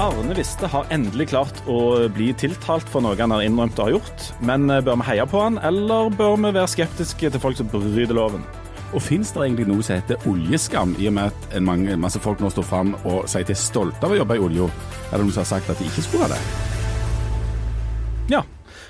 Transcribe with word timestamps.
Arne 0.00 0.32
Viste 0.32 0.64
har 0.72 0.86
endelig 0.88 1.26
klart 1.28 1.58
å 1.68 2.06
bli 2.08 2.30
tiltalt 2.40 2.88
for 2.88 3.04
noe 3.04 3.18
han 3.20 3.34
har 3.34 3.42
innrømt 3.44 3.76
å 3.76 3.84
ha 3.84 3.92
gjort. 3.92 4.22
Men 4.40 4.62
eh, 4.72 4.80
bør 4.80 4.96
vi 4.96 5.06
heie 5.10 5.26
på 5.28 5.42
han, 5.42 5.58
eller 5.60 6.08
bør 6.16 6.38
vi 6.38 6.52
være 6.54 6.70
skeptiske 6.72 7.28
til 7.34 7.42
folk 7.42 7.58
som 7.58 7.68
bryter 7.68 8.16
loven? 8.16 8.46
Og 8.96 9.04
Fins 9.04 9.34
det 9.34 9.42
egentlig 9.44 9.66
noe 9.68 9.84
som 9.84 10.00
heter 10.00 10.24
oljeskam, 10.30 10.94
i 10.96 11.10
og 11.10 11.18
med 11.18 11.28
at 11.28 11.58
en 11.58 11.68
mange, 11.68 11.98
masse 12.00 12.22
folk 12.24 12.40
nå 12.40 12.48
står 12.48 12.64
fram 12.70 12.94
og 13.02 13.28
sier 13.28 13.44
de 13.44 13.52
er 13.52 13.60
stolte 13.60 14.08
av 14.08 14.16
å 14.16 14.18
jobbe 14.22 14.40
i 14.40 14.42
olja? 14.46 14.70
Er 15.10 15.18
det 15.18 15.26
noen 15.26 15.36
som 15.36 15.44
har 15.44 15.50
sagt 15.52 15.68
at 15.68 15.84
de 15.84 15.92
ikke 15.92 16.06
skulle 16.08 16.24
ha 16.24 16.32
det? 16.32 16.40
Ja. 18.32 18.44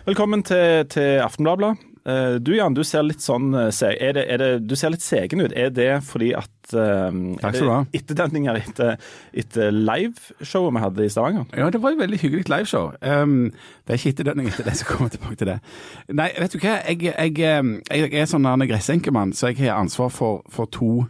Velkommen 0.06 0.46
til, 0.46 0.86
til 0.94 1.18
Aftenbladet. 1.26 1.74
Uh, 2.06 2.38
du 2.38 2.54
Jan, 2.54 2.78
du 2.78 2.84
ser 2.86 3.02
litt 3.04 3.26
sånn 3.26 3.50
uh, 3.52 3.66
er 3.90 4.14
det, 4.14 4.28
er 4.30 4.38
det, 4.40 4.52
Du 4.70 4.78
ser 4.78 4.94
litt 4.94 5.02
segen 5.02 5.42
ut. 5.42 5.52
Er 5.58 5.74
det 5.74 5.90
fordi 6.06 6.30
at 6.38 6.54
Takk 6.74 7.56
skal 7.56 7.66
du 7.66 7.72
ha. 7.72 7.82
Etterdenninger 7.96 8.60
etter, 8.60 8.96
etter 9.32 9.70
liveshowet 9.74 10.76
vi 10.76 10.84
hadde 10.84 11.06
i 11.06 11.12
Stavanger? 11.12 11.46
Ja, 11.56 11.70
det 11.70 11.82
var 11.82 11.94
et 11.94 12.02
veldig 12.02 12.20
hyggelig 12.22 12.48
liveshow. 12.50 12.92
Um, 13.02 13.52
det 13.86 13.94
er 13.94 14.00
ikke 14.00 14.14
etterdønning 14.14 14.50
etter 14.50 14.68
det, 14.68 14.76
så 14.80 14.88
kommer 14.88 15.12
tilbake 15.12 15.38
til 15.40 15.52
det. 15.52 15.60
Nei, 16.08 16.30
vet 16.38 16.52
du 16.52 16.60
hva. 16.60 16.80
Jeg, 16.88 17.02
jeg, 17.10 17.38
jeg, 17.38 17.80
jeg 17.90 18.20
er 18.20 18.28
sånn 18.30 18.48
en 18.48 18.68
gressenkemann, 18.68 19.34
så 19.36 19.52
jeg 19.52 19.64
har 19.64 19.80
ansvar 19.80 20.12
for, 20.14 20.44
for 20.52 20.70
to 20.70 21.06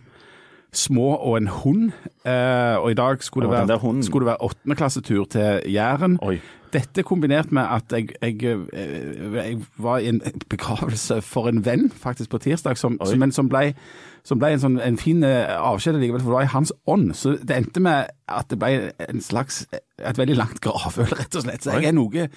små 0.73 1.17
og 1.17 1.37
en 1.37 1.49
hund. 1.49 1.91
og 2.25 2.91
i 2.91 2.95
dag 2.95 3.23
skulle 3.23 3.51
det, 3.51 3.69
være, 3.69 4.03
skulle 4.03 4.27
det 4.27 4.31
være 4.31 4.43
åttendeklassetur 4.43 5.25
til 5.25 5.61
Jæren. 5.73 6.19
Oi. 6.23 6.39
Dette 6.71 7.03
kombinert 7.03 7.53
med 7.53 7.63
at 7.63 7.93
jeg, 7.93 8.09
jeg, 8.23 8.45
eh, 8.73 9.35
jeg, 9.35 9.59
var 9.79 9.99
i 9.99 10.09
en 10.09 10.23
begravelse 10.49 11.23
for 11.23 11.49
en 11.49 11.65
venn 11.67 11.91
faktisk 11.91 12.31
på 12.31 12.39
tirsdag, 12.39 12.79
som, 12.79 12.99
som, 13.05 13.19
men 13.19 13.33
som 13.33 13.49
ble, 13.51 13.73
som 14.27 14.41
ble 14.41 14.55
en, 14.55 14.63
sånn, 14.63 14.81
en 14.85 14.99
fin 15.01 15.23
eh, 15.27 15.53
avskjed 15.57 15.99
likevel, 16.01 16.23
for 16.23 16.33
det 16.33 16.39
var 16.39 16.49
i 16.49 16.55
hans 16.55 16.73
ånd. 16.91 17.13
Så 17.19 17.37
det 17.41 17.57
endte 17.57 17.83
med 17.85 18.11
at 18.31 18.51
det 18.53 18.59
ble 18.61 18.91
en 19.07 19.23
slags, 19.25 19.65
et 19.73 20.21
veldig 20.21 20.39
langt 20.39 20.61
gravøl, 20.65 21.11
rett 21.21 21.39
og 21.39 21.47
slett. 21.47 21.65
Så 21.65 21.79
jeg 21.79 21.91
er 21.91 21.97
noe 21.97 22.29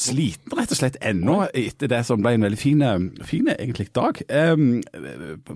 sliten 0.00 0.54
rett 0.56 0.72
og 0.72 0.78
slett 0.78 0.98
ennå 1.04 1.36
etter 1.56 1.90
det 1.90 2.00
som 2.08 2.22
ble 2.22 2.34
en 2.36 2.46
veldig 2.46 2.58
fin, 2.60 2.82
fin 3.26 3.48
egentlig 3.52 3.90
dag. 3.96 4.20
Um, 4.30 4.80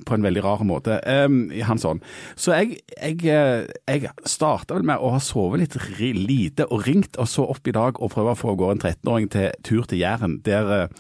på 0.05 0.17
en 0.17 0.27
veldig 0.27 0.45
rar 0.45 0.65
måte 0.69 0.99
um, 1.01 1.47
i 1.55 1.65
hans 1.65 1.87
ånd. 1.89 2.05
Så 2.37 2.55
jeg, 2.57 2.81
jeg, 2.99 3.21
jeg 3.25 4.15
starta 4.29 4.77
vel 4.77 4.87
med 4.87 5.01
å 5.01 5.15
ha 5.17 5.23
sovet 5.23 5.65
litt 5.65 5.79
lite 6.19 6.69
og 6.69 6.85
ringt, 6.89 7.19
og 7.21 7.31
så 7.31 7.47
opp 7.55 7.69
i 7.69 7.77
dag 7.77 8.01
og 8.01 8.13
prøve 8.15 8.35
å 8.35 8.41
få 8.41 8.53
av 8.55 8.61
gårde 8.61 8.79
en 8.79 8.85
13-åring 8.85 9.31
til 9.33 9.53
tur 9.67 9.89
til 9.89 10.03
Jæren. 10.03 10.41
der 10.45 10.91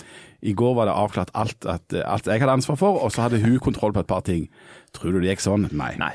i 0.44 0.52
går 0.52 0.74
var 0.76 0.88
det 0.88 0.94
avklart 1.00 1.32
alt, 1.34 1.64
at, 1.64 1.94
alt 2.04 2.28
jeg 2.28 2.42
hadde 2.42 2.56
ansvar 2.60 2.76
for, 2.80 3.00
og 3.00 3.12
så 3.12 3.26
hadde 3.26 3.40
hun 3.40 3.56
kontroll 3.64 3.94
på 3.96 4.04
et 4.04 4.10
par 4.10 4.24
ting. 4.26 4.48
Tror 4.92 5.14
du 5.14 5.22
det 5.22 5.32
gikk 5.32 5.44
sånn? 5.44 5.68
Nei. 5.72 5.94
Nei. 6.00 6.12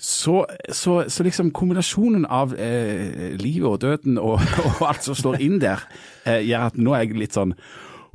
Så, 0.00 0.46
så, 0.72 0.94
så, 1.12 1.24
liksom 1.26 1.50
kombinasjonen 1.52 2.24
av 2.24 2.54
eh, 2.56 3.36
livet 3.36 3.68
og 3.68 3.82
døden 3.82 4.16
og, 4.16 4.40
og, 4.70 4.80
alt 4.88 5.04
som 5.04 5.18
slår 5.18 5.42
inn 5.44 5.58
der, 5.60 5.84
eh, 6.24 6.40
gjør 6.48 6.70
at 6.70 6.80
nå 6.80 6.96
er 6.96 7.04
jeg 7.04 7.20
litt 7.20 7.36
sånn 7.36 7.52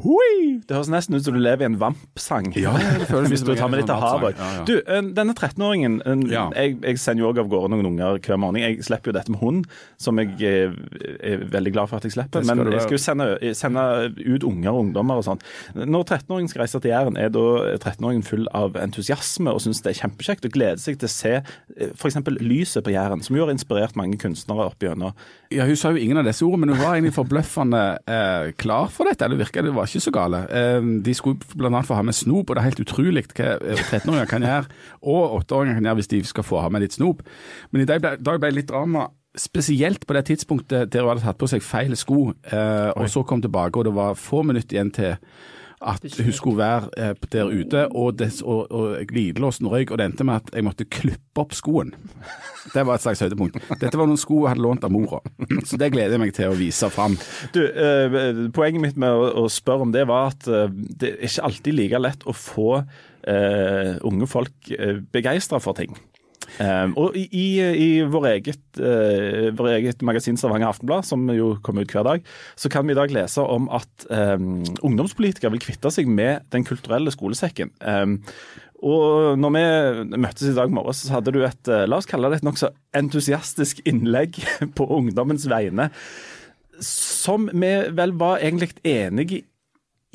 Hui! 0.04 0.60
Det 0.68 0.76
høres 0.76 0.90
nesten 0.92 1.16
ut 1.16 1.24
som 1.24 1.36
du 1.36 1.40
lever 1.40 1.64
i 1.64 1.68
en 1.70 1.78
Vamp-sang. 1.80 2.50
Ja, 2.60 2.74
Hvis 3.32 3.46
du 3.48 3.54
tar 3.56 3.70
med 3.72 3.80
litt 3.80 3.92
av 3.94 4.02
havet. 4.04 4.36
Ja, 4.36 4.48
ja. 4.58 4.64
Du, 4.68 4.74
denne 5.16 5.32
13-åringen 5.32 6.02
ja. 6.28 6.50
jeg, 6.52 6.76
jeg, 6.84 7.00
sender 7.00 7.24
jo 7.24 7.30
òg 7.30 7.40
av 7.46 7.52
gårde 7.52 7.72
noen 7.72 7.88
unger 7.94 8.20
hver 8.20 8.40
morgen. 8.42 8.60
Jeg 8.60 8.84
slipper 8.84 9.12
jo 9.12 9.16
dette 9.16 9.32
med 9.32 9.40
hund, 9.40 9.64
som 10.02 10.20
jeg 10.20 10.36
er, 10.44 10.76
eh, 11.00 11.16
er 11.32 11.46
veldig 11.54 11.74
glad 11.78 11.92
for 11.92 12.02
at 12.02 12.08
jeg 12.08 12.16
slipper. 12.18 12.44
Men 12.48 12.66
jeg 12.74 12.84
skal 12.84 12.98
jo 12.98 13.02
sende, 13.06 13.30
sende, 13.56 13.86
ut 14.26 14.48
unger 14.48 14.74
og 14.74 14.82
ungdommer 14.84 15.22
og 15.22 15.28
sånt. 15.30 15.46
Når 15.78 16.04
13-åringen 16.04 16.52
skal 16.52 16.66
reise 16.66 16.84
til 16.84 16.92
Jæren, 16.92 17.20
er 17.22 17.32
da 17.32 17.46
13-åringen 17.78 18.28
full 18.28 18.50
av 18.58 18.76
entusiasme 18.82 19.54
og 19.56 19.64
syns 19.64 19.80
det 19.86 19.94
er 19.94 20.02
kjempekjekt 20.04 20.50
og 20.50 20.58
gleder 20.58 20.82
seg 20.82 21.00
til 21.00 21.08
å 21.08 21.14
se 21.16 21.34
eh, 21.40 21.96
f.eks. 21.96 22.20
lyset 22.44 22.84
på 22.84 22.96
Jæren, 22.96 23.24
som 23.24 23.40
jo 23.40 23.48
har 23.48 23.56
inspirert 23.56 23.96
mange 23.96 24.20
kunstnere 24.20 24.68
opp 24.68 24.84
gjennom. 24.84 25.16
Ja, 25.56 25.64
hun 25.70 25.80
sa 25.80 25.94
jo 25.96 26.04
ingen 26.04 26.20
av 26.20 26.28
disse 26.28 26.44
ordene, 26.44 26.66
men 26.66 26.76
hun 26.76 26.84
var 26.84 26.98
egentlig 26.98 27.16
forbløffende 27.16 27.84
eh, 28.12 28.52
klar 28.60 28.92
for 28.92 29.08
dette. 29.08 29.24
eller 29.24 29.40
virka 29.40 29.64
det 29.64 29.72
var 29.76 29.85
ikke 29.88 30.04
så 30.06 30.14
gale. 30.16 30.42
Ehm, 30.52 30.94
de 31.06 31.14
skulle 31.18 31.40
bl.a. 31.56 31.82
få 31.86 31.98
ha 31.98 32.06
med 32.06 32.18
snop, 32.18 32.50
og 32.50 32.56
det 32.56 32.62
er 32.62 32.70
helt 32.70 32.84
utrolig 32.84 33.26
hva 33.32 33.52
13-åringer 33.60 34.26
eh, 34.26 34.32
kan 34.32 34.46
gjøre, 34.46 34.80
og 35.02 35.38
8-åringer 35.42 35.80
kan 35.80 35.90
gjøre 35.90 36.00
hvis 36.02 36.12
de 36.14 36.24
skal 36.32 36.48
få 36.48 36.64
ha 36.64 36.72
med 36.74 36.86
litt 36.86 36.98
snop. 36.98 37.24
Men 37.72 37.84
i 37.84 37.90
dag 37.90 38.04
ble 38.04 38.38
det 38.42 38.54
litt 38.56 38.72
drama. 38.72 39.10
Spesielt 39.36 40.06
på 40.08 40.16
det 40.16 40.26
tidspunktet 40.30 40.94
der 40.94 41.04
hun 41.04 41.12
hadde 41.12 41.26
tatt 41.26 41.42
på 41.42 41.50
seg 41.52 41.64
feil 41.66 41.96
sko, 42.00 42.30
eh, 42.52 42.92
og 42.96 43.10
så 43.12 43.26
kom 43.28 43.44
tilbake, 43.44 43.80
og 43.80 43.90
det 43.90 43.96
var 43.98 44.20
få 44.20 44.46
minutter 44.48 44.78
igjen 44.78 44.94
til 44.96 45.18
at 45.86 46.06
hun 46.18 46.34
skulle 46.34 46.60
være 46.60 46.90
eh, 46.98 47.14
der 47.32 47.52
ute, 47.52 47.86
og, 47.92 48.18
des, 48.20 48.42
og, 48.42 48.72
og 48.72 48.98
glidelåsen 49.10 49.70
røyk, 49.70 49.92
og 49.92 50.00
det 50.02 50.10
endte 50.10 50.26
med 50.28 50.42
at 50.42 50.56
jeg 50.56 50.66
måtte 50.66 50.88
klippe 50.90 51.42
opp 51.42 51.54
skoen. 51.56 51.94
Det 52.74 52.86
var 52.88 52.98
et 52.98 53.04
slags 53.04 53.22
høydepunkt. 53.22 53.60
Dette 53.82 54.00
var 54.00 54.10
noen 54.10 54.20
sko 54.20 54.42
jeg 54.44 54.56
hadde 54.56 54.66
lånt 54.66 54.88
av 54.88 54.94
mora, 54.94 55.22
så 55.68 55.80
det 55.82 55.92
gleder 55.94 56.18
jeg 56.18 56.24
meg 56.24 56.34
til 56.38 56.52
å 56.52 56.58
vise 56.58 56.90
fram. 56.94 57.18
Du, 57.56 57.62
eh, 57.66 58.42
Poenget 58.56 58.82
mitt 58.82 59.00
med 59.02 59.14
å, 59.14 59.30
å, 59.44 59.46
spørre 59.52 59.86
om 59.86 59.94
det 59.94 60.08
var 60.10 60.34
at 60.34 60.50
eh, 60.50 60.74
det 60.74 61.14
er 61.14 61.30
ikke 61.30 61.50
alltid 61.50 61.80
like 61.80 62.02
lett 62.02 62.26
å 62.26 62.36
få 62.36 62.70
eh, 62.82 63.96
unge 64.06 64.30
folk 64.30 64.74
eh, 64.74 65.02
begeistra 65.14 65.62
for 65.64 65.78
ting. 65.78 65.94
Um, 66.60 66.94
og 67.00 67.16
i, 67.18 67.48
i 67.60 67.88
vår, 68.08 68.28
eget, 68.32 68.62
uh, 68.80 69.50
vår 69.58 69.72
eget 69.74 70.04
magasin 70.08 70.38
Stavanger 70.40 70.70
Aftenblad, 70.70 71.08
som 71.08 71.26
jo 71.36 71.56
kommer 71.66 71.84
ut 71.84 71.96
hver 71.96 72.06
dag, 72.08 72.30
så 72.56 72.72
kan 72.72 72.88
vi 72.88 72.96
i 72.96 73.00
dag 73.00 73.12
lese 73.14 73.44
om 73.44 73.68
at 73.74 74.08
um, 74.10 74.62
ungdomspolitikere 74.86 75.52
vil 75.56 75.64
kvitte 75.64 75.92
seg 75.94 76.08
med 76.08 76.46
Den 76.54 76.68
kulturelle 76.68 77.14
skolesekken. 77.14 77.74
Um, 77.82 78.22
og 78.86 79.40
når 79.40 79.54
vi 79.56 79.66
møttes 80.20 80.52
i 80.52 80.56
dag 80.56 80.72
morges, 80.74 81.06
så 81.06 81.18
hadde 81.18 81.34
du 81.36 81.42
et 81.48 81.72
uh, 81.72 81.86
la 81.90 82.00
oss 82.00 82.10
kalle 82.10 82.32
det 82.32 82.42
et 82.42 82.48
nokså 82.48 82.72
entusiastisk 82.96 83.82
innlegg 83.88 84.40
på 84.78 84.88
ungdommens 85.00 85.48
vegne, 85.52 85.90
som 86.84 87.50
vi 87.52 87.74
vel 87.96 88.16
var 88.20 88.44
egentlig 88.44 88.76
enige 88.84 89.44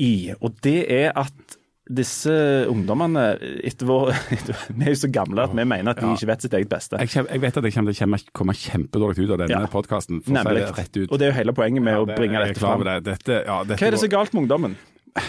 i. 0.01 0.33
Og 0.41 0.57
det 0.65 0.85
er 0.93 1.13
at 1.19 1.60
disse 1.91 2.33
ungdommene 2.71 3.25
etter 3.67 3.89
vår, 3.89 4.13
Vi 4.77 4.87
er 4.87 4.95
jo 4.95 5.01
så 5.03 5.11
gamle 5.13 5.45
at 5.49 5.55
vi 5.57 5.65
mener 5.65 5.93
at 5.93 6.01
de 6.01 6.07
ja. 6.07 6.15
ikke 6.17 6.31
vet 6.31 6.47
sitt 6.47 6.57
eget 6.59 6.71
beste. 6.71 7.01
Jeg, 7.03 7.27
jeg 7.27 7.43
vet 7.43 7.61
at 7.61 7.67
jeg 7.67 7.77
kommer 7.77 7.97
til 7.97 8.17
å 8.17 8.37
komme 8.41 8.57
kjempedårlig 8.57 9.27
ut 9.27 9.35
av 9.35 9.43
denne 9.43 9.61
ja. 9.67 9.71
podkasten. 9.73 10.23
Nemlig. 10.31 10.67
Og 11.09 11.19
det 11.19 11.27
er 11.27 11.33
jo 11.33 11.37
hele 11.41 11.55
poenget 11.57 11.85
med 11.85 11.97
ja, 11.97 12.05
det, 12.07 12.17
å 12.17 12.21
bringe 12.23 12.43
dette 12.47 12.63
fram. 12.63 12.85
Det. 12.87 12.97
Dette, 13.11 13.39
ja, 13.47 13.61
dette 13.67 13.81
Hva 13.81 13.91
er 13.91 13.97
det 13.97 14.03
så 14.03 14.11
galt 14.13 14.37
med 14.37 14.47
ungdommen? 14.47 14.79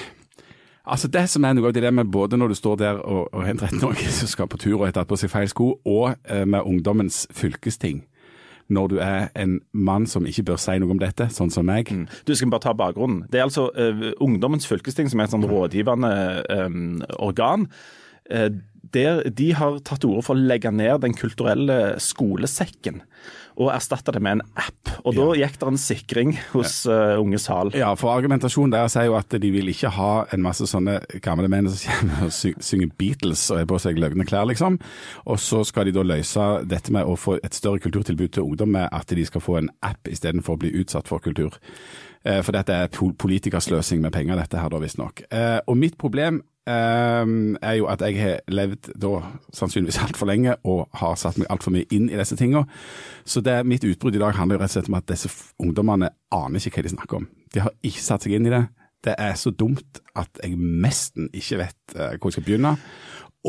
Altså 0.91 1.05
Det 1.13 1.21
som 1.29 1.45
er 1.45 1.53
noe 1.53 1.69
av 1.69 1.93
med 1.93 2.09
både 2.09 2.39
når 2.41 2.51
du 2.51 2.55
står 2.57 2.77
der 2.81 2.97
og, 3.05 3.27
og 3.37 3.45
en 3.45 3.59
13-åring 3.59 4.07
som 4.11 4.27
skal 4.27 4.47
på 4.49 4.57
tur 4.57 4.79
og 4.79 4.87
har 4.87 4.95
tatt 4.95 5.07
på 5.07 5.19
seg 5.21 5.29
feil 5.29 5.45
sko, 5.47 5.67
og 5.85 6.15
eh, 6.25 6.41
med 6.41 6.65
ungdommens 6.65 7.27
fylkesting 7.37 8.01
når 8.67 8.91
du 8.91 8.97
er 9.03 9.29
en 9.39 9.59
mann 9.71 10.07
som 10.07 10.27
ikke 10.27 10.45
bør 10.51 10.59
si 10.61 10.77
noe 10.81 10.93
om 10.93 11.01
dette, 11.01 11.29
sånn 11.33 11.53
som 11.53 11.67
meg. 11.67 11.91
Mm. 11.91 12.07
Du 12.27 12.35
skal 12.35 12.51
bare 12.53 12.65
ta 12.67 12.75
bakgrunnen. 12.77 13.25
Det 13.31 13.41
er 13.41 13.47
altså 13.47 13.69
uh, 13.73 14.11
Ungdommens 14.23 14.67
fylkesting, 14.69 15.09
som 15.11 15.21
er 15.21 15.29
et 15.29 15.35
sånn 15.35 15.47
rådgivende 15.47 16.11
um, 16.65 17.01
organ. 17.19 17.67
Uh, 18.31 18.49
der 18.95 19.23
de 19.29 19.51
har 19.57 19.79
tatt 19.85 20.03
til 20.03 20.13
orde 20.13 20.25
for 20.27 20.37
å 20.37 20.49
legge 20.51 20.71
ned 20.73 21.01
Den 21.05 21.15
kulturelle 21.17 21.97
skolesekken 22.01 23.01
og 23.59 23.71
erstatte 23.73 24.13
det 24.15 24.21
med 24.23 24.39
en 24.39 24.43
app. 24.59 24.91
Og 25.05 25.15
Da 25.17 25.25
gikk 25.37 25.57
det 25.59 25.67
en 25.67 25.79
sikring 25.79 26.31
hos 26.53 26.81
uh, 26.89 27.19
Unge 27.19 27.39
Sal. 27.41 27.71
Ja, 27.77 27.91
for 27.99 28.13
argumentasjonen 28.13 28.73
der 28.73 28.89
sier 28.91 29.09
jo 29.09 29.17
at 29.19 29.33
de 29.43 29.51
vil 29.53 29.71
ikke 29.73 29.91
ha 29.95 30.11
en 30.31 30.43
masse 30.45 30.67
sånne 30.69 30.99
gamle 31.23 31.49
menn 31.51 31.69
som 31.69 31.91
kommer 31.91 32.29
og 32.29 32.63
synger 32.63 32.93
Beatles 32.99 33.47
og 33.51 33.61
er 33.61 33.67
på 33.69 33.79
seg 33.81 33.99
løgne 34.01 34.25
klær, 34.27 34.47
liksom. 34.49 34.79
Og 35.25 35.41
så 35.41 35.63
skal 35.67 35.89
de 35.89 35.95
da 35.95 36.05
løse 36.05 36.47
dette 36.69 36.93
med 36.95 37.07
å 37.07 37.17
få 37.19 37.37
et 37.41 37.57
større 37.57 37.81
kulturtilbud 37.83 38.37
til 38.37 38.47
ungdom 38.47 38.73
med 38.77 38.87
at 38.91 39.11
de 39.11 39.27
skal 39.27 39.43
få 39.43 39.59
en 39.59 39.69
app 39.85 40.09
istedenfor 40.09 40.57
å 40.57 40.63
bli 40.63 40.73
utsatt 40.81 41.11
for 41.11 41.23
kultur. 41.23 41.59
Eh, 42.23 42.41
for 42.45 42.55
dette 42.55 42.75
er 42.75 42.91
politikersløsing 42.93 44.01
med 44.03 44.13
penger, 44.13 44.37
dette 44.39 44.61
her 44.61 44.71
da, 44.71 44.79
visstnok. 44.81 45.25
Eh, 45.33 45.59
og 45.65 45.77
mitt 45.79 45.97
problem 46.01 46.41
er 46.69 47.73
jo 47.79 47.87
at 47.89 48.01
jeg 48.05 48.17
har 48.21 48.41
levd 48.53 48.91
da 49.01 49.21
sannsynligvis 49.53 50.01
altfor 50.03 50.29
lenge 50.29 50.53
og 50.63 50.83
har 50.99 51.15
satt 51.17 51.39
meg 51.41 51.49
altfor 51.49 51.73
mye 51.73 51.87
inn 51.91 52.09
i 52.09 52.19
disse 52.19 52.37
tingene. 52.37 52.67
Så 53.25 53.41
det, 53.41 53.61
mitt 53.65 53.85
utbrudd 53.87 54.15
i 54.15 54.21
dag 54.21 54.35
handler 54.37 54.59
jo 54.59 54.61
rett 54.61 54.71
og 54.71 54.77
slett 54.77 54.91
om 54.91 54.99
at 54.99 55.09
disse 55.09 55.31
ungdommene 55.61 56.11
aner 56.31 56.61
ikke 56.61 56.77
hva 56.77 56.85
de 56.85 56.93
snakker 56.93 57.21
om. 57.21 57.27
De 57.53 57.63
har 57.65 57.73
ikke 57.81 58.03
satt 58.03 58.27
seg 58.27 58.37
inn 58.37 58.47
i 58.47 58.53
det. 58.53 58.65
Det 59.01 59.15
er 59.17 59.33
så 59.39 59.49
dumt 59.49 60.01
at 60.15 60.43
jeg 60.43 60.53
nesten 60.57 61.31
ikke 61.33 61.63
vet 61.63 61.95
uh, 61.97 62.13
hvor 62.19 62.29
jeg 62.29 62.37
skal 62.37 62.45
begynne. 62.45 62.75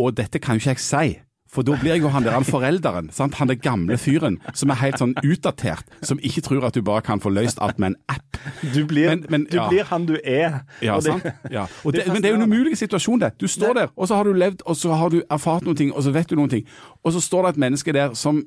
Og 0.00 0.14
dette 0.16 0.40
kan 0.40 0.56
jo 0.56 0.64
ikke 0.64 0.72
jeg 0.72 0.84
si. 0.86 1.20
For 1.52 1.66
da 1.66 1.76
blir 1.76 1.98
jo 2.00 2.08
han 2.08 2.24
der 2.24 2.32
han 2.32 2.46
forelderen, 2.48 3.10
sant? 3.12 3.36
han 3.36 3.50
der 3.50 3.58
gamle 3.60 3.98
fyren 4.00 4.38
som 4.56 4.72
er 4.72 4.78
helt 4.80 5.00
sånn 5.02 5.12
utdatert, 5.20 5.84
som 6.00 6.20
ikke 6.24 6.40
tror 6.46 6.64
at 6.64 6.76
du 6.78 6.80
bare 6.86 7.04
kan 7.04 7.20
få 7.20 7.28
løst 7.28 7.60
alt 7.60 7.80
med 7.82 7.92
en 7.92 7.98
app. 8.14 8.38
Du 8.72 8.86
blir, 8.88 9.10
men, 9.10 9.26
men, 9.28 9.44
ja. 9.52 9.66
du 9.66 9.74
blir 9.74 9.84
han 9.90 10.06
du 10.08 10.14
er. 10.16 10.62
Ja, 10.80 10.96
det, 10.96 11.12
sant? 11.12 11.28
Ja. 11.52 11.66
Det, 11.92 12.06
men 12.08 12.22
det 12.22 12.30
er 12.30 12.32
jo 12.32 12.38
en 12.40 12.48
umulig 12.48 12.78
situasjon, 12.80 13.20
det. 13.20 13.34
Du 13.40 13.44
står 13.50 13.74
der, 13.76 13.90
og 13.96 14.08
så 14.08 14.16
har 14.16 14.24
du 14.24 14.32
levd, 14.32 14.62
og 14.64 14.76
så 14.80 14.96
har 14.96 15.10
du 15.12 15.18
erfart 15.20 15.66
noen 15.66 15.76
ting, 15.76 15.90
og 15.92 16.06
så 16.06 16.12
vet 16.14 16.30
du 16.30 16.38
noen 16.38 16.48
ting. 16.48 16.62
Og 17.04 17.12
så 17.12 17.20
står 17.20 17.44
det 17.44 17.50
et 17.52 17.60
menneske 17.66 17.92
der 17.92 18.14
som 18.16 18.40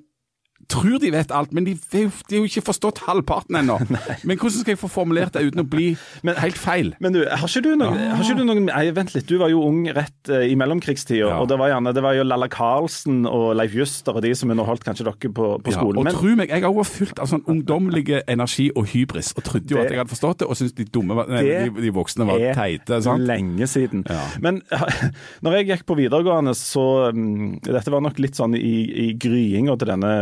tror 0.68 0.98
de 0.98 1.12
vet 1.14 1.30
alt, 1.36 1.52
men 1.54 1.64
de 1.68 1.76
jo, 1.76 2.08
de 2.26 2.36
har 2.36 2.40
jo 2.42 2.48
ikke 2.50 2.64
forstått 2.66 3.04
halvparten 3.06 3.54
ennå. 3.60 3.76
Men 4.26 4.38
hvordan 4.40 4.62
skal 4.64 4.72
jeg 4.74 4.80
få 4.82 4.88
formulert 4.90 5.36
det 5.36 5.44
uten 5.52 5.62
å 5.62 5.66
bli 5.70 5.92
Men- 6.26 6.40
helt 6.42 6.58
feil? 6.58 6.88
Men 7.04 7.14
du, 7.14 7.20
har 7.30 7.46
ikke 7.46 7.62
du 7.62 7.76
noen, 7.78 8.00
har 8.00 8.24
ikke 8.24 8.38
du 8.40 8.44
noen 8.48 8.66
nei, 8.72 8.88
Vent 8.96 9.14
litt, 9.14 9.28
du 9.30 9.38
var 9.38 9.52
jo 9.54 9.60
ung 9.68 9.84
rett 9.94 10.32
uh, 10.34 10.40
i 10.42 10.56
mellomkrigstida, 10.58 11.28
Ja. 11.28 11.38
og 11.44 11.50
det 11.52 11.60
var 11.62 11.70
gjerne 11.70 11.94
det 11.94 12.02
var 12.02 12.16
jo 12.18 12.24
Lalla 12.26 12.48
Karlsen 12.50 13.28
og 13.30 13.52
Leif 13.60 13.76
Juster 13.78 14.18
og 14.18 14.24
de 14.26 14.32
som 14.34 14.50
underholdt 14.56 14.84
kanskje 14.88 15.06
dere 15.06 15.32
på, 15.38 15.50
på 15.62 15.70
Ja, 15.72 15.78
skolen. 15.78 16.00
og 16.02 16.08
men, 16.10 16.18
tro 16.18 16.34
meg, 16.42 16.50
jeg 16.50 16.66
har 16.66 16.74
vært 16.80 16.92
fylt 16.96 17.22
av 17.22 17.30
sånn 17.30 17.46
ungdommelig 17.52 18.24
energi 18.26 18.72
og 18.74 18.90
hybris, 18.96 19.34
og 19.38 19.44
trodde 19.46 19.70
jo 19.70 19.78
Det- 19.78 19.86
at 19.86 19.92
jeg 19.94 20.02
hadde 20.02 20.14
forstått 20.16 20.42
det, 20.42 20.50
og 20.50 20.58
syntes 20.58 20.74
de, 20.82 20.88
dumme, 20.90 21.14
var- 21.22 21.30
nei, 21.30 21.44
de, 21.46 21.70
de 21.86 21.94
voksne 21.94 22.26
var 22.26 22.42
teite. 22.42 22.58
teite. 22.88 23.02
sant? 23.06 23.22
lenge 23.30 23.70
siden. 23.70 24.02
Ja. 24.10 24.24
Men 24.42 24.64
når 25.46 25.60
jeg 25.60 25.70
gikk 25.70 25.86
på 25.86 26.00
videregående, 26.02 26.56
så 26.58 27.12
um, 27.14 27.60
Dette 27.62 27.92
var 27.94 28.02
nok 28.02 28.18
litt 28.24 28.34
sånn 28.40 28.58
i, 28.58 28.76
i 29.06 29.14
gryinga 29.20 29.78
til 29.78 29.94
denne 29.94 30.14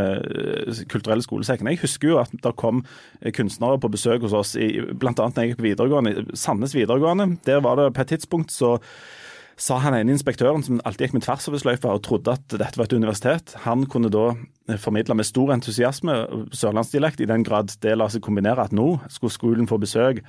kulturelle 0.91 1.25
skolesekken. 1.25 1.69
Jeg 1.71 1.83
husker 1.83 2.13
jo 2.13 2.21
at 2.21 2.31
det 2.43 2.55
kom 2.59 2.83
eh, 3.21 3.33
kunstnere 3.35 3.81
på 3.81 3.91
besøk 3.93 4.25
hos 4.25 4.37
oss, 4.37 4.55
bl.a. 4.55 5.13
når 5.17 5.41
jeg 5.41 5.53
gikk 5.53 5.61
på 5.61 5.67
videregående. 5.69 6.29
Sandnes 6.37 6.75
videregående. 6.77 7.35
Der 7.47 7.61
var 7.65 7.79
det 7.79 7.91
på 7.95 8.05
et 8.05 8.15
tidspunkt 8.15 8.53
så 8.53 8.77
sa 9.59 9.77
han 9.83 9.93
ene 9.93 10.15
inspektøren, 10.15 10.63
som 10.65 10.79
alltid 10.81 11.07
gikk 11.07 11.17
med 11.19 11.25
tversoversløyfa 11.27 11.91
og 11.93 12.01
trodde 12.05 12.33
at 12.33 12.55
dette 12.57 12.79
var 12.79 12.87
et 12.87 12.95
universitet, 12.97 13.53
han 13.67 13.85
kunne 13.89 14.11
da 14.13 14.31
eh, 14.33 14.79
formidle 14.81 15.17
med 15.19 15.29
stor 15.29 15.53
entusiasme 15.53 16.17
sørlandsdialekt, 16.55 17.21
i 17.21 17.29
den 17.29 17.45
grad 17.45 17.75
det 17.85 17.95
lar 17.99 18.11
seg 18.13 18.25
kombinere 18.25 18.65
at 18.65 18.73
nå 18.75 18.95
skulle 19.13 19.35
skolen 19.35 19.69
få 19.69 19.79
besøk 19.81 20.23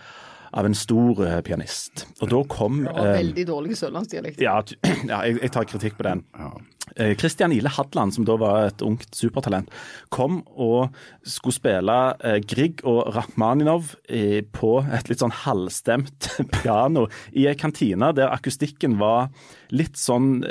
av 0.55 0.67
en 0.67 0.77
stor 0.77 1.25
eh, 1.27 1.41
pianist. 1.45 2.07
Og 2.23 2.31
da 2.31 2.43
kom 2.51 2.85
Og 2.87 3.01
eh, 3.03 3.17
veldig 3.19 3.47
dårlig 3.49 3.79
sørlandsdialekt. 3.81 4.43
ja, 4.43 4.61
ja 5.11 5.25
jeg, 5.27 5.41
jeg 5.43 5.53
tar 5.55 5.67
kritikk 5.69 5.99
på 5.99 6.07
den. 6.07 6.23
Ja. 6.39 6.51
Eh, 7.01 7.15
Christian 7.19 7.55
Ile 7.57 7.73
Hadland, 7.75 8.15
som 8.15 8.27
da 8.29 8.37
var 8.39 8.69
et 8.69 8.85
ungt 8.87 9.17
supertalent, 9.17 9.73
kom 10.15 10.43
og 10.55 10.95
skulle 11.27 11.57
spille 11.57 11.99
Grieg 12.47 12.85
og 12.87 13.15
Rachmaninov 13.17 13.95
på 14.55 14.73
et 14.85 15.11
litt 15.11 15.23
sånn 15.25 15.35
halvstemt 15.45 16.31
piano 16.61 17.09
i 17.33 17.49
ei 17.51 17.57
kantine 17.59 18.13
der 18.15 18.31
akustikken 18.35 18.99
var 19.01 19.33
litt 19.75 19.99
sånn 19.99 20.45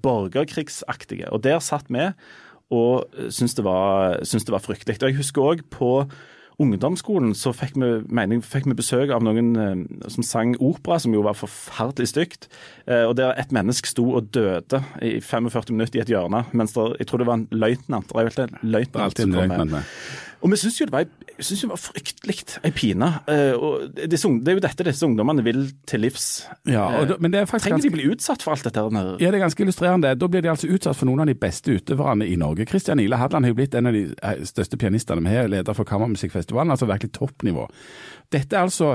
borgerkrigsaktig. 0.00 1.26
Og 1.28 1.42
der 1.44 1.60
satt 1.64 1.90
vi 1.92 2.08
og 2.70 3.10
syntes 3.34 3.56
det 3.58 3.64
var, 3.66 4.20
syntes 4.22 4.46
det 4.46 4.54
var 4.54 4.62
fryktelig. 4.62 5.00
Og 5.02 5.10
jeg 5.10 5.18
husker 5.18 5.48
òg 5.52 5.64
på 5.74 5.90
ungdomsskolen 6.60 7.32
så 7.38 7.52
fikk 7.56 7.76
vi, 7.80 7.90
mening, 8.12 8.42
fikk 8.44 8.68
vi 8.68 8.76
besøk 8.78 9.12
av 9.14 9.24
noen 9.24 9.50
eh, 9.56 10.08
som 10.12 10.26
sang 10.26 10.54
opera, 10.60 10.98
som 11.02 11.14
jo 11.16 11.24
var 11.26 11.38
forferdelig 11.38 12.10
stygt. 12.12 12.48
Eh, 12.86 13.04
og 13.08 13.16
der 13.20 13.36
et 13.40 13.54
menneske 13.54 13.90
sto 13.90 14.06
og 14.18 14.30
døde 14.34 14.82
i 15.02 15.18
45 15.24 15.74
minutter 15.74 16.00
i 16.00 16.04
et 16.04 16.12
hjørne, 16.12 16.44
mens 16.56 16.76
der, 16.76 16.96
jeg 17.00 17.10
tror 17.10 17.22
det 17.22 17.30
var 17.30 17.40
en 17.40 17.48
løytnant. 17.50 18.10
Det 18.10 18.18
er 18.18 18.28
jo 18.28 18.32
alltid 18.32 18.44
en 18.48 18.74
løytnant 18.76 19.24
som 19.24 19.38
kom 19.38 19.74
med. 19.78 19.94
Og 20.40 20.52
vi 20.52 20.56
syns 20.56 20.78
jo 20.80 20.86
det 20.88 20.94
var, 20.94 21.08
synes 21.38 21.62
det 21.64 21.68
var 21.68 21.80
fryktelig 21.80 22.36
ei 22.64 22.72
pine. 22.72 23.08
Eh, 23.28 23.52
og 23.52 23.90
det 23.92 24.16
er 24.16 24.56
jo 24.56 24.62
dette 24.64 24.86
disse 24.86 25.04
ungdommene 25.04 25.44
vil 25.44 25.66
til 25.88 26.00
livs. 26.06 26.46
Ja, 26.68 26.86
da, 27.08 27.18
men 27.20 27.34
det 27.34 27.42
er 27.42 27.50
faktisk 27.50 27.68
Trenger 27.68 27.84
de 27.84 27.92
bli 27.92 28.08
utsatt 28.14 28.44
for 28.44 28.56
alt 28.56 28.64
dette? 28.64 28.80
Denne? 28.80 29.18
Ja, 29.20 29.28
det 29.28 29.40
er 29.40 29.44
ganske 29.44 29.64
illustrerende. 29.66 30.14
Da 30.16 30.30
blir 30.32 30.44
de 30.44 30.52
altså 30.52 30.70
utsatt 30.72 30.96
for 30.96 31.10
noen 31.10 31.24
av 31.24 31.28
de 31.28 31.36
beste 31.36 31.76
utøverne 31.76 32.28
i 32.28 32.38
Norge. 32.40 32.64
Christian 32.70 33.02
Ile 33.04 33.20
Hadland 33.20 33.44
har 33.46 33.52
jo 33.52 33.60
blitt 33.60 33.76
en 33.76 33.90
av 33.90 33.96
de 33.96 34.06
eh, 34.16 34.44
største 34.48 34.80
pianistene. 34.80 35.24
Vi 35.28 35.36
har, 35.36 35.50
leder 35.52 35.76
for 35.76 35.88
Kammermusikkfestivalen, 35.88 36.72
altså 36.72 36.88
virkelig 36.88 37.12
toppnivå. 37.18 37.68
Dette 38.32 38.56
er 38.56 38.64
altså 38.64 38.94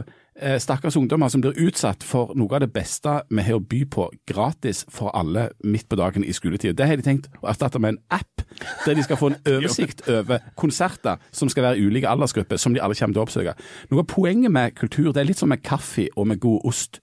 stakkars 0.60 0.98
ungdommer 1.00 1.30
som 1.32 1.40
blir 1.40 1.56
utsatt 1.64 2.04
for 2.04 2.34
noe 2.36 2.58
av 2.58 2.66
det 2.66 2.72
beste 2.76 3.22
vi 3.30 3.44
har 3.46 3.56
å 3.56 3.64
by 3.64 3.86
på 3.88 4.10
gratis 4.28 4.84
for 4.92 5.14
alle 5.16 5.48
midt 5.64 5.88
på 5.88 5.96
dagen 5.96 6.26
i 6.28 6.34
skoletid. 6.36 6.76
Det 6.76 6.88
har 6.90 7.00
de 7.00 7.06
tenkt 7.06 7.30
å 7.40 7.48
erstatte 7.52 7.80
med 7.80 7.96
en 7.96 8.02
app, 8.18 8.44
der 8.84 8.98
de 8.98 9.06
skal 9.06 9.20
få 9.22 9.32
en 9.32 9.38
oversikt 9.54 10.04
over 10.12 10.44
konserter 10.60 11.24
som 11.32 11.52
skal 11.52 11.70
være 11.70 11.80
i 11.80 11.88
ulike 11.88 12.12
aldersgrupper, 12.12 12.60
som 12.60 12.76
de 12.76 12.84
alle 12.84 12.98
kommer 13.00 13.16
til 13.16 13.24
å 13.24 13.28
oppsøke. 13.30 13.56
Noe 13.92 14.04
av 14.04 14.12
poenget 14.12 14.52
med 14.52 14.76
kultur, 14.76 15.14
det 15.14 15.24
er 15.24 15.32
litt 15.32 15.40
som 15.40 15.52
med 15.54 15.64
kaffe 15.64 16.10
og 16.16 16.28
med 16.28 16.44
god 16.44 16.68
ost. 16.68 17.00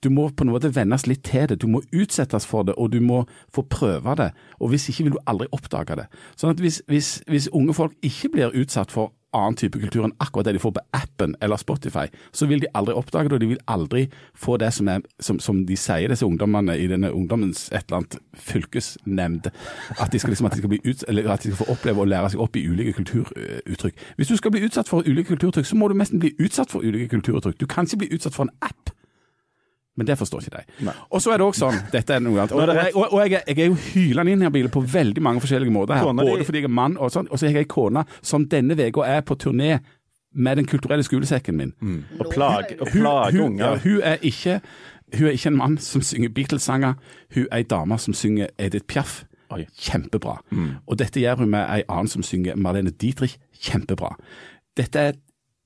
Du 0.00 0.08
må 0.08 0.30
på 0.32 0.46
en 0.46 0.52
måte 0.54 0.72
vennes 0.72 1.04
litt 1.04 1.22
til 1.28 1.44
det, 1.50 1.60
du 1.60 1.68
må 1.68 1.82
utsettes 1.92 2.46
for 2.48 2.64
det, 2.64 2.78
og 2.80 2.94
du 2.94 3.00
må 3.04 3.26
få 3.52 3.66
prøve 3.68 4.16
det. 4.16 4.30
Og 4.58 4.72
hvis 4.72 4.88
ikke 4.88 5.04
vil 5.06 5.18
du 5.18 5.22
aldri 5.28 5.50
oppdage 5.52 5.98
det. 6.00 6.06
Sånn 6.40 6.54
at 6.54 6.62
hvis, 6.64 6.80
hvis, 6.88 7.18
hvis 7.28 7.50
unge 7.52 7.76
folk 7.76 7.92
ikke 8.00 8.32
blir 8.32 8.56
utsatt 8.56 8.92
for 8.94 9.12
annen 9.36 9.56
type 9.58 9.78
kultur 9.80 10.04
enn 10.06 10.14
akkurat 10.22 10.48
det 10.48 10.56
de 10.56 10.62
får 10.62 10.74
på 10.76 10.84
appen 10.96 11.36
eller 11.42 11.60
Spotify, 11.60 12.06
så 12.32 12.48
vil 12.50 12.62
de 12.62 12.70
aldri 12.74 12.94
oppdage 12.98 13.30
det, 13.30 13.38
og 13.38 13.40
de 13.40 13.50
vil 13.52 13.62
aldri 13.70 14.04
få 14.34 14.56
det 14.60 14.72
som, 14.74 14.88
er, 14.88 15.04
som, 15.20 15.40
som 15.42 15.64
de 15.66 15.76
sier, 15.78 16.10
disse 16.10 16.26
ungdommene 16.26 16.76
i 16.78 16.88
denne 16.90 17.12
ungdommens 17.14 17.68
et 17.70 17.84
eller 17.86 18.00
annet 18.00 18.18
fylkesnemnd, 18.34 19.50
at 19.98 20.12
de 20.12 20.18
skal, 20.18 20.34
liksom, 20.34 20.46
at 20.50 20.56
de 20.56 20.62
skal, 20.62 20.72
bli 20.74 20.80
ut, 20.84 21.04
eller 21.08 21.30
at 21.30 21.44
de 21.44 21.52
skal 21.52 21.64
få 21.64 21.70
oppleve 21.74 22.02
å 22.04 22.08
lære 22.08 22.32
seg 22.34 22.42
opp 22.42 22.56
i 22.58 22.66
ulike 22.66 22.96
kulturuttrykk. 23.00 24.06
Hvis 24.16 24.32
du 24.32 24.36
skal 24.40 24.54
bli 24.54 24.64
utsatt 24.66 24.90
for 24.90 25.06
ulike 25.06 25.34
kulturuttrykk, 25.34 25.66
så 25.66 25.78
må 25.78 25.90
du 25.90 25.98
nesten 25.98 26.22
bli 26.22 26.34
utsatt 26.38 26.72
for 26.72 26.86
ulike 26.86 27.10
kulturuttrykk. 27.14 27.60
Du 27.60 27.68
kan 27.70 27.86
ikke 27.88 28.04
bli 28.04 28.14
utsatt 28.16 28.36
for 28.36 28.48
en 28.48 28.56
app. 28.66 28.94
Men 30.00 30.08
det 30.08 30.16
forstår 30.18 30.40
ikke 30.46 30.62
de. 30.62 30.86
Og 31.12 31.20
så 31.20 31.34
er 31.34 31.42
det 31.42 31.46
også 31.46 31.66
sånn, 31.68 31.78
dette 31.92 32.14
er 32.16 32.22
noe 32.24 32.38
annet, 32.40 32.52
og, 32.56 32.62
og, 32.72 32.96
og, 32.96 33.12
og 33.12 33.20
jeg, 33.26 33.32
er- 33.42 33.52
jeg 33.52 33.58
er 33.66 33.68
jo 33.68 33.76
hylende 33.92 34.32
inhabil 34.32 34.68
på 34.72 34.80
veldig 34.94 35.22
mange 35.26 35.40
forskjellige 35.44 35.74
måter 35.76 35.98
her. 36.00 36.06
Både 36.30 36.44
fordi 36.48 36.62
jeg 36.64 36.70
er 36.70 36.74
mann 36.80 36.96
og 36.96 37.12
sånn, 37.12 37.28
og 37.30 37.38
så 37.38 37.46
har 37.50 37.58
jeg 37.60 37.66
ei 37.68 37.72
kone 37.76 38.06
som 38.22 38.46
denne 38.48 38.78
uka 38.80 39.04
er 39.06 39.20
på 39.28 39.36
turné 39.36 39.74
med 40.32 40.56
Den 40.56 40.66
kulturelle 40.70 41.02
skolesekken 41.04 41.56
min. 41.60 41.72
Og 42.18 42.32
plage, 42.32 42.76
og 42.80 42.88
plage 42.94 43.32
hun, 43.36 43.46
unger. 43.52 43.64
ja, 43.66 43.76
hun, 43.84 44.00
er 44.02 44.16
ikke, 44.22 44.60
hun 45.18 45.26
er 45.26 45.32
ikke 45.36 45.50
en 45.52 45.56
mann 45.58 45.78
som 45.78 46.00
synger 46.02 46.28
Beatles-sanger, 46.30 46.94
hun 47.34 47.46
er 47.50 47.56
ei 47.56 47.62
dame 47.62 47.98
som 47.98 48.14
synger 48.14 48.46
Edith 48.58 48.86
Piaf. 48.86 49.24
Oi. 49.50 49.64
Kjempebra. 49.76 50.36
Og 50.86 50.98
dette 50.98 51.18
gjør 51.20 51.42
hun 51.42 51.50
med 51.50 51.66
ei 51.74 51.82
annen 51.88 52.08
som 52.08 52.22
synger 52.22 52.54
Marlene 52.56 52.90
Dietrich. 52.94 53.36
Kjempebra. 53.60 54.12
Dette 54.78 55.00
er 55.10 55.12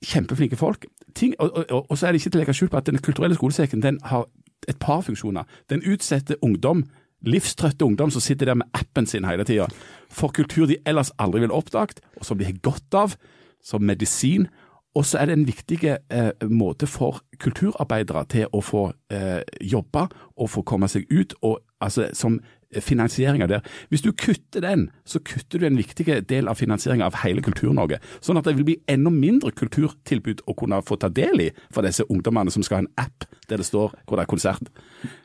kjempeflinke 0.04 0.56
folk. 0.56 0.86
Ting, 1.14 1.34
og, 1.38 1.50
og, 1.54 1.64
og, 1.70 1.86
og 1.90 1.98
så 1.98 2.06
er 2.06 2.12
det 2.12 2.20
ikke 2.20 2.30
til 2.32 2.40
å 2.40 2.42
legge 2.42 2.56
skjul 2.58 2.72
på 2.72 2.80
at 2.80 2.90
Den 2.90 2.98
kulturelle 2.98 3.38
skolesekken 3.38 3.82
den 3.82 4.00
har 4.10 4.26
et 4.68 4.78
par 4.80 5.00
funksjoner. 5.04 5.44
Den 5.70 5.84
utsetter 5.86 6.40
ungdom, 6.42 6.84
livstrøtte 7.24 7.84
ungdom 7.84 8.10
som 8.10 8.20
sitter 8.20 8.50
der 8.50 8.58
med 8.60 8.68
appen 8.74 9.06
sin 9.06 9.24
hele 9.24 9.44
tida, 9.44 9.68
for 10.10 10.32
kultur 10.34 10.66
de 10.66 10.80
ellers 10.86 11.12
aldri 11.18 11.44
ville 11.44 11.54
oppdaget, 11.54 12.00
og 12.16 12.26
som 12.26 12.38
de 12.38 12.48
har 12.48 12.60
godt 12.62 12.98
av, 12.98 13.16
som 13.64 13.82
medisin. 13.82 14.48
Og 14.94 15.06
så 15.06 15.18
er 15.18 15.26
det 15.26 15.38
en 15.38 15.46
viktig 15.46 15.78
eh, 15.84 16.30
måte 16.50 16.86
for 16.86 17.22
kulturarbeidere 17.42 18.24
til 18.30 18.50
å 18.52 18.60
få 18.62 18.84
eh, 19.10 19.40
jobbe 19.60 20.06
og 20.36 20.50
få 20.50 20.62
komme 20.62 20.88
seg 20.88 21.08
ut, 21.10 21.34
og 21.42 21.58
altså 21.82 22.10
som 22.14 22.38
finansiering 22.82 23.44
der. 23.48 23.64
Hvis 23.92 24.04
du 24.04 24.12
kutter 24.12 24.64
den, 24.64 24.88
så 25.04 25.20
kutter 25.22 25.60
du 25.60 25.66
en 25.68 25.78
viktig 25.78 26.06
del 26.28 26.48
av 26.48 26.58
finansieringa 26.60 27.06
av 27.06 27.20
hele 27.22 27.44
Kultur-Norge. 27.44 28.00
Sånn 28.24 28.40
at 28.40 28.48
det 28.48 28.56
vil 28.58 28.68
bli 28.70 28.78
enda 28.90 29.12
mindre 29.12 29.52
kulturtilbud 29.54 30.44
å 30.46 30.56
kunne 30.58 30.80
få 30.86 30.98
ta 31.00 31.10
del 31.12 31.46
i 31.46 31.50
for 31.74 31.86
disse 31.86 32.06
ungdommene 32.08 32.54
som 32.54 32.64
skal 32.66 32.80
ha 32.80 32.86
en 32.86 32.92
app 33.06 33.28
der 33.50 33.60
det 33.60 33.68
står 33.68 33.92
hvor 34.06 34.18
det 34.18 34.24
er 34.24 34.30
konsert. 34.30 34.72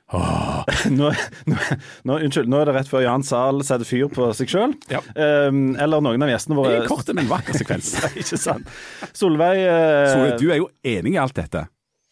Nå, 0.90 1.12
nå, 1.46 1.57
nå, 2.10 2.16
unnskyld, 2.16 2.48
nå 2.50 2.57
er 2.57 2.69
det 2.69 2.74
rett 2.80 2.90
før 2.90 3.04
Jan 3.04 3.22
Zahl 3.25 3.62
setter 3.62 3.86
fyr 3.86 4.07
på 4.10 4.31
seg 4.34 4.50
sjøl. 4.50 4.74
Ja. 4.90 5.04
eller 5.13 6.01
noen 6.01 6.25
av 6.25 6.31
gjestene 6.31 6.57
våre. 6.57 6.72
Det 6.74 6.80
er 6.80 6.88
en 6.88 6.90
kort, 6.90 7.12
men 7.13 7.30
vakker 7.30 7.60
sekvens. 7.62 7.92
Ikke 8.24 8.40
sant. 8.42 8.72
Solveig 9.13 9.62
uh... 9.62 10.10
Solveig, 10.10 10.39
du 10.41 10.48
er 10.50 10.63
jo 10.63 10.72
enig 10.82 11.13
i 11.13 11.20
alt 11.22 11.38
dette. 11.38 11.68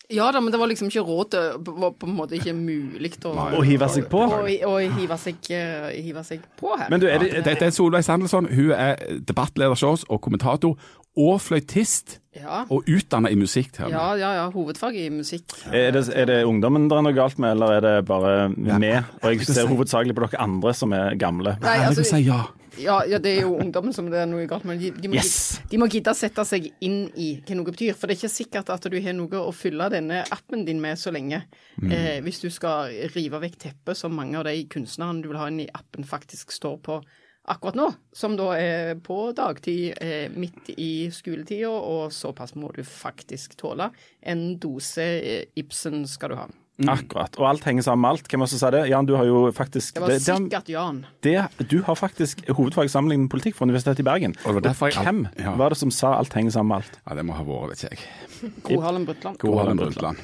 Ja 0.09 0.29
da, 0.31 0.39
men 0.39 0.53
det 0.53 0.59
var 0.59 0.69
liksom 0.71 0.87
ikke 0.87 1.01
råd 1.03 1.31
til 1.33 1.47
Det 1.65 1.73
var 1.81 1.89
på 1.99 2.07
en 2.07 2.13
måte 2.15 2.37
ikke 2.37 2.53
mulig 2.55 3.09
å 3.27 3.33
Å 3.59 3.63
hive 3.67 3.89
seg 3.91 4.05
på? 4.11 4.21
Å, 4.23 4.37
å 4.69 4.75
hive, 4.79 5.17
seg, 5.19 5.49
uh, 5.51 5.89
hive 5.91 6.23
seg 6.23 6.45
på 6.59 6.71
her. 6.79 6.87
Men 6.93 7.03
du, 7.03 7.09
er 7.11 7.19
det, 7.19 7.41
Dette 7.43 7.67
er 7.67 7.75
Solveig 7.75 8.05
Sandelsson. 8.07 8.47
Hun 8.47 8.71
er 8.71 8.95
debattleder 9.27 9.75
hos 9.75 9.83
oss 9.83 10.05
og 10.07 10.21
kommentator. 10.23 10.77
Og 11.17 11.41
fløytist. 11.41 12.19
ja. 12.37 12.61
Og 12.69 12.85
utdanna 12.87 13.31
i 13.33 13.35
musikk. 13.35 13.79
Her. 13.81 13.89
ja, 13.89 14.05
ja, 14.15 14.31
ja. 14.37 14.45
Hovedfag 14.53 14.95
i 14.95 15.07
musikk. 15.09 15.49
er, 15.73 15.89
det, 15.91 16.05
er 16.13 16.29
det 16.29 16.37
ungdommen 16.45 16.85
det 16.87 16.99
er 16.99 17.07
noe 17.07 17.17
galt 17.17 17.39
med, 17.41 17.55
eller 17.57 17.79
er 17.79 17.81
det 17.81 17.95
bare 18.05 18.35
Ja. 18.53 18.77
meg? 18.77 19.03
Og 19.23 19.33
jeg 19.33 19.47
ser 19.49 19.67
hovedsakelig 19.67 20.15
på 20.15 20.27
dere 20.27 20.43
andre 20.45 20.73
som 20.77 20.93
er 20.93 21.17
gamle. 21.17 21.57
Nei, 21.63 21.79
Jeg 21.81 21.87
altså, 21.89 22.05
vil 22.05 22.11
si 22.13 22.21
ja. 22.29 22.43
Ja, 22.81 22.97
ja, 23.09 23.19
det 23.19 23.31
er 23.35 23.45
jo 23.45 23.57
ungdommen 23.57 23.93
som 23.95 24.09
det 24.11 24.19
er 24.21 24.29
noe 24.29 24.45
galt 24.49 24.65
med. 24.67 24.81
De, 24.81 24.91
de, 24.95 25.09
må, 25.11 25.17
Yes! 25.19 25.59
de 25.69 25.79
må 25.81 25.87
gidde 25.91 26.13
å 26.13 26.17
sette 26.17 26.45
seg 26.47 26.69
inn 26.85 27.07
i 27.17 27.29
hva 27.41 27.57
noe 27.57 27.69
betyr. 27.69 27.95
For 27.97 28.07
det 28.07 28.17
er 28.17 28.21
ikke 28.21 28.33
sikkert 28.33 28.71
at 28.73 28.87
du 28.91 28.97
har 29.03 29.15
noe 29.17 29.43
å 29.43 29.53
fylle 29.55 29.89
denne 29.93 30.23
appen 30.33 30.65
din 30.67 30.81
med 30.83 30.99
så 30.99 31.13
lenge. 31.13 31.43
Eh, 31.81 32.19
hvis 32.25 32.41
du 32.43 32.49
skal 32.53 32.91
rive 33.15 33.41
vekk 33.43 33.57
teppet, 33.67 33.99
som 33.99 34.15
mange 34.15 34.39
av 34.39 34.47
de 34.49 34.59
kunstnerne 34.71 35.23
du 35.23 35.31
vil 35.31 35.39
ha 35.41 35.47
inn 35.51 35.63
i 35.65 35.71
appen, 35.73 36.07
faktisk 36.07 36.53
står 36.55 36.77
på 36.85 36.99
akkurat 37.47 37.79
nå. 37.79 37.87
Som 38.15 38.37
da 38.39 38.51
er 38.59 38.93
på 39.03 39.19
dagtid 39.37 39.97
eh, 40.03 40.27
midt 40.33 40.71
i 40.77 41.07
skoletida, 41.13 41.71
og 41.71 42.13
såpass 42.13 42.55
må 42.59 42.71
du 42.75 42.83
faktisk 42.87 43.57
tåle. 43.59 43.89
En 44.21 44.49
dose 44.61 45.11
eh, 45.17 45.43
Ibsen 45.59 46.05
skal 46.09 46.33
du 46.33 46.41
ha. 46.41 46.47
Akkurat. 46.85 47.33
Og 47.41 47.47
alt 47.49 47.63
henger 47.65 47.81
sammen 47.87 48.03
med 48.05 48.11
alt. 48.11 48.27
Hvem 48.29 48.43
som 48.45 48.59
sa 48.61 48.69
det? 48.69 48.83
Jan, 48.91 49.07
du 49.09 49.15
har 49.17 49.25
jo 49.25 49.47
faktisk 49.55 49.95
Det 49.97 50.01
var 50.03 50.11
det, 50.13 50.19
sikkert 50.21 50.69
Jan. 50.69 51.05
det, 51.25 51.47
Du 51.71 51.81
har 51.81 51.95
faktisk 51.97 52.43
hovedfag 52.53 52.91
sammenlignet 52.93 53.31
politikk 53.33 53.55
fra 53.57 53.65
Universitetet 53.65 54.03
i 54.03 54.05
Bergen. 54.05 54.35
Og 54.45 54.59
al- 54.61 54.93
hvem 55.03 55.23
ja. 55.39 55.55
var 55.57 55.73
det 55.73 55.79
som 55.81 55.89
sa 55.89 56.13
alt 56.19 56.33
henger 56.37 56.51
sammen 56.53 56.75
med 56.75 56.83
alt? 56.83 56.99
ja. 57.01 57.15
Det 57.17 57.25
må 57.25 57.33
ha 57.33 57.43
vært, 57.47 57.71
vet 57.73 57.83
ikke 57.97 57.97
jeg. 57.97 58.51
Gro 58.67 58.81
Harlem 58.81 59.05
Brundtland. 59.07 59.39
Gro 59.41 59.57
Harlem 59.57 59.77
Brundtland. 59.81 60.17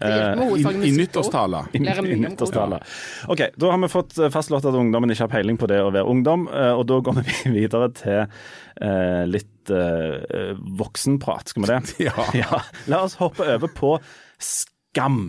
Med 0.00 0.84
I, 0.86 0.90
nyttårstaler 0.96 1.66
i 1.76 1.78
nyttårstaler. 1.78 2.30
Nyttårstale. 2.30 2.78
OK, 3.28 3.42
da 3.60 3.70
har 3.70 3.78
vi 3.82 3.90
fått 3.92 4.16
eh, 4.18 4.30
fastslått 4.32 4.64
at 4.64 4.74
ungdommen 4.74 5.12
ikke 5.12 5.26
har 5.26 5.32
peiling 5.34 5.58
på 5.60 5.68
det 5.68 5.82
å 5.84 5.90
være 5.92 6.08
ungdom, 6.08 6.46
eh, 6.48 6.72
og 6.72 6.86
da 6.88 6.96
går 7.04 7.18
vi 7.20 7.34
videre 7.58 7.90
til 7.98 8.22
eh, 8.24 9.22
litt 9.28 9.70
eh, 9.70 10.56
voksenprat, 10.80 11.52
skal 11.52 11.66
vi 11.66 11.70
det? 11.74 11.80
Ja. 12.08 12.24
ja. 12.40 12.62
La 12.88 13.02
oss 13.04 13.18
hoppe 13.20 13.44
over 13.44 13.68
på 13.68 13.98
skam. 14.40 15.26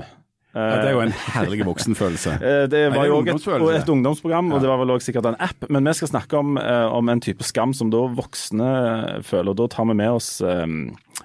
Ja, 0.54 0.76
det 0.84 0.90
er 0.92 0.94
jo 0.94 1.02
en 1.02 1.16
herlig 1.34 1.66
voksenfølelse. 1.66 2.36
Eh, 2.44 2.66
Det 2.70 2.84
var 2.94 3.08
jo 3.10 3.22
et, 3.24 3.48
et 3.80 3.90
ungdomsprogram, 3.90 4.52
og 4.54 4.62
det 4.62 4.70
var 4.70 4.78
vel 4.84 4.94
også 4.94 5.10
sikkert 5.10 5.32
en 5.32 5.40
app. 5.42 5.66
Men 5.74 5.90
vi 5.90 5.94
skal 5.98 6.12
snakke 6.12 6.38
om, 6.38 6.58
eh, 6.62 6.86
om 6.94 7.10
en 7.10 7.22
type 7.24 7.44
skam 7.44 7.74
som 7.74 7.90
da 7.94 8.04
voksne 8.14 8.70
føler. 9.26 9.50
og 9.50 9.58
Da 9.58 9.68
tar 9.74 9.90
vi 9.90 9.98
med 9.98 10.12
oss 10.20 10.36
eh, 10.46 10.68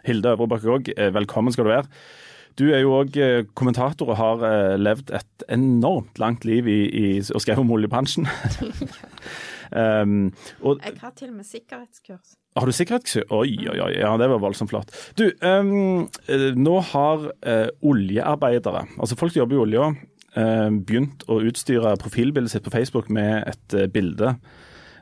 Hilde 0.09 0.33
Øvrebakke 0.33 0.73
òg. 0.79 0.93
Velkommen 1.13 1.53
skal 1.53 1.69
du 1.69 1.75
være. 1.75 1.93
Du 2.59 2.65
er 2.73 2.81
jo 2.83 2.97
òg 2.97 3.15
kommentator 3.55 4.09
og 4.11 4.19
har 4.19 4.43
eh, 4.49 4.77
levd 4.81 5.13
et 5.15 5.45
enormt 5.55 6.19
langt 6.19 6.49
liv 6.49 6.67
i, 6.67 6.81
i, 6.89 7.07
og 7.31 7.45
skrevet 7.45 7.63
om 7.63 7.71
oljebransjen. 7.77 8.27
um, 10.03 10.33
og 10.65 10.81
Jeg 10.83 10.99
har 11.05 11.13
til 11.15 11.31
og 11.31 11.37
med 11.37 11.47
sikkerhetskurs. 11.47 12.35
Har 12.61 12.69
du 12.69 12.75
sikkerhetskurs? 12.75 13.29
Oi, 13.35 13.57
oi, 13.71 13.79
oi. 13.85 13.93
Ja, 14.01 14.13
det 14.21 14.29
var 14.31 14.43
voldsomt 14.43 14.73
flott. 14.73 14.93
Du, 15.19 15.27
ehm, 15.45 16.07
eh, 16.29 16.51
nå 16.59 16.79
har 16.93 17.29
uh, 17.31 17.69
oljearbeidere, 17.87 18.87
altså 18.99 19.19
folk 19.19 19.35
som 19.35 19.45
jobber 19.45 19.59
i 19.59 19.65
olja, 19.65 19.91
uh, 20.37 20.71
begynt 20.71 21.27
å 21.31 21.41
utstyre 21.49 21.97
profilbildet 22.03 22.55
sitt 22.55 22.67
på 22.67 22.75
Facebook 22.75 23.13
med 23.15 23.47
et 23.51 23.79
uh, 23.79 23.87
bilde. 23.93 24.37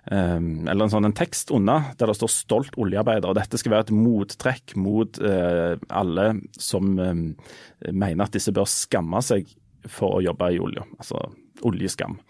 Um, 0.07 0.69
eller 0.71 0.85
en 0.85 0.93
sånn 0.93 1.09
en 1.09 1.17
tekst 1.19 1.51
unna 1.51 1.81
der 1.99 2.07
det 2.07 2.15
står 2.15 2.31
'stolt 2.31 2.77
oljearbeider'. 2.79 3.27
og 3.27 3.35
Dette 3.35 3.59
skal 3.59 3.73
være 3.75 3.89
et 3.89 3.97
mottrekk 3.97 4.77
mot 4.79 5.19
alle 5.91 6.27
som 6.63 6.93
eh, 7.03 7.91
mener 7.91 8.25
at 8.25 8.37
disse 8.37 8.55
bør 8.55 8.71
skamme 8.71 9.19
seg 9.19 9.51
for 9.83 10.19
å 10.19 10.23
jobbe 10.23 10.53
i 10.55 10.61
olja. 10.63 10.87
Altså 10.99 11.19
oljeskam. 11.67 12.21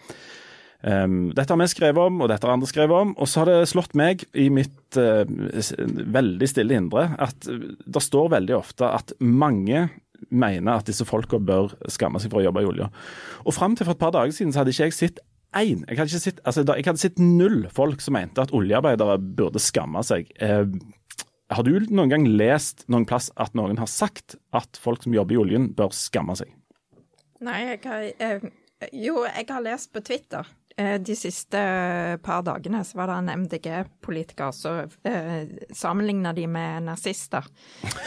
Um, 0.86 1.32
dette 1.34 1.50
har 1.50 1.58
vi 1.58 1.66
skrevet 1.70 1.98
om, 1.98 2.20
og 2.22 2.30
dette 2.30 2.46
har 2.46 2.54
andre 2.54 2.70
skrevet 2.70 3.06
om. 3.06 3.14
Og 3.18 3.30
så 3.30 3.42
har 3.42 3.50
det 3.50 3.70
slått 3.70 3.96
meg 3.98 4.22
i 4.38 4.46
mitt 4.54 4.98
uh, 5.00 5.26
veldig 5.26 6.50
stille 6.50 6.78
indre 6.78 7.08
at 7.18 7.48
uh, 7.50 7.70
det 7.82 8.02
står 8.04 8.30
veldig 8.36 8.58
ofte 8.60 8.86
at 8.86 9.16
mange 9.18 9.88
mener 10.30 10.78
at 10.78 10.88
disse 10.88 11.04
folka 11.06 11.38
bør 11.42 11.74
skamme 11.92 12.20
seg 12.22 12.32
for 12.32 12.40
å 12.40 12.46
jobbe 12.46 12.62
i 12.62 12.68
olja. 12.68 12.90
Og 13.44 13.54
fram 13.56 13.76
til 13.76 13.88
for 13.88 13.96
et 13.96 14.02
par 14.02 14.14
dager 14.14 14.34
siden 14.34 14.54
så 14.54 14.62
hadde 14.62 14.74
ikke 14.74 14.88
jeg 14.88 14.96
sett 14.96 15.24
én. 15.56 15.84
Jeg 15.88 15.98
hadde, 15.98 16.20
sett, 16.20 16.40
altså, 16.44 16.64
jeg 16.72 16.86
hadde 16.86 17.02
sett 17.02 17.22
null 17.22 17.66
folk 17.74 18.02
som 18.04 18.16
mente 18.16 18.42
at 18.42 18.54
oljearbeidere 18.56 19.18
burde 19.38 19.62
skamme 19.62 20.02
seg. 20.06 20.30
Eh, 20.42 20.66
har 21.54 21.66
du 21.66 21.78
noen 21.94 22.12
gang 22.12 22.26
lest 22.26 22.84
noen 22.92 23.06
plass 23.08 23.30
at 23.40 23.54
noen 23.58 23.78
har 23.80 23.90
sagt 23.90 24.38
at 24.56 24.80
folk 24.82 25.04
som 25.06 25.14
jobber 25.14 25.36
i 25.36 25.40
oljen, 25.44 25.70
bør 25.76 25.94
skamme 25.94 26.36
seg? 26.38 26.50
Nei, 27.44 27.60
jeg 27.70 27.82
har 27.84 28.06
eh, 28.24 28.46
Jo, 28.92 29.22
jeg 29.28 29.46
har 29.48 29.64
lest 29.64 29.92
på 29.94 30.02
Twitter. 30.04 30.48
Eh, 30.78 31.00
de 31.00 31.14
siste 31.16 31.60
par 32.22 32.42
dagene 32.44 32.82
så 32.84 32.98
var 32.98 33.08
det 33.08 33.14
en 33.16 33.30
MDG-politiker 33.46 34.52
som 34.52 34.90
eh, 35.08 35.48
sammenligna 35.72 36.34
de 36.36 36.46
med 36.46 36.84
nazister. 36.90 37.46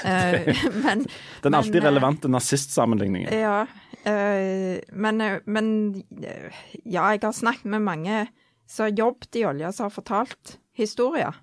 Eh, 0.06 0.56
men 0.84 1.06
Den 1.44 1.54
alltid 1.54 1.82
men, 1.82 1.84
relevante 1.84 2.30
nazistsammenligningen. 2.32 3.34
Ja, 3.34 3.66
eh, 4.04 4.80
men, 4.92 5.22
eh, 5.22 5.40
men 5.46 5.96
eh, 6.24 6.54
ja, 6.84 7.10
jeg 7.12 7.24
har 7.24 7.34
snakket 7.36 7.66
med 7.74 7.82
mange 7.82 8.28
som 8.70 8.86
har 8.86 8.96
jobbet 8.96 9.36
i 9.36 9.46
olja, 9.50 9.72
som 9.72 9.90
har 9.90 9.96
fortalt 9.98 10.60
historier. 10.78 11.36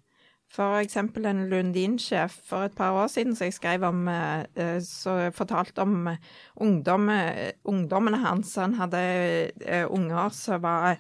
For 0.53 0.79
eksempel 0.81 1.27
en 1.29 1.47
Lundin-sjef 1.51 2.39
for 2.49 2.69
et 2.69 2.77
par 2.77 2.95
år 2.97 3.11
siden 3.13 3.35
som 3.37 3.49
jeg 3.49 3.57
skrev 3.57 3.85
om, 3.85 4.07
eh, 4.09 4.45
eh, 4.57 4.79
så 4.81 5.31
fortalte 5.35 5.83
om 5.83 6.07
eh, 6.09 6.23
ungdom, 6.57 7.11
ungdommene 7.65 8.23
hans. 8.23 8.55
Han 8.57 8.79
hadde 8.79 9.03
unger 9.91 10.31
som 10.33 10.63
var 10.63 10.97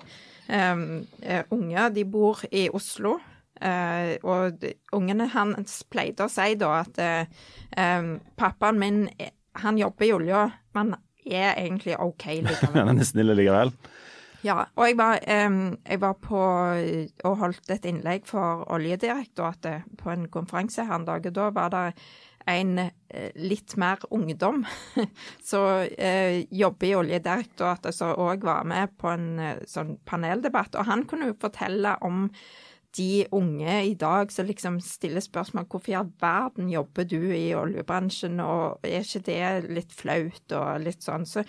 eh, 0.48 1.42
unge. 1.50 1.88
De 1.94 2.04
bor 2.04 2.44
i 2.50 2.68
Oslo. 2.68 3.18
Uh, 3.56 4.20
og 4.20 4.64
ungene 4.92 5.30
hans 5.32 5.78
pleide 5.88 6.26
å 6.26 6.28
si 6.28 6.58
da 6.60 6.74
at 6.82 6.98
eh, 7.00 8.02
pappaen 8.36 8.76
min 8.76 8.98
han 9.62 9.78
jobber 9.80 10.04
i 10.04 10.12
olja, 10.12 10.42
men 10.76 10.92
er 11.24 11.54
egentlig 11.54 11.96
OK 11.96 12.26
likevel. 12.44 12.88
Han 12.90 13.00
er 13.00 13.08
snill 13.08 13.32
likevel. 13.32 13.72
Ja, 14.44 14.66
og 14.76 14.88
jeg 14.88 14.98
var, 14.98 15.20
um, 15.46 15.76
jeg 15.86 16.00
var 16.02 16.16
på 16.22 16.40
og 17.24 17.36
holdt 17.40 17.72
et 17.72 17.88
innlegg 17.88 18.26
for 18.28 18.66
Oljedirektoratet 18.76 19.86
på 19.98 20.12
en 20.12 20.28
konferanse 20.32 20.84
her 20.84 21.00
en 21.00 21.06
dag, 21.08 21.26
og 21.26 21.36
da 21.38 21.50
var 21.56 21.72
det 21.74 21.84
en 22.46 22.78
eh, 22.78 23.32
litt 23.34 23.74
mer 23.80 24.02
ungdom 24.14 24.62
som 25.48 25.82
uh, 25.82 26.36
jobber 26.54 26.88
i 26.88 26.94
Oljedirektoratet, 27.00 27.96
som 27.96 28.14
òg 28.22 28.46
var 28.46 28.68
med 28.68 28.94
på 29.00 29.10
en 29.10 29.28
eh, 29.42 29.64
sånn 29.66 29.96
paneldebatt. 30.06 30.78
Og 30.78 30.86
han 30.86 31.04
kunne 31.10 31.32
jo 31.32 31.40
fortelle 31.42 31.96
om 32.06 32.28
de 32.96 33.26
unge 33.34 33.74
i 33.90 33.96
dag 33.98 34.30
som 34.32 34.46
liksom 34.48 34.78
stiller 34.80 35.20
spørsmål 35.20 35.66
hvorfor 35.68 35.92
i 35.92 35.96
all 35.98 36.12
verden 36.22 36.70
jobber 36.72 37.04
du 37.08 37.18
i 37.34 37.50
oljebransjen, 37.58 38.38
og 38.40 38.86
er 38.86 39.02
ikke 39.02 39.26
det 39.26 39.74
litt 39.76 39.92
flaut 39.92 40.56
og 40.56 40.86
litt 40.86 41.04
sånn. 41.04 41.26
Så 41.28 41.44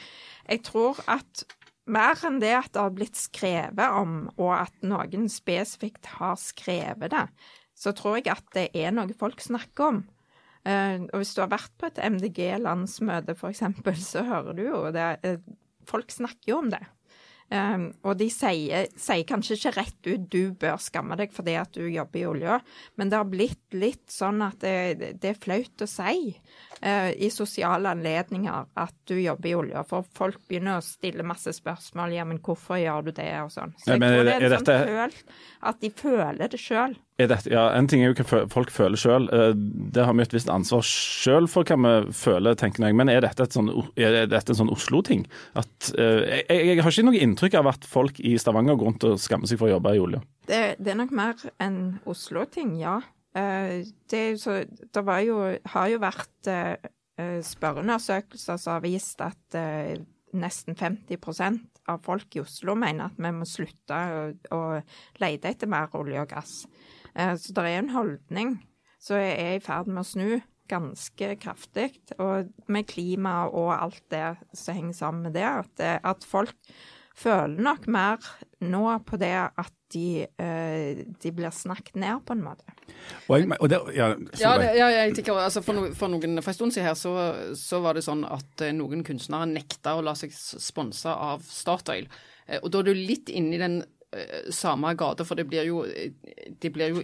jeg 0.49 0.65
tror 0.67 0.99
at 1.07 1.45
mer 1.87 2.19
enn 2.27 2.41
det 2.43 2.53
at 2.57 2.73
det 2.75 2.83
har 2.83 2.93
blitt 2.95 3.19
skrevet 3.19 3.95
om, 3.99 4.27
og 4.37 4.51
at 4.57 4.75
noen 4.85 5.27
spesifikt 5.31 6.09
har 6.17 6.37
skrevet 6.41 7.13
det, 7.13 7.25
så 7.77 7.93
tror 7.95 8.19
jeg 8.19 8.31
at 8.33 8.45
det 8.55 8.67
er 8.77 8.93
noe 8.95 9.15
folk 9.17 9.41
snakker 9.43 9.91
om. 9.91 10.03
Eh, 10.67 10.99
og 11.07 11.21
hvis 11.21 11.33
du 11.37 11.43
har 11.43 11.53
vært 11.53 11.73
på 11.79 11.89
et 11.89 12.01
MDG-landsmøte 12.01 13.37
f.eks., 13.37 13.63
så 14.03 14.25
hører 14.27 14.57
du 14.57 14.63
jo 14.65 14.83
det. 14.95 15.09
eh, 15.23 15.39
folk 15.87 16.11
snakker 16.11 16.51
jo 16.51 16.61
om 16.63 16.71
det. 16.73 16.83
Um, 17.49 17.93
og 18.03 18.17
de 18.19 18.25
sier, 18.27 18.89
sier 18.99 19.23
kanskje 19.23 19.55
ikke 19.55 19.71
rett 19.77 20.07
ut 20.09 20.23
'du 20.29 20.51
bør 20.59 20.75
skamme 20.83 21.15
deg 21.15 21.31
fordi 21.31 21.53
at 21.55 21.71
du 21.77 21.85
jobber 21.87 22.19
i 22.19 22.25
olja', 22.27 22.57
men 22.99 23.07
det 23.09 23.15
har 23.21 23.29
blitt 23.31 23.71
litt 23.71 24.03
sånn 24.11 24.41
at 24.43 24.59
det, 24.59 25.13
det 25.21 25.29
er 25.31 25.39
flaut 25.39 25.79
å 25.79 25.87
si 25.87 26.35
uh, 26.83 27.11
i 27.15 27.29
sosiale 27.31 27.93
anledninger 27.95 28.65
at 28.75 28.93
du 29.07 29.15
jobber 29.15 29.47
i 29.49 29.55
olja, 29.55 29.85
for 29.87 30.03
folk 30.13 30.43
begynner 30.49 30.81
å 30.81 30.83
stille 30.83 31.23
masse 31.23 31.55
spørsmål 31.55 32.11
'ja, 32.17 32.25
men 32.27 32.39
hvorfor 32.43 32.83
gjør 32.83 33.05
du 33.07 33.11
det?' 33.13 33.41
og 33.45 33.51
sånn. 33.55 33.71
Så 33.79 33.91
Ja, 33.91 33.93
jeg 33.93 33.99
men 34.03 34.13
tror 34.13 34.23
det 34.27 34.33
er, 34.33 34.41
er, 34.41 34.51
er 34.51 34.57
sånn 34.57 34.65
dette- 34.65 34.87
føl, 34.91 35.33
at 35.71 35.79
de 35.79 35.89
føler 35.89 36.47
det 36.49 36.59
sjøl. 36.59 36.97
Dette, 37.17 37.49
ja, 37.49 37.63
En 37.73 37.87
ting 37.89 38.03
er 38.03 38.11
jo 38.11 38.23
hva 38.29 38.43
folk 38.53 38.69
føler 38.69 38.99
sjøl. 39.01 39.25
Det 39.57 40.03
har 40.05 40.13
vi 40.13 40.21
et 40.21 40.33
visst 40.35 40.51
ansvar 40.53 40.83
sjøl 40.85 41.47
for 41.49 41.65
hva 41.65 41.77
vi 41.81 42.13
føler, 42.13 42.57
tenker 42.59 42.85
jeg. 42.85 42.97
Men 42.97 43.09
er 43.09 43.23
dette, 43.25 43.47
et 43.47 43.57
sånn, 43.57 43.71
er 43.97 44.27
dette 44.29 44.53
en 44.53 44.59
sånn 44.59 44.73
Oslo-ting? 44.73 45.25
Eh, 45.57 46.43
jeg, 46.45 46.59
jeg 46.69 46.83
har 46.85 46.93
ikke 46.93 47.07
noe 47.07 47.21
inntrykk 47.25 47.57
av 47.57 47.71
at 47.73 47.87
folk 47.89 48.21
i 48.21 48.35
Stavanger 48.37 48.77
går 48.77 48.91
rundt 48.91 49.07
og 49.09 49.21
skammer 49.21 49.49
seg 49.49 49.57
for 49.57 49.69
å 49.69 49.75
jobbe 49.75 49.95
i 49.97 50.01
olje. 50.03 50.21
Det, 50.47 50.61
det 50.77 50.93
er 50.93 50.99
nok 50.99 51.15
mer 51.17 51.47
en 51.63 51.79
Oslo-ting, 52.05 52.75
ja. 52.83 52.99
Eh, 53.33 53.89
det, 54.13 54.21
så, 54.43 54.59
det 54.67 55.17
jo, 55.25 55.39
har 55.73 55.89
jo 55.89 56.03
vært 56.03 56.51
eh, 56.53 56.75
eh, 57.17 57.39
spørreundersøkelser 57.45 58.61
som 58.61 58.77
har 58.77 58.85
vist 58.85 59.25
at 59.25 59.57
eh, 59.57 59.97
nesten 60.37 60.77
50% 60.77 61.81
av 61.89 62.03
folk 62.05 62.35
i 62.35 62.43
Oslo 62.43 62.75
mener 62.77 63.07
at 63.07 63.17
vi 63.17 63.31
må 63.33 63.47
slutte 63.47 63.97
å, 63.97 64.21
å 64.53 64.61
lete 65.23 65.49
etter 65.53 65.71
mer 65.71 65.89
olje 65.97 66.21
og 66.21 66.29
gass. 66.29 66.55
Eh, 67.17 67.33
så 67.37 67.55
det 67.55 67.65
er 67.65 67.79
en 67.81 67.95
holdning 67.95 68.53
som 69.01 69.19
er 69.19 69.57
i 69.57 69.63
ferd 69.63 69.89
med 69.89 70.03
å 70.03 70.07
snu 70.07 70.29
ganske 70.69 71.31
kraftig. 71.41 71.89
Og 72.19 72.51
med 72.71 72.89
klima 72.89 73.45
og 73.47 73.71
alt 73.77 74.03
det 74.13 74.35
som 74.57 74.77
henger 74.77 74.99
sammen 74.99 75.27
med 75.29 75.37
det, 75.37 75.47
at, 75.47 75.73
eh, 75.79 75.97
at 76.03 76.27
folk 76.27 76.55
føler 77.17 77.57
nok 77.65 77.87
mer 77.89 78.21
nå 78.61 78.83
på 79.07 79.17
det 79.17 79.33
at 79.33 79.73
de, 79.89 80.27
eh, 80.37 81.05
de 81.07 81.31
blir 81.31 81.49
snakket 81.49 81.95
ned, 81.95 82.19
på 82.27 82.35
en 82.35 82.43
måte. 82.43 82.67
Og 83.29 83.39
jeg, 83.39 83.57
og 83.57 83.69
det, 83.71 83.79
ja, 83.95 84.09
Ja, 84.37 84.57
det, 84.59 84.75
ja, 84.77 84.87
jeg 84.91 85.15
tenker, 85.15 85.39
altså 85.39 85.63
for, 85.63 85.73
no, 85.73 85.93
for, 85.95 86.11
noen, 86.11 86.41
for 86.43 86.51
en 86.51 86.57
stund 86.59 86.75
siden 86.75 86.89
her 86.89 86.97
så, 86.99 87.15
så 87.55 87.79
var 87.81 87.95
det 87.95 88.03
sånn 88.03 88.25
at 88.27 88.67
noen 88.75 89.05
kunstnere 89.07 89.47
nekta 89.49 89.95
å 89.95 90.03
la 90.03 90.13
seg 90.19 90.35
sponse 90.35 91.09
av 91.09 91.41
Statoil. 91.47 92.09
Og 92.61 92.69
da 92.71 92.83
er 92.83 92.91
du 92.91 92.93
litt 92.93 93.31
inne 93.31 93.55
i 93.55 93.63
den 93.63 93.79
samme 94.53 94.93
gata, 94.95 95.25
for 95.27 95.35
det 95.35 95.47
blir 95.49 95.67
jo, 95.67 95.83
eh, 95.85 96.13
det 96.59 96.71
blir 96.73 96.95
jo 96.95 97.03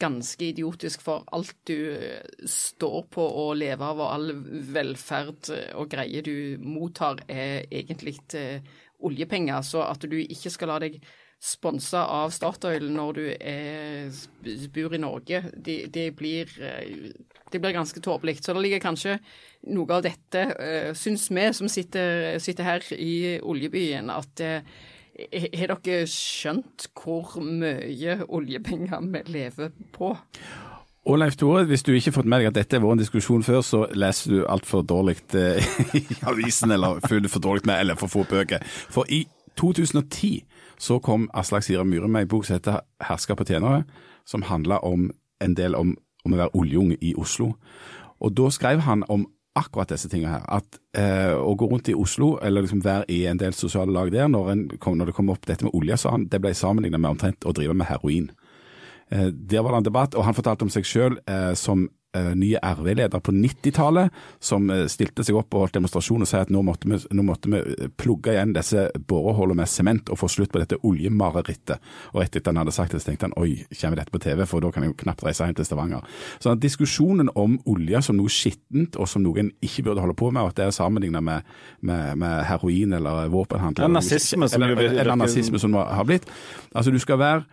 ganske 0.00 0.44
idiotisk 0.44 1.02
for 1.04 1.24
alt 1.32 1.54
du 1.68 1.94
eh, 1.94 2.22
står 2.48 3.04
på 3.14 3.24
å 3.24 3.50
leve 3.56 3.86
av, 3.86 4.00
og 4.00 4.10
all 4.10 4.32
velferd 4.74 5.50
eh, 5.54 5.70
og 5.78 5.90
greier 5.92 6.24
du 6.26 6.62
mottar, 6.62 7.22
er 7.28 7.64
egentlig 7.70 8.18
eh, 8.38 8.64
oljepenger. 9.04 9.62
Så 9.66 9.84
at 9.86 10.06
du 10.10 10.18
ikke 10.22 10.52
skal 10.52 10.74
la 10.74 10.80
deg 10.82 10.98
sponse 11.44 11.98
av 11.98 12.32
Statoil 12.32 12.86
når 12.92 13.18
du 13.18 13.24
er, 13.36 14.14
bor 14.72 14.94
i 14.96 15.00
Norge, 15.02 15.42
det, 15.52 15.78
de 15.92 16.08
blir, 16.16 16.48
de 16.56 17.12
det 17.52 17.60
blir 17.60 17.74
ganske 17.76 18.00
tåpelig. 18.02 18.38
Så 18.40 18.54
det 18.56 18.62
ligger 18.64 18.80
kanskje 18.82 19.18
noe 19.74 19.98
av 19.98 20.02
dette, 20.06 20.40
syns 20.98 21.28
vi 21.30 21.44
som 21.54 21.68
sitter, 21.70 22.38
sitter 22.42 22.66
her 22.66 22.88
i 22.96 23.36
oljebyen, 23.44 24.10
at 24.10 24.42
eh, 24.42 24.72
har 25.14 25.74
dere 25.84 26.06
skjønt 26.10 26.88
hvor 26.98 27.38
mye 27.40 28.20
oljepenger 28.28 29.02
vi 29.12 29.22
lever 29.30 29.74
på? 29.94 30.14
Og 31.04 31.18
Leif 31.20 31.36
Tore, 31.36 31.66
hvis 31.68 31.82
du 31.84 31.92
ikke 31.92 32.08
har 32.08 32.16
fått 32.16 32.28
med 32.32 32.40
deg 32.40 32.48
at 32.48 32.56
dette 32.56 32.78
har 32.78 32.82
vært 32.82 32.96
en 32.96 33.02
diskusjon 33.02 33.42
før, 33.44 33.60
så 33.60 33.82
leser 33.92 34.32
du 34.32 34.46
altfor 34.48 34.82
dårlig 34.88 35.18
eh, 35.36 35.60
i 36.00 36.04
avisen, 36.24 36.72
eller 36.72 37.02
følger 37.04 37.28
for 37.28 37.44
dårlig 37.44 37.66
med, 37.68 37.76
eller 37.80 37.98
for 38.00 38.08
få 38.08 38.24
bøker. 38.30 38.64
For 38.64 39.04
i 39.12 39.26
2010 39.60 40.46
så 40.80 40.98
kom 41.04 41.28
Aslak 41.36 41.66
Sira 41.66 41.84
Myhre 41.84 42.08
med 42.08 42.24
en 42.24 42.28
bok 42.32 42.46
som 42.46 42.56
heter 42.56 42.80
'Hersker 43.04 43.34
på 43.34 43.44
tjenere', 43.44 43.84
som 44.26 44.42
handla 44.42 44.78
om 44.78 45.10
en 45.40 45.54
del 45.54 45.74
om, 45.74 45.96
om 46.24 46.32
å 46.32 46.36
være 46.36 46.56
oljeunge 46.56 46.96
i 47.00 47.14
Oslo. 47.14 47.52
Og 48.20 48.36
da 48.36 48.48
skrev 48.50 48.80
han 48.80 49.04
om 49.08 49.28
akkurat 49.54 49.92
disse 49.94 50.10
tingene 50.10 50.34
her. 50.34 50.46
At 50.58 50.78
eh, 50.98 51.34
å 51.34 51.54
gå 51.58 51.68
rundt 51.70 51.90
i 51.90 51.96
Oslo, 51.98 52.34
eller 52.42 52.64
liksom 52.64 52.82
være 52.84 53.06
i 53.12 53.24
en 53.30 53.40
del 53.40 53.54
sosiale 53.56 53.94
lag 53.94 54.10
der, 54.12 54.28
når, 54.30 54.50
en, 54.52 54.64
når 54.74 55.10
det 55.10 55.16
kom 55.16 55.30
opp 55.32 55.46
dette 55.46 55.66
med 55.66 55.74
olje, 55.76 55.98
sa 56.00 56.14
han 56.16 56.26
det 56.30 56.40
ble 56.42 56.54
sammenlignet 56.58 57.00
med 57.00 57.14
omtrent 57.14 57.46
å 57.46 57.54
drive 57.54 57.76
med 57.78 57.88
heroin. 57.88 58.30
Eh, 59.10 59.30
der 59.30 59.62
var 59.62 59.74
det 59.76 59.82
en 59.82 59.90
debatt, 59.90 60.16
og 60.18 60.26
han 60.26 60.36
fortalte 60.36 60.66
om 60.66 60.72
seg 60.74 60.88
sjøl 60.88 61.20
eh, 61.30 61.52
som 61.58 61.86
nye 62.14 62.60
RV-leder 62.62 63.20
på 63.24 63.32
90-tallet, 63.34 64.12
som 64.38 64.68
stilte 64.90 65.24
seg 65.26 65.38
opp 65.38 65.54
og 65.54 65.66
holdt 65.66 65.78
demonstrasjon 65.78 66.22
og 66.24 66.30
sa 66.30 66.44
at 66.44 66.52
nå 66.54 66.62
måtte, 66.66 66.88
vi, 66.90 66.98
nå 67.14 67.24
måtte 67.26 67.50
vi 67.50 67.88
plugge 67.98 68.34
igjen 68.34 68.54
disse 68.54 68.86
borehullene 69.08 69.64
med 69.64 69.70
sement 69.70 70.10
og 70.12 70.20
få 70.20 70.28
slutt 70.30 70.52
på 70.52 70.60
dette 70.62 70.78
oljemarerittet. 70.86 71.82
Og 72.14 72.22
etter 72.24 72.42
at 72.42 72.50
han 72.50 72.60
hadde 72.62 72.74
sagt 72.74 72.94
det, 72.94 73.02
så 73.02 73.10
tenkte 73.10 73.28
han 73.28 73.36
oi, 73.40 73.64
kommer 73.80 74.00
dette 74.00 74.14
på 74.14 74.22
TV, 74.22 74.44
for 74.48 74.64
da 74.64 74.70
kan 74.74 74.84
jeg 74.84 74.92
jo 74.92 74.98
knapt 75.04 75.24
reise 75.26 75.48
hjem 75.48 75.58
til 75.58 75.68
Stavanger. 75.68 76.06
Så 76.42 76.54
diskusjonen 76.60 77.32
om 77.38 77.58
olje 77.70 78.02
som 78.06 78.18
noe 78.18 78.32
skittent 78.32 78.98
og 79.00 79.10
som 79.10 79.24
noen 79.24 79.52
ikke 79.64 79.86
burde 79.88 80.04
holde 80.04 80.16
på 80.18 80.30
med, 80.30 80.44
og 80.44 80.52
at 80.52 80.60
det 80.60 80.68
er 80.68 80.76
sammenlignet 80.76 81.24
med, 81.24 81.50
med, 81.80 82.14
med, 82.20 82.44
heroin 82.48 82.96
eller 82.98 83.32
våpenhandel 83.32 83.86
ja, 83.86 83.90
nazisme, 83.90 84.48
eller, 84.52 84.74
eller, 84.76 84.96
eller, 85.02 85.18
nazisme 85.18 85.60
som 85.60 85.76
har 85.78 86.04
blitt. 86.08 86.26
Altså 86.74 86.92
du 86.94 87.00
skal 87.02 87.20
være 87.20 87.44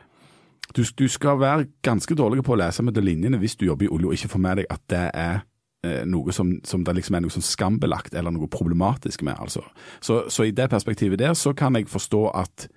du, 0.75 0.83
du, 0.97 1.07
skal 1.11 1.39
være 1.41 1.69
ganske 1.85 2.15
dårlig 2.17 2.43
på 2.45 2.55
å 2.55 2.59
lese 2.61 2.83
mellom 2.85 3.05
linjene 3.05 3.39
hvis 3.41 3.57
du 3.59 3.65
jobber 3.67 3.87
i 3.87 3.91
olje 3.91 4.09
og 4.09 4.17
ikke 4.17 4.33
får 4.33 4.43
med 4.45 4.61
deg 4.61 4.69
at 4.73 4.83
det 4.91 5.05
er 5.09 5.41
eh, 5.87 6.03
noe 6.09 6.35
som, 6.35 6.53
som, 6.67 6.85
det 6.87 6.95
liksom 6.99 7.17
er 7.17 7.25
noe 7.25 7.33
sånn 7.33 7.45
skambelagt 7.45 8.15
eller 8.15 8.33
noe 8.35 8.49
problematisk 8.51 9.25
med. 9.27 9.39
altså. 9.39 9.63
Så, 9.99 10.23
så 10.31 10.47
i 10.47 10.55
det 10.55 10.69
perspektivet 10.71 11.21
der 11.21 11.35
så 11.37 11.55
kan 11.57 11.75
jeg 11.77 11.91
forstå 11.91 12.23
at 12.43 12.67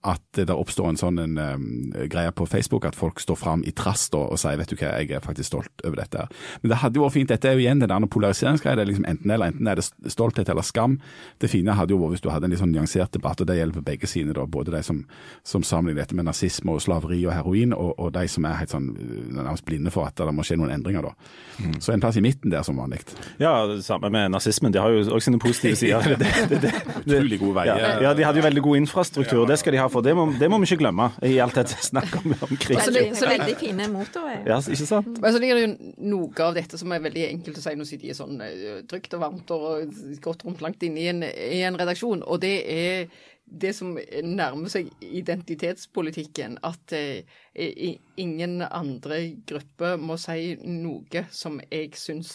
at 0.00 0.22
det 0.32 0.54
oppstår 0.54 0.88
en 0.88 0.96
sånn 0.96 1.18
en, 1.20 1.36
um, 1.36 1.64
greie 2.08 2.32
på 2.32 2.46
Facebook 2.48 2.86
at 2.88 2.96
folk 2.96 3.20
står 3.20 3.36
fram 3.36 3.64
i 3.68 3.72
trass 3.76 4.06
og 4.16 4.38
sier 4.40 4.56
vet 4.56 4.70
du 4.72 4.78
hva, 4.78 4.94
jeg 4.96 5.12
er 5.12 5.24
faktisk 5.24 5.50
stolt 5.50 5.82
over 5.84 6.00
dette. 6.00 6.24
Men 6.62 6.72
det 6.72 6.78
hadde 6.80 6.96
jo 6.96 7.04
vært 7.04 7.16
fint. 7.18 7.28
Dette 7.28 7.50
er 7.50 7.58
jo 7.58 7.64
igjen 7.66 7.82
det 7.82 7.90
der 7.90 8.06
polariseringsgreia. 8.08 8.78
Det 8.78 8.84
er 8.86 8.88
liksom 8.88 9.08
enten 9.10 9.34
eller. 9.34 9.52
Enten 9.52 9.68
er 9.68 9.76
det 9.76 9.84
stolthet 10.12 10.48
eller 10.48 10.64
skam. 10.64 10.96
Det 11.42 11.50
fine 11.52 11.74
hadde 11.76 11.92
jo 11.92 12.00
vært 12.00 12.16
hvis 12.16 12.24
du 12.24 12.30
hadde 12.32 12.48
en 12.48 12.54
litt 12.54 12.62
sånn 12.62 12.72
nyansert 12.72 13.12
debatt, 13.12 13.42
og 13.44 13.50
det 13.50 13.58
gjelder 13.58 13.76
på 13.76 13.84
begge 13.90 14.08
sider. 14.08 14.32
da, 14.38 14.46
Både 14.48 14.72
de 14.72 14.80
som, 14.86 15.02
som 15.44 15.66
sammenligner 15.66 16.06
dette 16.06 16.16
med 16.16 16.30
nazisme 16.30 16.72
og 16.72 16.80
slaveri 16.80 17.20
og 17.26 17.34
heroin, 17.36 17.76
og, 17.76 17.92
og, 17.98 18.08
de 18.16 18.24
som 18.32 18.48
er 18.48 18.56
helt 18.62 18.72
sånn 18.72 18.88
nærmest 19.36 19.66
blinde 19.68 19.92
for 19.92 20.08
at 20.08 20.16
det 20.16 20.32
må 20.32 20.46
skje 20.46 20.56
noen 20.62 20.72
endringer. 20.78 21.10
da. 21.10 21.12
Mm. 21.60 21.76
Så 21.84 21.92
en 21.92 22.00
plass 22.00 22.16
i 22.16 22.24
midten 22.24 22.54
der 22.54 22.64
som 22.64 22.80
vanlig. 22.80 23.02
Ja, 23.42 23.66
det 23.68 23.82
samme 23.84 24.08
med 24.08 24.32
nazismen. 24.32 24.72
De 24.72 24.80
har 24.80 24.96
jo 24.96 25.04
også 25.04 25.28
sine 25.28 25.42
positive 25.42 25.76
sider. 25.76 26.16
Utrolig 27.04 27.40
gode 27.42 27.58
veier. 27.60 27.76
Ja, 27.76 27.92
ja, 28.08 28.16
de 28.16 28.24
hadde 28.24 28.40
jo 28.40 28.48
veldig 28.48 28.64
god 28.64 28.80
infrastruktur. 28.80 29.44
Det 29.50 29.60
skal 29.60 29.76
de 29.76 29.82
ha 29.82 29.89
for. 29.92 30.04
Det 30.06 30.14
må, 30.16 30.26
det 30.40 30.48
må 30.50 30.58
vi 30.62 30.68
ikke 30.68 30.80
glemme 30.82 31.10
i 31.26 31.36
alt 31.42 31.58
dette 31.58 31.78
snakket 31.84 32.20
om, 32.20 32.36
om 32.46 32.54
krig. 32.60 32.78
Så, 32.82 32.94
så 33.18 33.30
veldig 33.30 33.56
fine 33.60 33.88
motorveier. 33.92 34.44
Ja, 34.48 34.60
ikke 34.60 34.88
sant? 34.88 35.18
Men 35.22 35.34
så 35.34 35.42
ligger 35.42 35.58
det 35.58 35.64
jo 35.66 35.72
noe 36.12 36.46
av 36.46 36.56
dette 36.58 36.80
som 36.80 36.94
er 36.94 37.02
veldig 37.04 37.26
enkelt 37.30 37.60
å 37.60 37.64
si. 37.64 37.74
Nå 37.80 37.88
de 37.90 38.00
de 38.04 38.16
sånn 38.16 38.40
eh, 38.44 38.80
trygt 38.90 39.16
og 39.18 39.24
varmt 39.24 39.52
og 39.56 40.00
godt 40.24 40.46
rundt 40.46 40.64
langt 40.64 40.86
inne 40.86 41.02
i 41.02 41.10
en, 41.12 41.26
i 41.26 41.60
en 41.66 41.78
redaksjon. 41.80 42.24
Og 42.26 42.40
det 42.42 42.54
er 42.70 43.10
det 43.50 43.72
som 43.74 43.96
nærmer 44.22 44.70
seg 44.70 44.90
identitetspolitikken, 45.02 46.58
at 46.66 46.94
eh, 46.94 47.96
ingen 48.20 48.60
andre 48.62 49.22
grupper 49.48 49.98
må 49.98 50.18
si 50.20 50.54
noe 50.62 51.24
som 51.34 51.58
jeg 51.66 51.90
syns 51.98 52.32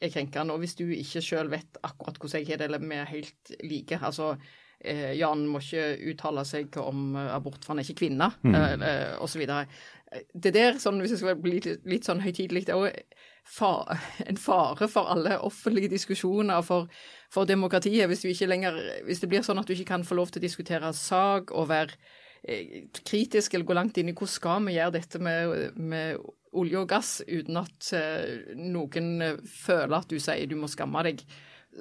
er 0.00 0.12
krenkende. 0.14 0.54
Og 0.54 0.62
hvis 0.62 0.78
du 0.78 0.86
ikke 0.88 1.22
sjøl 1.24 1.52
vet 1.52 1.80
akkurat 1.82 2.18
hvordan 2.20 2.40
jeg 2.40 2.52
har 2.52 2.62
det, 2.62 2.70
eller 2.70 2.82
vi 2.84 2.96
er 2.96 3.12
helt 3.12 3.54
like 3.64 4.00
altså 4.00 4.34
eh, 4.80 5.12
Jan 5.18 5.46
må 5.50 5.62
ikke 5.62 5.96
uttale 6.12 6.44
seg 6.46 6.76
om 6.82 7.16
eh, 7.16 7.30
abort, 7.34 7.62
for 7.64 7.74
han 7.74 7.82
er 7.82 7.88
ikke 7.88 8.04
kvinne, 8.04 8.30
mm. 8.42 8.54
eh, 8.54 8.74
eh 8.88 9.24
osv. 9.24 9.44
Det 10.32 10.52
der, 10.54 10.78
sånn, 10.80 11.00
hvis 11.02 11.16
jeg 11.16 11.22
skal 11.22 11.40
bli 11.40 11.58
litt, 11.58 11.68
litt 11.88 12.06
sånn 12.08 12.22
høytidelig, 12.24 12.66
det 12.68 12.76
er 12.76 12.86
òg 12.86 13.02
en 14.28 14.36
fare 14.36 14.88
for 14.92 15.08
alle 15.08 15.38
offentlige 15.44 15.88
diskusjoner, 15.92 16.62
for, 16.64 16.88
for 17.32 17.48
demokratiet. 17.48 18.08
Hvis, 18.10 18.42
lenger, 18.44 18.76
hvis, 19.06 19.22
det 19.22 19.30
blir 19.32 19.44
sånn 19.44 19.60
at 19.60 19.68
du 19.68 19.72
ikke 19.72 19.94
kan 19.94 20.04
få 20.04 20.18
lov 20.18 20.32
til 20.32 20.42
å 20.42 20.46
diskutere 20.46 20.92
sak 20.96 21.52
og 21.56 21.70
være 21.70 21.96
eh, 22.44 22.88
kritisk 23.04 23.56
eller 23.56 23.68
gå 23.68 23.76
langt 23.78 24.00
inn 24.00 24.12
i 24.12 24.16
hvordan 24.16 24.34
skal 24.34 24.68
vi 24.68 24.76
gjøre 24.76 24.96
dette 24.98 25.20
med, 25.20 25.80
med 25.80 26.20
olje 26.58 26.80
og 26.80 26.88
gass 26.92 27.12
uten 27.28 27.60
at 27.60 27.90
noen 28.56 29.40
føler 29.44 29.96
at 29.98 30.08
du 30.08 30.16
sier 30.20 30.48
du 30.48 30.56
må 30.56 30.68
skamme 30.72 31.04
deg 31.04 31.24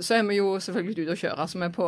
så 0.01 0.17
er 0.17 0.25
vi 0.27 0.37
jo 0.37 0.51
selvfølgelig 0.61 1.05
ute 1.07 1.15
å 1.15 1.19
kjøre, 1.19 1.45
som 1.49 1.63
er 1.65 1.71
på 1.73 1.87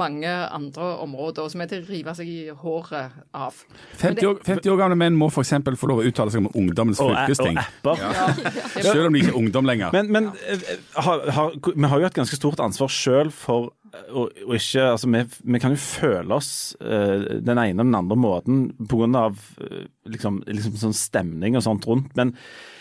mange 0.00 0.30
andre 0.30 0.88
områder, 1.04 1.44
og 1.44 1.52
som 1.52 1.62
er 1.62 1.70
til 1.70 1.84
å 1.84 1.86
rive 1.86 2.14
seg 2.18 2.30
i 2.30 2.38
håret 2.64 3.14
av. 3.36 3.60
50 4.00 4.28
år, 4.30 4.40
50 4.46 4.72
år 4.72 4.80
gamle 4.80 4.98
menn 4.98 5.18
må 5.18 5.28
f.eks. 5.30 5.54
få 5.78 5.90
lov 5.90 6.02
å 6.02 6.08
uttale 6.08 6.34
seg 6.34 6.42
om 6.42 6.50
ungdommens 6.50 7.02
fylkesting. 7.02 7.60
Og 7.86 8.02
ja. 8.02 8.26
Selv 8.88 9.06
om 9.06 9.14
de 9.14 9.22
ikke 9.22 9.34
er 9.36 9.40
ungdom 9.40 9.70
lenger. 9.70 9.94
Men, 9.94 10.10
men 10.14 10.28
eh, 10.48 10.66
har, 11.06 11.24
har, 11.38 11.56
vi 11.70 11.92
har 11.92 12.02
jo 12.02 12.10
et 12.10 12.18
ganske 12.18 12.40
stort 12.40 12.62
ansvar 12.64 12.92
sjøl 12.92 13.32
for 13.34 13.72
å 14.10 14.26
ikke 14.56 14.88
Altså, 14.90 15.06
vi, 15.06 15.20
vi, 15.22 15.58
kan 15.62 15.70
jo 15.70 15.78
føle 15.78 16.34
oss 16.34 16.74
uh, 16.82 17.38
den 17.38 17.60
ene 17.62 17.78
og 17.78 17.86
den 17.86 17.94
andre 17.94 18.16
måten 18.18 18.64
pga. 18.90 19.28
Uh, 19.62 19.84
liksom, 20.10 20.42
liksom 20.50 20.80
sånn 20.80 20.96
stemning 20.98 21.54
og 21.54 21.62
sånt 21.62 21.86
rundt. 21.86 22.10
men 22.18 22.34
Eh, 22.34 22.73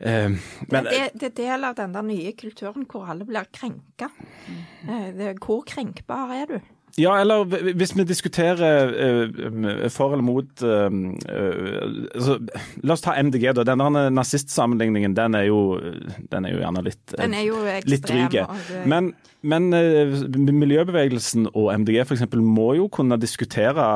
men, 0.00 0.84
det, 0.88 1.10
det, 1.14 1.30
er 1.30 1.34
del 1.38 1.66
av 1.70 1.76
den 1.78 1.94
der 1.94 2.06
nye 2.06 2.32
kulturen 2.36 2.86
hvor 2.90 3.06
alle 3.12 3.26
blir 3.28 3.46
krenka. 3.54 4.10
Eh, 4.88 5.34
hvor 5.38 5.62
krenkbar 5.68 6.32
er 6.34 6.50
du? 6.50 6.56
Ja, 6.94 7.16
eller 7.18 7.42
hvis 7.74 7.90
vi 7.98 8.04
diskuterer 8.06 8.92
uh, 8.94 9.88
for 9.90 10.12
eller 10.14 10.22
mot 10.22 10.62
altså, 10.62 12.36
La 12.86 12.94
oss 12.94 13.02
ta 13.02 13.16
MDG, 13.18 13.48
da. 13.58 13.64
Den 13.66 13.82
nazistsammenligningen 14.14 15.16
den 15.16 15.34
er 15.34 15.48
jo 15.48 15.80
den 16.30 16.46
er 16.46 16.54
jo 16.54 16.60
gjerne 16.62 16.84
litt 16.86 17.16
Den 17.16 17.34
er 17.34 17.48
jo 17.48 17.64
ekstrem. 17.72 18.30
Litt 18.30 18.86
Men, 18.86 19.10
men 19.42 19.74
miljøbevegelsen 20.60 21.50
og 21.50 21.72
MDG 21.82 22.04
f.eks. 22.04 22.28
må 22.38 22.76
jo 22.78 22.86
kunne 22.94 23.18
diskutere 23.18 23.88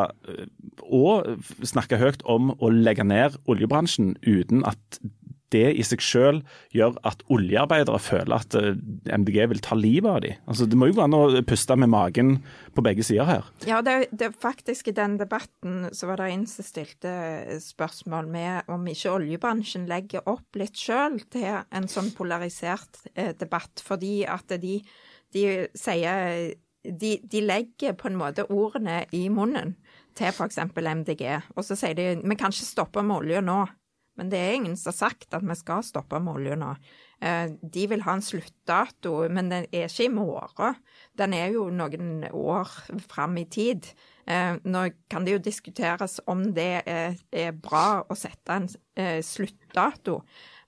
og 0.83 1.47
snakke 1.63 2.03
høyt 2.03 2.27
om 2.27 2.51
å 2.59 2.73
legge 2.75 3.07
ned 3.07 3.39
oljebransjen 3.47 4.17
uten 4.27 4.67
at 4.67 4.99
det 5.55 5.65
i 5.81 5.85
seg 5.87 6.03
selv 6.05 6.59
gjør 6.75 6.99
at 7.09 7.23
oljearbeidere 7.33 8.01
føler 8.03 8.37
at 8.37 8.57
eh, 8.59 8.77
MDG 9.09 9.41
vil 9.53 9.63
ta 9.65 9.79
livet 9.79 10.11
av 10.11 10.21
dem. 10.25 10.39
Altså, 10.51 10.69
det 10.69 10.79
må 10.79 10.91
jo 10.91 10.99
gå 10.99 11.05
an 11.07 11.17
å 11.17 11.23
puste 11.49 11.77
med 11.79 11.93
magen 11.93 12.37
på 12.77 12.85
begge 12.85 13.07
sider 13.07 13.29
her. 13.29 13.49
Ja, 13.69 13.81
det, 13.85 14.11
det 14.13 14.33
faktisk 14.41 14.93
i 14.93 14.97
den 14.97 15.19
debatten 15.21 15.89
så 15.97 16.11
var 16.11 16.23
det 16.23 16.31
en 16.35 16.47
som 16.51 16.67
stilte 16.67 17.13
spørsmål 17.65 18.31
med 18.31 18.71
om 18.73 18.87
ikke 18.91 19.17
oljebransjen 19.17 19.89
legger 19.91 20.27
opp 20.29 20.59
litt 20.59 20.79
sjøl 20.79 21.21
til 21.33 21.51
en 21.65 21.91
sånn 21.91 22.13
polarisert 22.17 23.05
eh, 23.15 23.35
debatt, 23.39 23.83
fordi 23.85 24.23
at 24.29 24.59
de, 24.61 24.79
de 25.35 25.45
sier 25.77 26.57
de, 26.89 27.19
de, 27.23 27.41
legger 27.43 27.97
på 27.99 28.09
en 28.09 28.19
måte 28.19 28.47
ordene 28.55 29.03
i 29.15 29.27
munnen 29.33 29.75
til 30.19 30.31
f.eks. 30.31 30.61
MDG, 30.73 31.25
og 31.57 31.67
så 31.67 31.77
sier 31.79 31.97
de 31.99 32.09
vi 32.23 32.39
kan 32.39 32.55
ikke 32.55 32.69
stoppe 32.69 33.05
med 33.05 33.23
olje 33.23 33.43
nå. 33.45 33.61
Men 34.19 34.33
det 34.33 34.39
er 34.43 34.57
ingen 34.59 34.77
som 34.77 34.91
har 34.91 34.99
sagt 34.99 35.35
at 35.37 35.45
vi 35.47 35.55
skal 35.59 35.85
stoppe 35.87 36.19
med 36.23 36.41
olje 36.41 36.57
nå. 36.59 36.73
Eh, 37.23 37.51
de 37.63 37.85
vil 37.91 38.03
ha 38.07 38.17
en 38.19 38.25
sluttdato, 38.25 39.15
men 39.31 39.51
den 39.53 39.67
er 39.71 39.87
ikke 39.87 40.09
i 40.09 40.15
morgen. 40.15 40.79
Den 41.19 41.35
er 41.39 41.53
jo 41.55 41.69
noen 41.75 42.27
år 42.31 42.73
fram 43.11 43.39
i 43.39 43.47
tid. 43.51 43.87
Eh, 44.27 44.59
nå 44.63 44.89
kan 45.11 45.27
det 45.27 45.37
jo 45.37 45.45
diskuteres 45.47 46.19
om 46.27 46.49
det 46.55 46.73
er 46.85 47.55
bra 47.63 48.03
å 48.03 48.19
sette 48.19 48.59
en 48.59 48.69
eh, 48.99 49.21
sluttdato, 49.25 50.21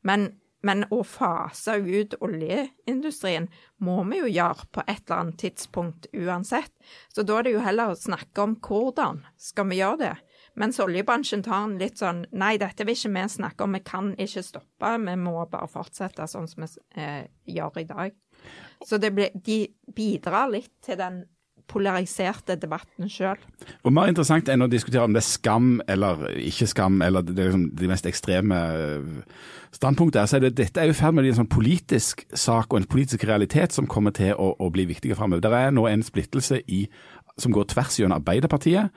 men, 0.06 0.30
men 0.66 0.86
å 0.94 1.02
fase 1.04 1.74
ut 1.82 2.16
oljeindustrien 2.22 3.50
må 3.84 3.98
vi 4.12 4.22
jo 4.22 4.30
gjøre 4.30 4.70
på 4.72 4.86
et 4.86 5.02
eller 5.02 5.18
annet 5.24 5.42
tidspunkt 5.42 6.06
uansett. 6.14 6.72
Så 7.10 7.26
da 7.26 7.38
er 7.38 7.48
det 7.48 7.58
jo 7.58 7.66
heller 7.66 7.92
å 7.92 7.98
snakke 7.98 8.46
om 8.46 8.58
hvordan 8.62 9.24
skal 9.38 9.70
vi 9.70 9.82
gjøre 9.82 10.02
det. 10.06 10.16
Mens 10.61 10.81
oljebransjen 10.83 11.42
tar 11.46 11.64
en 11.64 11.79
litt 11.81 12.01
sånn 12.01 12.25
Nei, 12.37 12.55
dette 12.61 12.85
vil 12.85 12.99
ikke 12.99 13.14
vi 13.16 13.27
snakke 13.33 13.64
om, 13.64 13.77
vi 13.79 13.83
kan 13.87 14.12
ikke 14.20 14.44
stoppe, 14.44 14.94
vi 15.07 15.16
må 15.20 15.38
bare 15.51 15.70
fortsette 15.70 16.29
sånn 16.29 16.49
som 16.51 16.66
vi 16.66 16.70
eh, 17.01 17.27
gjør 17.49 17.81
i 17.81 17.88
dag. 17.88 18.16
Så 18.87 19.01
ble, 19.01 19.31
de 19.35 19.62
bidrar 19.96 20.51
litt 20.53 20.73
til 20.85 20.99
den 21.01 21.23
polariserte 21.70 22.57
debatten 22.59 23.09
sjøl. 23.11 23.38
Og 23.87 23.94
Mer 23.94 24.11
interessant 24.11 24.49
enn 24.51 24.64
å 24.64 24.68
diskutere 24.70 25.05
om 25.07 25.14
det 25.14 25.23
er 25.23 25.29
skam 25.29 25.70
eller 25.90 26.27
ikke 26.42 26.66
skam, 26.70 26.99
eller 27.07 27.25
det 27.27 27.37
liksom 27.38 27.68
de 27.79 27.90
mest 27.90 28.09
ekstreme 28.11 28.59
standpunktene, 28.59 29.77
standpunkter, 29.77 30.27
så 30.27 30.38
er 30.38 30.44
det, 30.49 30.57
dette 30.59 30.83
er 30.83 30.90
i 30.90 30.96
ferd 30.96 31.14
med 31.14 31.23
å 31.23 31.27
bli 31.29 31.31
en 31.31 31.40
sånn 31.44 31.53
politisk 31.53 32.25
sak 32.35 32.73
og 32.73 32.81
en 32.81 32.88
politisk 32.90 33.23
realitet 33.29 33.77
som 33.77 33.87
kommer 33.90 34.14
til 34.16 34.35
å, 34.35 34.51
å 34.59 34.70
bli 34.75 34.88
viktigere 34.90 35.18
framover. 35.20 35.44
Det 35.44 35.53
er 35.55 35.75
nå 35.77 35.87
en 35.87 36.03
splittelse 36.03 36.59
i, 36.66 36.81
som 37.38 37.55
går 37.55 37.68
tvers 37.70 38.01
gjennom 38.01 38.18
Arbeiderpartiet 38.18 38.90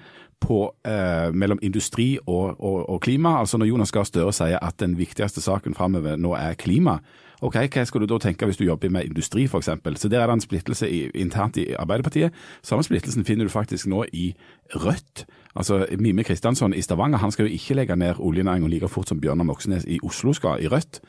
på, 0.44 0.60
eh, 0.86 1.32
mellom 1.34 1.60
industri 1.64 2.18
og, 2.26 2.60
og, 2.60 2.90
og, 2.90 3.02
klima. 3.02 3.40
Altså 3.40 3.58
Når 3.58 3.72
Jonas 3.72 3.92
Gahr 3.92 4.08
Støre 4.08 4.34
sier 4.36 4.60
at 4.62 4.80
den 4.80 4.98
viktigste 5.00 5.42
saken 5.42 5.76
framover 5.78 6.20
nå 6.20 6.36
er 6.36 6.58
klima, 6.60 7.00
ok, 7.44 7.58
hva 7.68 7.86
skal 7.88 8.04
du 8.04 8.10
da 8.12 8.20
tenke 8.24 8.48
hvis 8.48 8.60
du 8.60 8.66
jobber 8.68 8.92
med 8.92 9.08
industri 9.10 9.48
f.eks.? 9.48 9.72
Så 10.00 10.12
der 10.12 10.22
er 10.22 10.28
det 10.28 10.40
en 10.40 10.44
splittelse 10.44 10.90
i, 10.90 11.06
internt 11.16 11.58
i 11.58 11.72
Arbeiderpartiet. 11.80 12.36
Samme 12.64 12.84
splittelsen 12.84 13.26
finner 13.26 13.48
du 13.48 13.54
faktisk 13.54 13.88
nå 13.88 14.06
i 14.14 14.34
Rødt. 14.76 15.26
Altså, 15.56 15.86
Mime 16.00 16.24
Kristiansson 16.26 16.74
i 16.74 16.82
Stavanger 16.82 17.22
han 17.22 17.32
skal 17.32 17.48
jo 17.48 17.54
ikke 17.54 17.78
legge 17.78 17.96
ned 17.96 18.20
oljenæringen 18.20 18.70
like 18.72 18.90
fort 18.90 19.10
som 19.10 19.22
Bjørnar 19.22 19.46
Moxnes 19.46 19.86
i 19.86 20.00
Oslo 20.04 20.34
skal, 20.34 20.64
i 20.64 20.68
Rødt. 20.68 21.02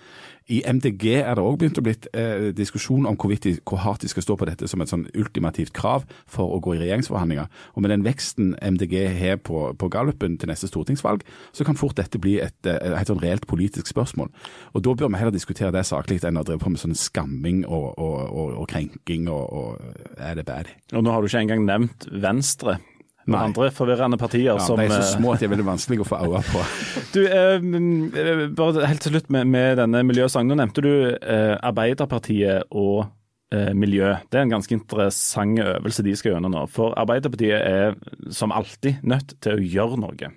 I 0.52 0.60
MDG 0.68 1.06
er 1.22 1.38
det 1.38 1.40
òg 1.40 1.56
begynt 1.56 1.78
å 1.80 1.84
bli 1.84 1.94
eh, 2.12 2.50
diskusjon 2.52 3.06
om 3.08 3.16
de, 3.16 3.54
hvor 3.64 3.80
hardt 3.80 4.02
de 4.04 4.10
skal 4.12 4.26
stå 4.26 4.36
på 4.36 4.44
dette 4.44 4.68
som 4.68 4.82
et 4.84 4.90
sånn 4.90 5.06
ultimativt 5.16 5.72
krav 5.72 6.04
for 6.28 6.52
å 6.52 6.60
gå 6.60 6.74
i 6.74 6.82
regjeringsforhandlinger. 6.82 7.48
Og 7.72 7.80
Med 7.80 7.94
den 7.94 8.04
veksten 8.04 8.52
MDG 8.60 9.06
har 9.16 9.40
på, 9.40 9.70
på 9.72 9.88
gallupen 9.88 10.36
til 10.36 10.52
neste 10.52 10.68
stortingsvalg, 10.68 11.24
så 11.56 11.64
kan 11.64 11.80
fort 11.80 11.96
dette 11.96 12.20
bli 12.20 12.36
eh, 12.42 12.52
et, 12.52 12.68
et 12.68 13.08
sånn 13.08 13.24
reelt 13.24 13.48
politisk 13.48 13.88
spørsmål. 13.88 14.28
Og 14.74 14.84
Da 14.84 14.92
bør 14.92 15.14
vi 15.14 15.22
heller 15.22 15.32
diskutere 15.32 15.72
det 15.72 15.86
saklig 15.88 16.20
enn 16.20 16.36
å 16.36 16.44
drive 16.44 16.60
på 16.60 16.74
med 16.74 16.82
sånn 16.82 16.98
skamming 16.98 17.64
og, 17.64 17.94
og, 17.96 18.18
og, 18.28 18.56
og 18.60 18.68
krenking 18.68 19.30
og, 19.32 19.48
og 19.48 20.18
er 20.20 20.36
det 20.36 20.44
bad. 20.44 20.68
Og 20.92 21.06
Nå 21.06 21.14
har 21.14 21.24
du 21.24 21.32
ikke 21.32 21.46
engang 21.46 21.64
nevnt 21.64 22.04
Venstre 22.12 22.82
med 23.24 23.40
andre 23.40 23.70
forvirrende 23.74 24.18
partier 24.20 24.50
ja, 24.50 24.58
som 24.62 24.78
De 24.78 24.86
er 24.86 24.92
så 24.92 25.00
eh, 25.00 25.10
små 25.16 25.34
at 25.34 25.42
de 25.42 25.48
er 25.48 25.52
veldig 25.54 25.66
vanskelig 25.66 26.00
å 26.04 26.06
få 26.08 26.20
øye 26.26 26.40
på. 26.48 26.62
du, 27.16 27.20
eh, 27.24 27.58
eh, 27.58 28.46
bare 28.56 28.88
helt 28.90 29.04
til 29.04 29.14
slutt 29.14 29.30
med, 29.34 29.50
med 29.50 29.78
denne 29.80 30.02
miljøsangen. 30.06 30.52
Nå 30.52 30.58
nevnte 30.60 30.84
du 30.84 30.92
eh, 31.12 31.54
Arbeiderpartiet 31.56 32.68
og 32.70 33.06
eh, 33.54 33.72
miljø. 33.76 34.12
Det 34.28 34.40
er 34.40 34.48
en 34.48 34.56
ganske 34.56 34.76
interessant 34.76 35.62
øvelse 35.64 36.04
de 36.06 36.16
skal 36.18 36.34
gjøre 36.34 36.50
nå. 36.52 36.66
For 36.74 36.96
Arbeiderpartiet 37.00 37.56
er 37.60 37.96
som 38.34 38.54
alltid 38.54 39.04
nødt 39.06 39.36
til 39.44 39.56
å 39.56 39.70
gjøre 39.76 40.02
noe. 40.04 40.34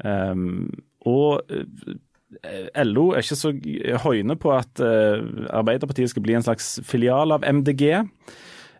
Um, 0.00 0.70
og 1.06 1.42
LO 2.86 3.10
er 3.12 3.24
ikke 3.24 3.36
så 3.36 3.50
høyne 4.04 4.36
på 4.40 4.52
at 4.54 4.80
Arbeiderpartiet 4.80 6.12
skal 6.12 6.24
bli 6.24 6.36
en 6.38 6.44
slags 6.46 6.78
filial 6.86 7.34
av 7.34 7.44
MDG. 7.44 7.90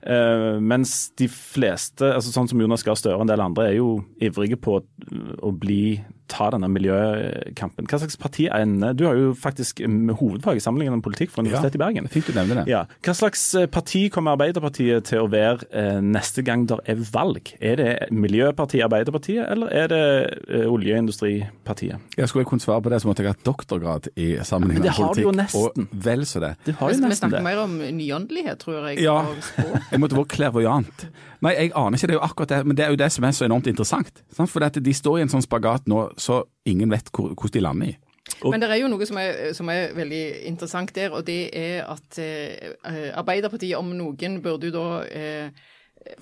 Uh, 0.00 0.56
mens 0.64 1.10
de 1.20 1.26
fleste, 1.28 2.06
altså 2.08 2.32
sånn 2.32 2.48
som 2.48 2.60
Jonas 2.62 2.84
Gahr 2.86 2.96
Støre 2.96 3.18
og 3.18 3.26
en 3.26 3.32
del 3.32 3.42
andre, 3.44 3.68
er 3.68 3.76
jo 3.76 3.98
ivrige 4.22 4.56
på 4.56 4.78
å 4.80 5.50
bli 5.52 6.00
ta 6.30 6.50
denne 6.54 6.68
miljøkampen. 6.72 7.88
Hva 7.90 8.00
slags 8.00 8.18
parti 8.20 8.46
er 8.48 8.64
en 8.64 8.78
Du 8.96 9.04
har 9.06 9.18
jo 9.18 9.32
faktisk 9.38 9.82
hovedfag 9.82 10.60
i 10.60 10.62
sammenlignet 10.62 10.98
med 10.98 11.04
politikk 11.04 11.32
fra 11.34 11.44
Universitetet 11.44 11.76
ja, 11.76 11.80
i 11.80 11.84
Bergen. 11.84 12.08
Fint 12.12 12.30
du 12.30 12.36
nevner 12.36 12.60
det. 12.60 12.66
Ja. 12.70 12.84
Hva 13.04 13.14
slags 13.16 13.42
eh, 13.58 13.68
parti 13.70 14.06
kommer 14.12 14.36
Arbeiderpartiet 14.36 15.08
til 15.10 15.24
å 15.24 15.30
være 15.30 15.66
eh, 15.70 15.98
neste 16.04 16.44
gang 16.46 16.66
der 16.70 16.82
er 16.88 17.00
valg? 17.12 17.52
Er 17.60 17.80
det 17.80 17.90
Miljøpartiet 18.14 18.86
Arbeiderpartiet, 18.86 19.44
eller 19.50 19.72
er 19.74 19.90
det 19.92 20.02
eh, 20.48 20.66
Oljeindustripartiet? 20.70 22.10
Jeg 22.16 22.30
skulle 22.30 22.44
jeg 22.44 22.50
kunne 22.52 22.64
svare 22.64 22.84
på 22.84 22.92
det, 22.92 23.02
så 23.02 23.10
måtte 23.10 23.26
jeg 23.26 23.34
hatt 23.34 23.44
doktorgrad 23.46 24.10
i 24.14 24.32
sammenlignet 24.46 24.86
med 24.86 24.94
politikk. 24.94 25.00
Det 25.00 25.06
har 25.06 25.18
du 25.18 25.24
jo 25.26 25.34
nesten. 25.36 25.88
Og 25.90 26.04
vel 26.06 26.26
så 26.28 26.44
det. 26.44 26.54
det 26.66 26.76
har 26.78 26.94
jo 26.94 27.00
nesten 27.00 27.10
vi 27.10 27.20
snakker 27.22 27.38
det. 27.38 27.46
mer 27.48 27.64
om 27.64 27.76
nyåndelighet, 28.00 28.62
tror 28.62 28.90
jeg. 28.90 29.02
Ja, 29.04 29.18
jeg 29.92 30.02
måtte 30.02 30.18
vært 30.18 30.34
klervoajant. 30.36 31.06
Nei, 31.40 31.54
jeg 31.56 31.72
aner 31.78 31.96
ikke, 31.96 32.10
det 32.10 32.14
er 32.14 32.18
jo 32.18 32.26
akkurat 32.26 32.52
det. 32.52 32.60
Men 32.66 32.76
det 32.76 32.84
er 32.84 32.92
jo 32.92 33.00
det 33.00 33.10
som 33.14 33.24
er 33.24 33.34
så 33.36 33.46
enormt 33.46 33.70
interessant. 33.70 34.22
Sant? 34.36 34.50
For 34.52 34.64
de 34.76 34.94
står 34.94 35.18
i 35.18 35.24
en 35.24 35.32
sånn 35.32 35.44
spagat 35.44 35.88
nå 35.90 36.10
så 36.20 36.42
ingen 36.68 36.92
vet 36.92 37.08
hvor, 37.14 37.32
hvordan 37.32 37.56
de 37.56 37.64
lander 37.64 37.92
i. 37.94 37.96
Og 38.44 38.52
Men 38.52 38.62
det 38.62 38.68
er 38.70 38.78
jo 38.82 38.90
noe 38.92 39.06
som 39.08 39.18
er, 39.18 39.50
som 39.56 39.68
er, 39.72 39.94
veldig 39.96 40.22
interessant 40.50 40.92
der, 40.94 41.10
og 41.16 41.24
det 41.26 41.50
er 41.56 41.82
at 41.88 42.18
eh, 42.22 43.10
Arbeiderpartiet 43.18 43.78
om 43.78 43.90
noen 43.96 44.38
burde 44.44 44.70
jo 44.70 44.76
da 44.76 44.86
eh, 45.08 45.64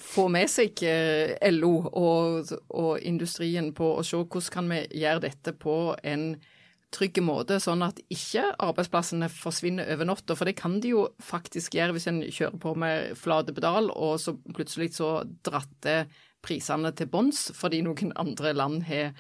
få 0.00 0.28
med 0.32 0.50
seg 0.50 0.82
eh, 0.86 1.34
LO 1.52 1.74
og, 1.86 2.54
og, 2.68 2.92
industrien 3.06 3.72
på 3.76 3.92
å 3.98 4.06
se 4.06 4.18
hvordan 4.18 4.54
kan 4.54 4.70
vi 4.72 4.80
gjøre 5.02 5.26
dette 5.28 5.54
på 5.58 5.78
en 6.02 6.30
trygg 6.94 7.20
måte, 7.24 7.58
sånn 7.60 7.84
at 7.84 8.00
ikke 8.12 8.46
arbeidsplassene 8.64 9.28
forsvinner 9.32 9.90
over 9.94 10.08
natta. 10.08 10.36
For 10.38 10.48
det 10.48 10.56
kan 10.60 10.78
de 10.82 10.94
jo 10.94 11.08
faktisk 11.22 11.76
gjøre 11.76 11.96
hvis 11.96 12.08
en 12.10 12.22
kjører 12.24 12.60
på 12.62 12.72
med 12.80 13.18
flate 13.18 13.54
pedal, 13.56 13.92
og 13.92 14.16
så 14.22 14.36
plutselig 14.54 14.94
så 14.96 15.18
dratter 15.46 16.08
prisene 16.44 16.92
til 16.94 17.10
bunns 17.10 17.48
fordi 17.58 17.82
noen 17.82 18.14
andre 18.20 18.54
land 18.56 18.84
har 18.88 19.12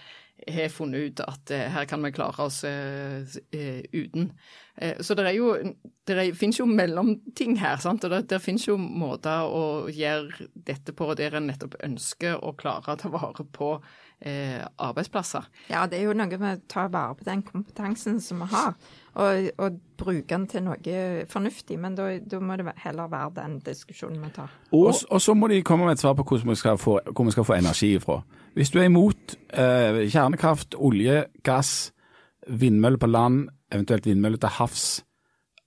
har 0.46 0.68
funnet 0.68 1.00
ut 1.00 1.20
at 1.24 1.50
eh, 1.50 1.66
her 1.72 1.86
kan 1.88 2.02
vi 2.04 2.12
klare 2.14 2.46
oss 2.46 2.62
eh, 2.64 3.26
eh, 3.50 3.82
uten. 3.92 4.32
Så 5.02 5.16
det 5.18 6.28
finnes 6.38 6.60
jo 6.60 6.66
mellomting 6.70 7.56
her. 7.58 7.80
sant? 7.82 8.04
Og 8.06 8.28
det 8.30 8.38
finnes 8.38 8.68
jo 8.68 8.76
måter 8.78 9.50
å 9.50 9.88
gjøre 9.90 10.46
dette 10.54 10.94
på 10.94 11.08
der 11.18 11.34
en 11.34 11.48
nettopp 11.50 11.74
ønsker 11.82 12.38
å 12.38 12.52
klare 12.54 12.94
å 12.94 13.00
ta 13.00 13.10
vare 13.10 13.42
på 13.42 13.72
eh, 14.20 14.64
arbeidsplasser. 14.78 15.46
Ja, 15.70 15.86
det 15.86 15.98
er 15.98 16.08
jo 16.08 16.16
noe 16.16 16.38
med 16.40 16.58
å 16.58 16.62
ta 16.70 16.86
vare 16.92 17.16
på 17.18 17.26
den 17.26 17.42
kompetansen 17.46 18.20
som 18.22 18.42
vi 18.42 18.48
har, 18.52 18.74
og, 19.18 19.50
og 19.58 19.78
bruke 19.98 20.30
den 20.30 20.46
til 20.50 20.64
noe 20.66 20.96
fornuftig. 21.30 21.78
Men 21.80 21.96
da, 21.98 22.10
da, 22.18 22.40
må 22.42 22.58
det 22.58 22.74
heller 22.84 23.10
være 23.12 23.34
den 23.40 23.58
diskusjonen 23.66 24.22
vi 24.24 24.32
tar. 24.36 24.54
Og, 24.72 24.90
og, 24.94 25.20
så 25.22 25.36
må 25.38 25.50
de 25.52 25.62
komme 25.66 25.88
med 25.88 25.98
et 25.98 26.04
svar 26.04 26.16
på 26.18 26.26
hvordan 26.26 26.54
vi 26.54 26.60
skal 26.60 26.80
få, 26.80 26.98
hvor 27.12 27.28
vi 27.28 27.36
skal 27.36 27.48
få 27.48 27.58
energi 27.58 27.94
ifra. 27.98 28.20
Hvis 28.58 28.72
du 28.74 28.80
er 28.80 28.88
imot 28.90 29.36
eh, 29.52 30.04
kjernekraft, 30.10 30.74
olje, 30.74 31.26
gass, 31.46 31.92
vindmøller 32.48 32.98
på 32.98 33.10
land, 33.10 33.48
eventuelt 33.72 34.06
vindmøller 34.08 34.40
til 34.40 34.56
havs, 34.58 34.86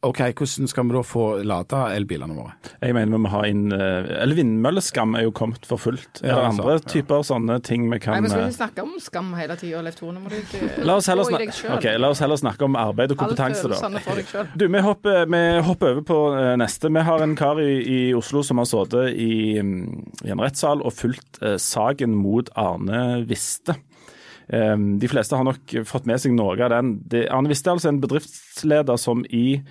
Ok, 0.01 0.17
Hvordan 0.33 0.65
skal 0.65 0.87
vi 0.89 0.95
da 0.95 1.01
få 1.05 1.23
lada 1.45 1.79
elbilene 1.93 2.33
våre? 2.33 2.55
Jeg 2.81 2.95
mener 2.97 3.13
vi 3.13 3.17
må 3.21 3.29
ha 3.35 3.41
inn 3.45 3.67
eh, 3.75 4.07
Eller 4.23 4.33
vindmølleskam 4.39 5.13
er 5.19 5.27
jo 5.27 5.33
kommet 5.37 5.67
for 5.69 5.77
fullt. 5.77 6.23
Ja, 6.23 6.31
er 6.31 6.39
det 6.39 6.45
andre 6.55 6.77
ja. 6.79 6.81
typer 6.89 7.25
sånne 7.27 7.59
ting 7.61 7.83
vi 7.91 7.99
kan 8.01 8.17
Nei, 8.17 8.23
Vi 8.25 8.31
skal 8.31 8.47
ikke 8.47 8.49
eh, 8.49 8.55
snakke 8.55 8.85
om 8.87 8.95
skam 9.03 9.27
hele 9.37 9.57
tida, 9.61 9.83
Leif 9.85 9.99
Tone. 9.99 10.17
Må 10.23 10.31
du 10.31 10.39
ikke 10.39 10.71
la 10.89 10.95
oss, 10.97 11.09
heller 11.11 11.29
snakke, 11.29 11.75
okay, 11.75 11.99
la 12.01 12.09
oss 12.15 12.21
heller 12.25 12.39
snakke 12.41 12.65
om 12.65 12.77
arbeid 12.81 13.13
og 13.13 13.21
kompetanse, 13.21 13.69
da. 13.69 14.47
Du, 14.57 14.65
vi 14.65 14.81
hopper, 14.81 15.27
vi 15.29 15.43
hopper, 15.67 15.91
over 15.91 16.07
på 16.09 16.17
eh, 16.39 16.55
neste. 16.63 16.89
Vi 16.89 17.05
har 17.11 17.25
en 17.27 17.37
kar 17.37 17.61
i, 17.61 17.69
i 17.85 17.99
Oslo 18.17 18.41
som 18.47 18.63
har 18.63 18.69
sittet 18.71 19.13
i, 19.13 19.61
mm, 19.61 19.85
i, 20.23 20.33
en 20.33 20.41
rettssal 20.41 20.81
og 20.81 20.95
fulgt 20.97 21.37
eh, 21.45 21.59
saken 21.61 22.17
mot 22.17 22.49
Arne 22.57 23.21
Viste. 23.29 23.77
Um, 24.51 24.97
de 24.99 25.07
fleste 25.07 25.37
har 25.37 25.45
nok 25.47 25.77
fått 25.87 26.09
med 26.09 26.19
seg 26.19 26.33
noe 26.33 26.57
av 26.57 26.73
den. 26.73 26.95
Det, 27.05 27.27
Arne 27.29 27.53
Viste 27.53 27.69
er 27.69 27.77
altså 27.77 27.93
en 27.93 28.01
bedriftsleder 28.01 28.97
som 28.99 29.21
i 29.29 29.61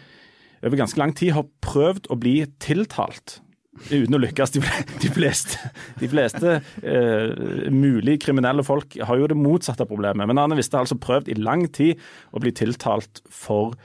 over 0.63 0.81
ganske 0.81 1.01
lang 1.01 1.15
tid 1.17 1.35
har 1.37 1.49
prøvd 1.65 2.11
å 2.13 2.19
bli 2.21 2.35
tiltalt 2.63 3.41
uten 3.89 4.17
å 4.17 4.21
lykkes. 4.21 4.55
De, 4.57 4.63
de 5.01 5.11
fleste, 5.15 5.71
de 6.01 6.11
fleste 6.11 6.57
eh, 6.83 7.71
mulig 7.73 8.19
kriminelle 8.25 8.65
folk 8.67 8.99
har 9.07 9.21
jo 9.21 9.31
det 9.31 9.39
motsatte 9.39 9.87
problemet. 9.89 10.29
Men 10.29 10.43
Arne 10.43 10.59
Viste 10.59 10.77
har 10.77 10.87
altså 10.87 11.01
prøvd 11.01 11.31
i 11.33 11.39
lang 11.41 11.67
tid 11.73 12.01
å 12.35 12.43
bli 12.43 12.53
tiltalt 12.57 13.23
for 13.25 13.77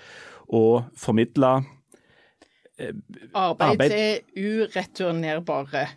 å 0.46 0.66
formidle 1.00 1.54
eh, 2.78 2.92
arbeid, 3.34 3.70
arbeid 3.70 3.96
til 3.96 4.66
ureturnerbare 4.66 5.88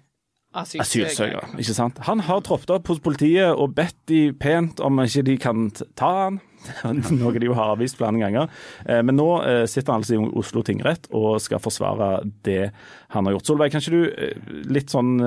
asylsøkere. 0.62 1.54
Ikke 1.58 1.76
sant? 1.76 1.98
Han 2.08 2.22
har 2.26 2.42
troppet 2.46 2.74
opp 2.74 2.90
hos 2.92 3.00
politiet 3.04 3.50
og 3.52 3.74
bedt 3.76 3.98
de 4.10 4.28
pent 4.36 4.82
om 4.84 5.00
ikke 5.04 5.26
de 5.28 5.38
kan 5.40 5.68
ta 5.98 6.12
han. 6.26 6.40
Noe 7.18 7.34
de 7.38 7.48
jo 7.48 7.56
har 7.56 7.74
avvist 7.74 7.98
flere 7.98 8.18
ganger. 8.20 8.48
Eh, 8.86 9.02
men 9.06 9.18
nå 9.18 9.28
eh, 9.44 9.64
sitter 9.70 9.94
han 9.94 10.02
altså 10.02 10.16
i 10.16 10.30
Oslo 10.40 10.64
tingrett 10.66 11.08
og 11.14 11.38
skal 11.42 11.62
forsvare 11.62 12.10
det 12.46 12.70
han 13.14 13.28
har 13.28 13.36
gjort. 13.36 13.50
Solveig, 13.50 13.74
kan 13.74 13.84
ikke 13.84 13.94
du 13.94 14.08
eh, 14.10 14.50
litt 14.68 14.92
sånn 14.92 15.18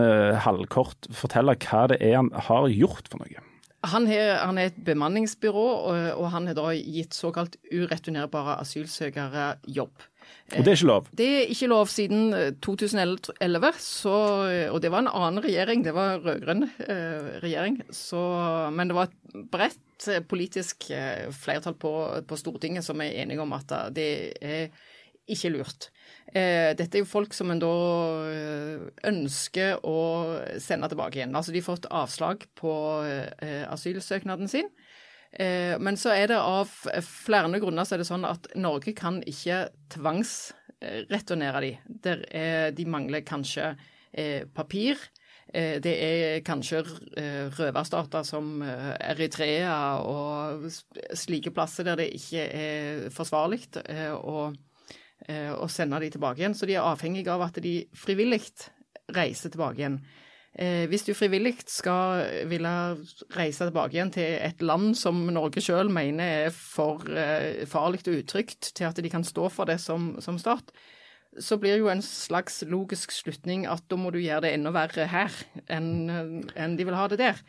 halvkort 0.43 1.09
fortelle 1.15 1.57
hva 1.61 1.87
det 1.91 2.01
er 2.03 2.19
han 2.19 2.31
har 2.49 2.69
gjort 2.73 3.09
for 3.11 3.23
noe? 3.23 3.47
Han 3.89 4.05
er, 4.13 4.35
han 4.43 4.59
et 4.61 4.75
bemanningsbyrå, 4.85 5.67
og 6.13 6.25
han 6.29 6.45
har 6.45 6.53
da 6.53 6.67
gitt 6.77 7.15
såkalt 7.17 7.55
ureturnerbare 7.71 8.59
asylsøkere 8.61 9.55
jobb. 9.65 10.05
Og 10.51 10.65
det 10.65 10.71
er 10.71 10.77
ikke 10.77 10.89
lov? 10.89 11.07
Det 11.15 11.27
er 11.27 11.51
ikke 11.53 11.69
lov 11.71 11.89
siden 11.91 12.33
2011, 12.63 13.67
eh, 13.69 13.79
så, 13.79 14.15
og 14.73 14.81
det 14.83 14.91
var 14.91 15.05
en 15.05 15.11
annen 15.11 15.43
regjering. 15.45 15.83
Det 15.85 15.93
var 15.95 16.19
rød-grønn 16.25 16.65
eh, 16.67 17.29
regjering. 17.43 17.79
Så, 17.95 18.21
men 18.75 18.91
det 18.91 18.97
var 18.97 19.09
et 19.09 19.37
bredt 19.53 20.07
eh, 20.11 20.23
politisk 20.27 20.89
eh, 20.91 21.29
flertall 21.31 21.77
på, 21.79 21.93
på, 22.27 22.39
Stortinget 22.39 22.87
som 22.87 22.99
er 23.03 23.15
enige 23.23 23.43
om 23.43 23.55
at 23.55 23.71
det 23.95 24.09
er 24.43 24.67
ikke 25.31 25.53
lurt. 25.53 25.87
Eh, 26.27 26.75
dette 26.75 26.99
er 26.99 27.05
jo 27.05 27.09
folk 27.09 27.35
som 27.35 27.53
en 27.53 27.61
da 27.61 27.71
ønsker 29.07 29.79
å 29.87 29.99
sende 30.59 30.91
tilbake 30.91 31.21
igjen. 31.21 31.35
Altså 31.37 31.55
de 31.55 31.63
har 31.63 31.69
fått 31.69 31.87
avslag 31.87 32.43
på 32.59 32.73
eh, 33.07 33.63
asylsøknaden 33.71 34.51
sin. 34.51 34.67
Eh, 35.39 35.77
men 35.79 35.97
så 35.97 36.11
er 36.11 36.27
det 36.31 36.39
av 36.39 36.71
flere 37.07 37.59
grunner 37.63 37.87
så 37.87 37.95
er 37.95 38.03
det 38.03 38.09
sånn 38.09 38.27
at 38.27 38.49
Norge 38.59 38.91
kan 38.97 39.21
ikke 39.27 39.63
tvangsreturnere 39.93 41.63
de. 41.63 41.71
Der 42.03 42.25
er, 42.27 42.71
de 42.75 42.85
mangler 42.89 43.23
kanskje 43.27 43.71
eh, 44.11 44.43
papir. 44.51 44.99
Eh, 45.53 45.77
det 45.83 45.93
er 46.03 46.43
kanskje 46.47 46.83
røverstater 47.55 48.27
som 48.27 48.59
Eritrea 48.63 49.77
og 50.03 50.67
slike 51.15 51.53
plasser 51.55 51.87
der 51.87 52.03
det 52.03 52.11
ikke 52.19 52.43
er 52.47 53.07
forsvarlig 53.15 53.63
å, 54.15 54.51
å 54.51 55.71
sende 55.71 56.03
de 56.03 56.11
tilbake 56.11 56.43
igjen. 56.43 56.57
Så 56.57 56.67
de 56.67 56.75
er 56.75 56.87
avhengige 56.87 57.31
av 57.31 57.47
at 57.47 57.63
de 57.63 57.81
frivillig 57.95 58.43
reiser 59.11 59.51
tilbake 59.51 59.79
igjen. 59.79 60.01
Eh, 60.51 60.83
hvis 60.91 61.05
du 61.07 61.13
frivillig 61.15 61.53
skal 61.71 62.25
ville 62.51 62.71
reise 63.37 63.67
tilbake 63.69 63.95
igjen 63.95 64.11
til 64.11 64.33
et 64.35 64.63
land 64.65 64.97
som 64.99 65.21
Norge 65.31 65.63
sjøl 65.63 65.87
mener 65.93 66.47
er 66.47 66.55
for 66.55 67.05
eh, 67.07 67.63
farlig 67.71 68.03
og 68.03 68.17
utrygt 68.19 68.73
til 68.75 68.89
at 68.89 68.99
de 68.99 69.11
kan 69.11 69.23
stå 69.23 69.47
for 69.53 69.69
det 69.69 69.79
som, 69.79 70.17
som 70.19 70.39
stat, 70.41 70.73
så 71.39 71.55
blir 71.55 71.79
jo 71.79 71.87
en 71.87 72.03
slags 72.03 72.59
logisk 72.67 73.13
slutning 73.15 73.63
at 73.63 73.85
da 73.87 73.95
må 73.95 74.11
du 74.11 74.19
gjøre 74.19 74.49
det 74.49 74.55
enda 74.57 74.73
verre 74.75 75.07
her 75.07 75.37
enn 75.71 76.43
enn 76.59 76.75
de 76.75 76.87
vil 76.87 76.99
ha 76.99 77.07
det 77.07 77.21
der. 77.23 77.39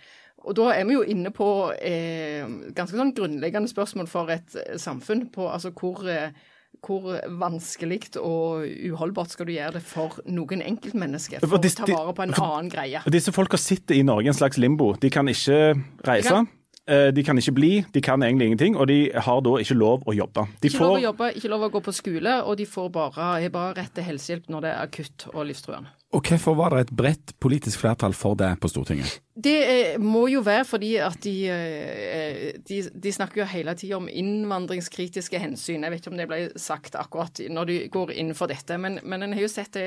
Og 0.47 0.55
da 0.59 0.71
er 0.75 0.87
vi 0.87 0.95
jo 0.95 1.03
inne 1.07 1.31
på 1.35 1.49
eh, 1.75 2.47
ganske 2.75 2.99
sånn 2.99 3.15
grunnleggende 3.15 3.71
spørsmål 3.71 4.09
for 4.11 4.31
et 4.35 4.57
samfunn. 4.81 5.29
På 5.35 5.49
altså 5.51 5.71
hvor, 5.75 6.03
eh, 6.11 6.35
hvor 6.83 7.21
vanskelig 7.39 8.17
og 8.19 8.65
uholdbart 8.91 9.31
skal 9.31 9.47
du 9.47 9.53
gjøre 9.53 9.75
det 9.77 9.83
for 9.87 10.17
noen 10.27 10.63
enkeltmennesker 10.67 11.41
for, 11.45 11.49
For 11.55 11.63
disse, 11.63 11.83
å 11.83 11.87
ta 11.87 11.95
vare 11.95 12.15
på 12.17 12.25
en 12.27 12.35
annen 12.35 12.71
greie. 12.73 13.03
Disse 13.13 13.33
folka 13.35 13.57
sitter 13.61 13.95
i 13.95 14.03
Norge 14.03 14.27
i 14.27 14.33
en 14.33 14.35
slags 14.35 14.59
limbo. 14.59 14.93
De 14.99 15.11
kan 15.11 15.29
ikke 15.31 15.75
reise. 16.07 16.29
kan- 16.29 16.49
eh, 16.89 17.11
De 17.13 17.23
kan 17.23 17.37
ikke 17.39 17.55
bli, 17.55 17.85
de 17.93 18.01
kan 18.01 18.21
egentlig 18.23 18.47
ingenting, 18.51 18.77
og 18.77 18.89
de 18.89 19.11
har 19.15 19.41
da 19.41 19.51
ikke 19.63 19.75
lov 19.79 20.03
å 20.05 20.15
jobbe. 20.17 20.49
De 20.61 20.69
Ikke 20.69 20.81
lov 20.81 20.97
å 20.99 21.03
jobbe, 21.03 21.33
ikke 21.37 21.49
lov 21.49 21.61
å 21.63 21.71
gå 21.71 21.83
på 21.83 21.93
skole, 21.95 22.43
og 22.45 22.57
de 22.57 22.67
får 22.67 22.91
bare, 22.91 23.51
bare 23.51 23.75
rett 23.75 23.95
til 23.95 24.05
helsehjelp 24.05 24.49
når 24.49 24.61
det 24.61 24.71
er 24.71 24.83
akutt 24.83 25.29
og 25.35 25.47
livstruende. 25.47 25.89
Og 26.12 26.20
hvorfor 26.29 26.55
var 26.55 26.75
det 26.75 26.81
et 26.83 26.96
bredt 26.96 27.33
politisk 27.40 27.81
flertall 27.81 28.12
for 28.12 28.37
det 28.37 28.51
på 28.61 28.68
Stortinget? 28.68 29.14
Det 29.33 29.55
eh, 29.64 30.01
må 30.01 30.27
jo 30.29 30.42
være 30.44 30.66
fordi 30.68 30.90
at 31.01 31.16
de, 31.25 31.37
eh, 31.48 32.51
de, 32.68 32.83
de 32.92 33.12
snakker 33.12 33.40
jo 33.40 33.48
hele 33.48 33.72
tida 33.81 33.96
om 33.96 34.11
innvandringskritiske 34.12 35.40
hensyn. 35.40 35.87
Jeg 35.87 35.94
vet 35.94 36.03
ikke 36.03 36.12
om 36.12 36.20
det 36.20 36.29
ble 36.29 36.42
sagt 36.61 36.98
akkurat 37.01 37.40
når 37.48 37.70
de 37.70 37.79
går 37.94 38.12
inn 38.12 38.35
for 38.37 38.53
dette, 38.53 38.77
men, 38.77 39.01
men 39.09 39.25
en 39.25 39.33
har 39.33 39.46
jo 39.46 39.48
sett 39.55 39.72
det 39.79 39.87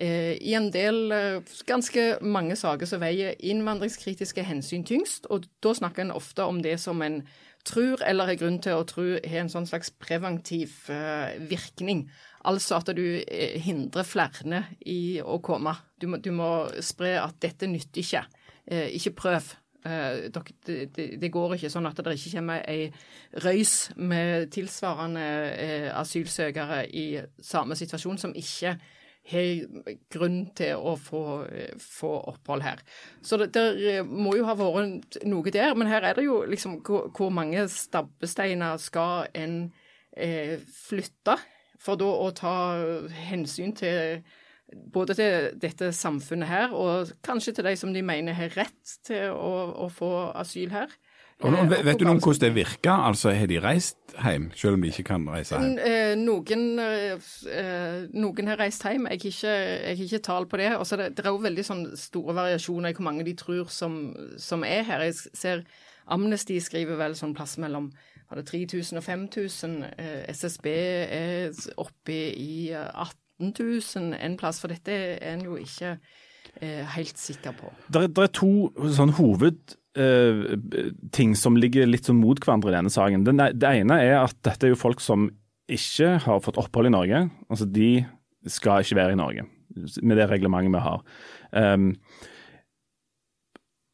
eh, 0.00 0.32
i 0.40 0.56
en 0.56 0.70
del 0.72 1.12
ganske 1.68 2.06
mange 2.24 2.56
saker 2.56 2.88
så 2.88 3.02
veier 3.02 3.36
innvandringskritiske 3.36 4.46
hensyn 4.48 4.88
tyngst, 4.88 5.28
og 5.28 5.44
da 5.60 5.76
snakker 5.76 6.06
en 6.06 6.16
ofte 6.16 6.48
om 6.48 6.64
det 6.64 6.78
som 6.80 7.04
en 7.04 7.20
tror 7.68 8.00
eller 8.08 8.30
har 8.30 8.40
grunn 8.40 8.56
til 8.64 8.80
å 8.80 8.88
tro 8.88 9.04
har 9.20 9.42
en 9.42 9.52
sånn 9.52 9.68
slags 9.68 9.92
preventiv 10.00 10.86
virkning. 11.50 12.06
Altså 12.48 12.78
at 12.80 12.92
du 12.96 13.02
eh, 13.20 13.56
hindrer 13.60 14.06
flere 14.06 14.62
i 14.88 15.20
å 15.20 15.40
komme. 15.44 15.74
Du 16.00 16.08
må, 16.08 16.20
du 16.22 16.30
må 16.32 16.50
spre 16.84 17.18
at 17.20 17.36
dette 17.42 17.68
nytter 17.68 18.00
ikke. 18.00 18.22
Eh, 18.64 18.88
ikke 18.96 19.16
prøv. 19.18 19.50
Eh, 19.84 20.30
det, 20.30 21.32
går 21.32 21.56
ikke 21.56 21.72
sånn 21.72 21.88
at 21.88 22.00
det 22.00 22.16
ikke 22.16 22.38
kommer 22.38 22.64
ei 22.68 22.88
røys 23.44 23.90
med 23.96 24.48
tilsvarende 24.54 25.26
asylsøkere 25.96 26.86
i 26.88 27.06
samme 27.44 27.76
situasjon 27.76 28.20
som 28.20 28.34
ikke 28.36 28.74
har 29.30 29.84
grunn 30.10 30.40
til 30.56 30.80
å 30.80 30.96
få, 30.96 31.22
få 31.76 32.10
opphold 32.32 32.64
her. 32.64 32.80
Så 33.22 33.36
det 33.40 33.52
det, 33.54 34.00
må 34.08 34.32
jo 34.38 34.48
ha 34.48 34.56
vært 34.56 35.20
noe 35.28 35.52
der. 35.52 35.76
Men 35.76 35.92
her 35.92 36.08
er 36.08 36.16
det 36.16 36.24
jo 36.24 36.40
liksom 36.48 36.80
hvor, 36.86 37.10
hvor 37.12 37.32
mange 37.34 37.68
stabbesteiner 37.68 38.80
skal 38.80 39.28
en 39.36 39.62
eh, 40.16 40.56
flytte 40.88 41.36
for 41.80 41.96
da 42.00 42.04
å 42.04 42.28
ta 42.36 42.54
hensyn 43.30 43.72
til 43.76 44.20
både 44.94 45.16
til 45.18 45.46
dette 45.58 45.88
samfunnet 45.96 46.46
her, 46.46 46.74
og 46.76 47.08
kanskje 47.26 47.56
til 47.56 47.64
de 47.66 47.72
som 47.80 47.94
de 47.96 48.02
mener 48.06 48.36
har 48.38 48.52
rett 48.54 48.98
til 49.08 49.32
å, 49.34 49.54
å 49.86 49.88
få 49.90 50.10
asyl 50.38 50.70
her. 50.70 50.92
Og, 51.40 51.48
nå- 51.54 51.62
Eh, 51.64 51.68
vet, 51.72 51.84
vet 51.88 51.98
du 51.98 52.04
noe 52.04 52.12
om 52.18 52.20
hvordan 52.20 52.40
det 52.44 52.50
virker? 52.54 52.92
Altså, 53.08 53.32
Har 53.32 53.48
de 53.48 53.58
reist 53.64 53.96
hjem, 54.22 54.50
selv 54.54 54.76
om 54.76 54.82
de 54.84 54.90
ikke 54.92 55.06
kan 55.08 55.24
reise 55.32 55.56
hjem? 55.56 55.78
Eh, 55.80 56.14
Noen, 56.20 56.64
eh, 56.78 58.06
noen 58.12 58.50
har 58.52 58.60
reist 58.60 58.84
hjem. 58.84 59.06
Jeg 59.08 59.20
har 59.22 59.30
ikke, 59.30 59.54
jeg 59.88 60.04
ikke 60.06 60.22
tall 60.26 60.46
på 60.50 60.60
det. 60.60 60.70
Også 60.76 60.98
det, 61.00 61.10
det 61.16 61.24
er 61.24 61.30
jo 61.32 61.40
veldig 61.42 61.64
sånn 61.66 61.84
store 61.98 62.34
variasjoner 62.36 62.92
i 62.92 62.96
hvor 62.98 63.06
mange 63.08 63.24
de 63.26 63.34
tror 63.40 63.70
som, 63.72 63.96
som 64.38 64.64
er 64.68 64.84
her. 64.88 65.06
Jeg 65.08 65.14
ser 65.34 65.64
Amnesty 66.10 66.58
skriver 66.62 66.98
vel 67.00 67.16
sånn 67.18 67.34
plass 67.36 67.56
mellom 67.62 67.90
3000 68.30 69.00
og 69.00 69.04
5000. 69.06 69.76
Eh, 69.98 70.22
SSB 70.30 70.68
er 70.70 71.60
oppe 71.80 72.18
i 72.36 72.70
eh, 72.70 72.90
18 73.40 73.54
000 73.58 74.16
en 74.18 74.36
plass, 74.38 74.60
for 74.62 74.72
dette 74.72 74.94
er 74.94 75.18
en 75.32 75.44
jo 75.46 75.56
ikke 75.58 75.96
eh, 76.60 76.84
helt 76.96 77.18
sikker 77.18 77.56
på. 77.58 77.72
Det 77.88 78.04
er, 78.06 78.10
er 78.24 78.32
to 78.36 78.70
sånn 78.94 79.14
hoved 79.18 79.76
eh, 79.98 80.56
ting 81.16 81.34
som 81.38 81.58
ligger 81.58 81.88
litt 81.88 82.08
sånn 82.08 82.20
mot 82.20 82.38
hverandre 82.38 82.72
i 82.72 82.78
denne 82.78 82.92
saken. 82.92 83.26
Det 83.26 83.74
ene 83.74 84.00
er 84.04 84.18
at 84.22 84.38
dette 84.46 84.68
er 84.68 84.74
jo 84.74 84.82
folk 84.82 85.02
som 85.04 85.30
ikke 85.70 86.16
har 86.24 86.42
fått 86.42 86.58
opphold 86.60 86.90
i 86.90 86.94
Norge. 86.94 87.24
Altså 87.48 87.66
De 87.66 87.92
skal 88.50 88.82
ikke 88.82 88.98
være 88.98 89.14
i 89.14 89.20
Norge 89.20 89.46
med 90.02 90.18
det 90.18 90.26
reglementet 90.30 90.74
vi 90.74 90.82
har. 90.82 91.02
Um, 91.54 91.92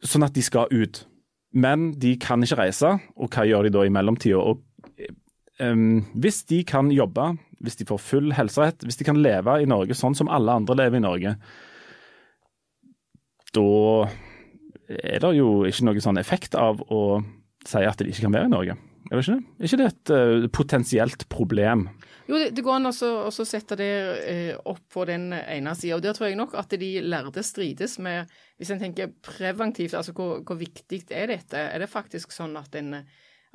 sånn 0.05 0.25
at 0.27 0.37
de 0.37 0.45
skal 0.45 0.73
ut. 0.73 1.03
Men 1.53 1.93
de 2.01 2.17
kan 2.21 2.43
ikke 2.43 2.59
reise, 2.59 2.97
og 3.17 3.31
hva 3.33 3.47
gjør 3.49 3.67
de 3.67 3.75
da 3.77 3.85
i 3.87 3.93
mellomtida? 3.93 4.57
Um, 5.63 6.03
hvis 6.13 6.43
de 6.51 6.61
kan 6.69 6.91
jobbe, 6.93 7.31
hvis 7.65 7.79
de 7.79 7.87
får 7.89 8.03
full 8.03 8.35
helserett, 8.37 8.85
hvis 8.85 8.99
de 9.01 9.07
kan 9.09 9.21
leve 9.23 9.55
i 9.63 9.69
Norge 9.69 9.97
sånn 9.97 10.17
som 10.19 10.29
alle 10.29 10.59
andre 10.61 10.77
lever 10.83 11.01
i 11.01 11.07
Norge, 11.07 11.37
da 13.57 13.71
er 14.87 15.23
det 15.23 15.33
jo 15.39 15.65
ikke 15.67 15.87
noe 15.89 16.03
sånn 16.03 16.21
effekt 16.21 16.55
av 16.59 16.83
å 16.93 17.23
si 17.67 17.83
at 17.83 17.99
de 17.99 18.11
ikke 18.11 18.27
kan 18.27 18.37
være 18.37 18.51
i 18.51 18.53
Norge. 18.53 18.77
Er 19.07 19.21
ikke 19.21 19.37
det? 19.37 19.43
Er 19.61 19.69
ikke 19.69 19.79
det 19.79 19.87
et 19.87 20.13
uh, 20.13 20.47
potensielt 20.51 21.27
problem? 21.31 21.87
Jo, 22.27 22.41
det, 22.41 22.49
det 22.57 22.65
går 22.67 22.79
an 22.81 22.91
å 22.91 23.31
sette 23.37 23.79
det 23.79 23.91
uh, 24.17 24.73
opp 24.73 24.83
på 24.93 25.05
den 25.07 25.29
ene 25.37 25.75
sida. 25.79 26.01
Der 26.03 26.17
tror 26.17 26.31
jeg 26.31 26.39
nok 26.41 26.57
at 26.59 26.75
de 26.75 26.91
lærde 27.05 27.45
strides 27.47 27.99
med 28.03 28.33
Hvis 28.59 28.73
en 28.73 28.83
tenker 28.83 29.13
preventivt, 29.23 29.95
altså 29.95 30.15
hvor, 30.17 30.41
hvor 30.47 30.59
viktig 30.59 31.05
er 31.13 31.31
dette? 31.31 31.61
Er 31.61 31.83
det 31.83 31.93
faktisk 31.93 32.35
sånn 32.35 32.57
at 32.59 32.75
en 32.81 33.03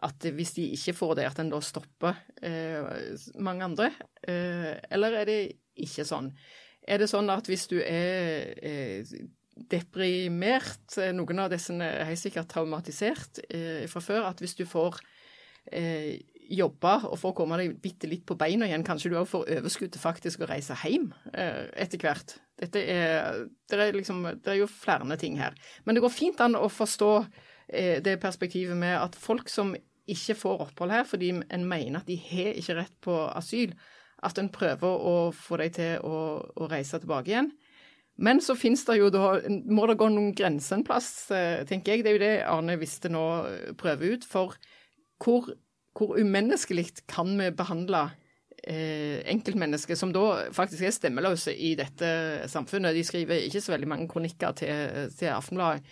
at 0.01 0.23
hvis 0.33 0.55
de 0.55 0.63
ikke 0.73 0.95
får 0.97 1.11
det, 1.19 1.25
at 1.29 1.39
en 1.43 1.51
da 1.51 1.59
stopper 1.61 2.15
uh, 2.41 3.17
mange 3.37 3.67
andre? 3.67 3.91
Eller 4.25 5.17
er 5.19 5.27
det 5.29 5.35
ikke 5.77 6.07
sånn? 6.09 6.31
Er 6.81 6.97
det 6.97 7.09
sånn 7.11 7.29
at 7.29 7.45
hvis 7.45 7.67
du 7.69 7.75
er 7.85 9.05
deprimert, 9.69 10.97
noen 11.13 11.43
av 11.43 11.51
disse 11.53 11.75
er 11.85 12.07
helt 12.09 12.21
sikkert 12.21 12.49
traumatisert 12.49 13.43
fra 13.91 14.01
før, 14.01 14.25
at 14.31 14.41
hvis 14.41 14.57
du 14.57 14.63
får 14.65 14.97
eh, 15.71 16.19
jobbe 16.51 16.93
og 17.07 17.19
får 17.19 17.35
komme 17.37 17.59
deg 17.61 17.77
bitte 17.83 18.09
litt 18.11 18.25
på 18.27 18.35
beina 18.39 18.67
igjen, 18.67 18.83
kanskje 18.87 19.11
du 19.11 19.17
òg 19.19 19.29
får 19.29 19.47
overskudd 19.57 19.93
til 19.93 20.03
faktisk 20.03 20.43
å 20.43 20.49
reise 20.49 20.75
hjem 20.83 21.11
eh, 21.33 21.69
etter 21.79 22.01
hvert. 22.01 22.35
Dette 22.59 22.81
er, 22.81 23.45
det, 23.71 23.79
er 23.79 23.95
liksom, 23.95 24.25
det 24.43 24.53
er 24.53 24.59
jo 24.61 24.69
flere 24.69 25.17
ting 25.21 25.39
her. 25.39 25.55
Men 25.85 25.97
det 25.97 26.03
går 26.03 26.13
fint 26.13 26.43
an 26.43 26.59
å 26.59 26.67
forstå 26.71 27.13
eh, 27.21 27.97
det 28.03 28.19
perspektivet 28.21 28.77
med 28.77 28.97
at 28.99 29.17
folk 29.17 29.49
som 29.51 29.73
ikke 30.11 30.35
får 30.35 30.67
opphold 30.67 30.91
her 30.91 31.07
fordi 31.07 31.31
en 31.39 31.65
mener 31.67 32.01
at 32.01 32.09
de 32.09 32.17
har 32.19 32.55
ikke 32.59 32.77
rett 32.81 32.95
på 33.05 33.15
asyl, 33.31 33.73
at 34.21 34.37
en 34.37 34.51
prøver 34.53 35.01
å 35.01 35.15
få 35.33 35.57
dem 35.61 35.73
til 35.73 36.05
å, 36.05 36.17
å 36.41 36.69
reise 36.69 36.99
tilbake 37.01 37.31
igjen. 37.31 37.51
Men 38.21 38.41
så 38.43 38.53
finnes 38.59 38.83
det 38.85 38.99
jo 38.99 39.07
da, 39.13 39.39
må 39.49 39.87
det 39.89 39.97
gå 39.97 40.09
noen 40.11 40.33
grenser 40.37 40.77
en 40.77 40.85
plass, 40.85 41.09
eh, 41.33 41.63
tenker 41.65 41.95
jeg. 41.95 42.03
Det 42.03 42.11
er 42.11 42.17
jo 42.17 42.21
det 42.21 42.35
Arne 42.45 42.75
Viste 42.77 43.09
nå 43.09 43.23
eh, 43.47 43.71
prøver 43.77 44.17
ut. 44.17 44.27
For 44.27 44.57
hvor, 45.21 45.51
hvor 45.97 46.17
umenneskelig 46.19 46.89
kan 47.09 47.33
vi 47.39 47.49
behandle 47.55 48.05
eh, 48.63 49.21
enkeltmennesker 49.31 49.97
som 49.99 50.13
da 50.15 50.51
faktisk 50.55 50.87
er 50.87 50.95
stemmeløse 50.95 51.55
i 51.55 51.75
dette 51.79 52.47
samfunnet? 52.51 52.95
De 52.95 53.03
skriver 53.05 53.45
ikke 53.47 53.61
så 53.63 53.75
veldig 53.75 53.91
mange 53.91 54.09
kronikker 54.11 54.57
til, 54.61 55.11
til 55.17 55.33
Aftenbladet. 55.33 55.85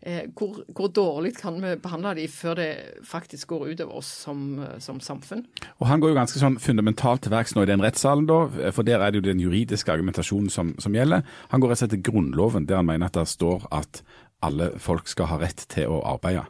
Eh, 0.00 0.30
hvor, 0.32 0.62
hvor 0.72 0.88
dårlig 0.88 1.34
kan 1.36 1.58
vi 1.60 1.74
behandle 1.76 2.14
de 2.16 2.22
før 2.32 2.54
det 2.56 2.68
faktisk 3.04 3.50
går 3.52 3.66
ut 3.66 3.80
over 3.84 3.98
oss 3.98 4.08
som, 4.22 4.62
som 4.80 5.00
samfunn? 5.00 5.44
Og 5.76 5.86
Han 5.90 6.00
går 6.00 6.14
jo 6.14 6.16
ganske 6.16 6.40
sånn 6.40 6.56
fundamentalt 6.56 7.26
til 7.26 7.34
verks 7.34 7.52
nå 7.52 7.66
i 7.66 7.68
den 7.68 7.84
rettssalen, 7.84 8.24
da, 8.30 8.70
for 8.72 8.86
der 8.88 9.04
er 9.04 9.12
det 9.12 9.20
jo 9.20 9.28
den 9.28 9.42
juridiske 9.44 9.92
argumentasjonen 9.92 10.48
som, 10.48 10.72
som 10.80 10.96
gjelder. 10.96 11.26
Han 11.52 11.60
går 11.60 11.74
rett 11.74 11.82
og 11.82 11.84
slett 11.84 11.98
til 11.98 12.06
Grunnloven, 12.08 12.64
der 12.64 12.80
han 12.80 12.88
mener 12.88 13.12
at 13.12 13.20
det 13.20 13.28
står 13.28 13.68
at 13.76 14.00
alle 14.40 14.70
folk 14.80 15.08
skal 15.12 15.28
ha 15.34 15.40
rett 15.42 15.66
til 15.68 15.92
å 15.92 16.00
arbeide. 16.14 16.46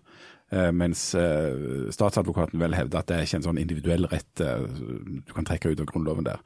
Eh, 0.51 0.71
mens 0.75 1.13
eh, 1.15 1.91
statsadvokaten 1.95 2.59
vel 2.59 2.75
hevder 2.75 2.99
at 2.99 3.07
det 3.07 3.17
er 3.17 3.27
ikke 3.27 3.39
en 3.39 3.45
sånn 3.45 3.59
individuell 3.63 4.09
rett 4.11 4.43
eh, 4.43 4.65
du 4.67 5.35
kan 5.35 5.47
trekke 5.47 5.71
ut 5.71 5.83
av 5.83 5.87
Grunnloven 5.91 6.27
der. 6.27 6.41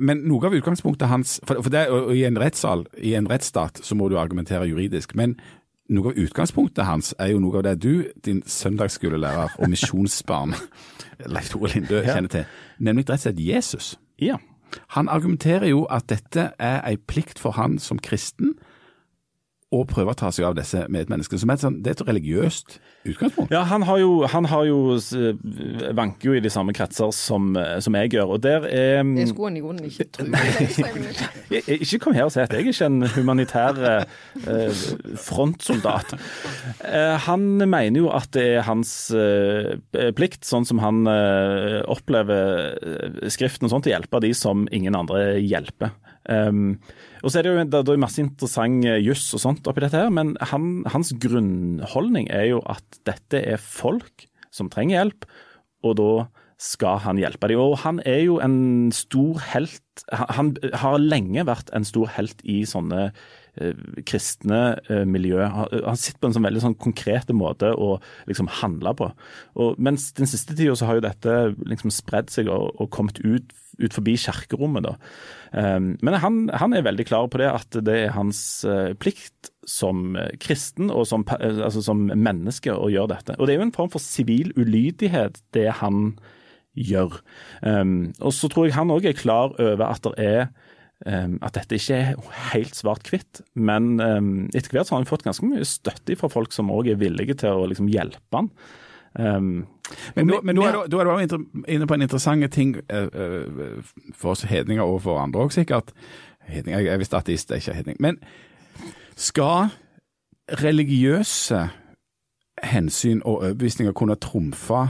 Men 0.00 0.22
noe 0.24 0.48
av 0.48 0.54
utgangspunktet 0.56 1.10
hans 1.10 1.34
For, 1.44 1.60
det, 1.68 1.82
I 2.16 2.22
en 2.24 2.38
rettssal, 2.40 2.86
i 3.04 3.10
en 3.18 3.26
rettsstat, 3.28 3.82
så 3.84 3.92
må 4.00 4.06
du 4.08 4.14
argumentere 4.16 4.64
juridisk. 4.64 5.12
Men 5.12 5.34
noe 5.92 6.14
av 6.14 6.20
utgangspunktet 6.22 6.88
hans 6.88 7.10
er 7.20 7.34
jo 7.34 7.42
noe 7.44 7.60
av 7.60 7.66
det 7.66 7.74
du, 7.84 8.06
din 8.24 8.40
søndagsskolelærer 8.48 9.58
og 9.58 9.68
misjonsbarn 9.68 10.56
Leif 11.34 11.52
Tore 11.52 11.68
Lindø 11.74 12.00
kjenner 12.00 12.32
til, 12.32 12.48
nemlig 12.80 13.04
rett 13.10 13.18
og 13.18 13.26
slett 13.26 13.44
Jesus. 13.44 13.90
Ja. 14.24 14.38
Han 14.96 15.12
argumenterer 15.12 15.68
jo 15.68 15.84
at 15.92 16.08
dette 16.08 16.50
er 16.56 16.80
en 16.88 17.04
plikt 17.08 17.40
for 17.40 17.56
han 17.60 17.76
som 17.76 18.00
kristen 18.00 18.56
og 19.70 19.82
prøve 19.90 20.14
å 20.14 20.16
ta 20.16 20.30
seg 20.32 20.46
av 20.48 20.54
disse 20.56 20.86
medmenneskene. 20.88 21.40
Som 21.42 21.50
er 21.52 21.58
et, 21.58 21.62
sånn, 21.64 21.74
det 21.84 21.90
er 21.90 21.96
et 21.98 22.06
religiøst 22.08 22.78
utgangspunkt. 23.08 23.50
Ja, 23.52 23.62
han 23.68 23.82
har 23.84 23.98
jo, 24.00 24.12
han 24.32 24.46
har 24.48 24.64
jo 24.64 24.78
vanker 25.96 26.30
jo 26.30 26.36
i 26.38 26.40
de 26.40 26.48
samme 26.52 26.72
kretser 26.76 27.12
som, 27.12 27.50
som 27.84 27.98
jeg 28.00 28.14
gjør, 28.16 28.32
og 28.36 28.40
der 28.46 28.64
er 28.64 29.02
Det 29.04 29.26
skulle 29.28 29.50
han 29.50 29.58
i 29.60 29.64
grunnen 29.64 29.84
ikke 29.90 30.06
tro. 30.16 30.24
Jeg- 31.52 31.64
jeg- 31.68 31.80
Ikke 31.84 31.98
kom 32.06 32.16
her 32.16 32.24
og 32.28 32.32
si 32.32 32.40
at 32.40 32.52
jeg 32.52 32.64
er 32.64 32.72
ikke 32.72 32.86
en 32.88 33.02
humanitær 33.14 33.78
eh, 33.88 34.80
frontsoldat. 35.20 36.12
Eh, 36.84 37.14
han 37.28 37.46
mener 37.68 38.02
jo 38.02 38.10
at 38.12 38.30
det 38.36 38.44
er 38.58 38.66
hans 38.68 38.92
eh, 39.16 39.76
plikt, 40.16 40.44
sånn 40.48 40.66
som 40.68 40.80
han 40.82 41.04
eh, 41.08 41.80
opplever 41.88 42.76
eh, 42.76 43.28
Skriften 43.32 43.68
og 43.68 43.72
sånt, 43.72 43.88
å 43.88 43.92
hjelpe 43.94 44.20
de 44.24 44.32
som 44.36 44.66
ingen 44.72 44.96
andre 44.98 45.38
hjelper. 45.40 45.92
Um, 46.28 46.76
og 47.24 47.32
så 47.32 47.40
er 47.40 47.46
det 47.46 47.52
jo 47.52 47.66
det, 47.72 47.82
er 47.94 48.00
masse 48.02 48.20
interessant 48.20 48.84
eh, 48.84 49.00
juss 49.00 49.26
og 49.36 49.40
sånt 49.42 49.68
oppi 49.70 49.80
dette 49.80 50.02
her, 50.04 50.10
men 50.12 50.34
han, 50.50 50.82
hans 50.92 51.14
grunnholdning 51.16 52.28
er 52.28 52.50
jo 52.50 52.60
at 52.68 53.00
dette 53.08 53.40
er 53.40 53.62
folk 53.62 54.28
som 54.54 54.68
trenger 54.72 54.98
hjelp, 54.98 55.24
og 55.86 55.96
da 55.98 56.12
skal 56.58 56.98
han 57.04 57.18
hjelpe 57.20 57.48
dem. 57.50 57.60
Og 57.62 57.78
han 57.84 58.00
er 58.06 58.24
jo 58.26 58.38
en 58.42 58.90
stor 58.94 59.38
helt 59.52 59.82
Han 60.38 60.52
har 60.78 61.00
lenge 61.02 61.42
vært 61.46 61.72
en 61.74 61.82
stor 61.86 62.10
helt 62.14 62.38
i 62.46 62.60
sånne 62.70 63.08
eh, 63.58 63.78
kristne 64.06 64.78
eh, 64.86 65.02
miljø. 65.02 65.40
Han 65.42 65.98
sitter 65.98 66.20
på 66.22 66.28
en 66.28 66.36
sånn 66.36 66.46
veldig 66.46 66.62
sånn 66.62 66.76
konkret 66.78 67.32
måte 67.34 67.72
å 67.74 67.96
liksom 68.30 68.50
handle 68.60 68.92
på. 68.98 69.08
Og 69.58 69.80
mens 69.82 70.12
den 70.18 70.30
siste 70.30 70.54
tida 70.54 70.76
så 70.78 70.86
har 70.86 71.00
jo 71.00 71.06
dette 71.08 71.34
liksom 71.66 71.90
spredd 71.94 72.30
seg 72.30 72.50
og, 72.54 72.70
og 72.78 72.92
kommet 72.94 73.18
ut, 73.24 73.50
ut 73.78 73.94
forbi 73.94 74.16
kirkerommet. 74.18 74.86
da. 74.86 74.94
Um, 75.52 75.92
men 76.04 76.18
han, 76.22 76.40
han 76.52 76.74
er 76.76 76.86
veldig 76.86 77.06
klar 77.08 77.28
på 77.30 77.40
det, 77.40 77.48
at 77.50 77.78
det 77.86 77.96
er 78.04 78.16
hans 78.16 78.40
eh, 78.68 78.92
plikt 78.98 79.52
som 79.68 80.16
eh, 80.18 80.34
kristen 80.42 80.92
og 80.92 81.06
som, 81.08 81.24
eh, 81.38 81.62
altså 81.64 81.82
som 81.84 82.08
menneske 82.08 82.74
å 82.74 82.90
gjøre 82.92 83.14
dette. 83.14 83.38
Og 83.38 83.46
det 83.46 83.54
er 83.54 83.62
jo 83.62 83.68
en 83.68 83.76
form 83.76 83.92
for 83.92 84.04
sivil 84.04 84.52
ulydighet, 84.58 85.40
det 85.56 85.68
han 85.80 86.16
gjør. 86.78 87.20
Um, 87.62 88.10
og 88.22 88.34
så 88.36 88.50
tror 88.50 88.68
jeg 88.68 88.76
han 88.76 88.92
òg 88.94 89.08
er 89.08 89.18
klar 89.18 89.54
over 89.56 89.86
at 89.88 90.04
det 90.04 90.26
er 90.26 90.44
um, 91.06 91.38
at 91.42 91.56
dette 91.56 91.78
ikke 91.78 91.96
er 91.96 92.36
helt 92.52 92.76
svart-hvitt, 92.78 93.42
men 93.58 93.96
etter 94.52 94.74
hvert 94.74 94.86
så 94.86 94.94
har 94.94 95.02
han 95.02 95.10
fått 95.10 95.26
ganske 95.26 95.46
mye 95.48 95.66
støtte 95.66 96.18
fra 96.18 96.30
folk 96.30 96.54
som 96.54 96.70
òg 96.74 96.92
er 96.92 97.00
villige 97.00 97.40
til 97.42 97.64
å 97.64 97.66
liksom, 97.70 97.90
hjelpe 97.90 98.42
han. 98.42 98.52
Men, 100.16 100.28
nå, 100.28 100.40
men 100.44 100.56
nå 100.58 100.64
er 100.68 100.78
du, 100.90 100.98
er 100.98 101.08
du 101.08 101.36
inne 101.68 101.86
på 101.88 101.96
en 101.96 102.04
interessant 102.04 102.44
ting 102.52 102.76
eh, 102.88 103.08
eh, 103.08 103.82
for 104.14 104.34
oss 104.34 104.44
hedninger 104.48 104.84
og 104.84 105.02
for 105.06 105.20
andre 105.22 105.46
òg, 105.46 105.54
sikkert. 105.54 105.94
Hedninger, 106.48 106.80
jeg 106.84 106.94
er 106.94 107.00
visst 107.00 107.16
ateist, 107.16 107.50
jeg 107.50 107.56
er 107.56 107.64
ikke 107.64 107.78
hedning. 107.80 108.00
Men 108.00 108.20
skal 109.16 109.72
religiøse 110.62 111.68
hensyn 112.64 113.20
og 113.24 113.42
overbevisninger 113.42 113.92
kunne 113.92 114.16
trumfe 114.20 114.86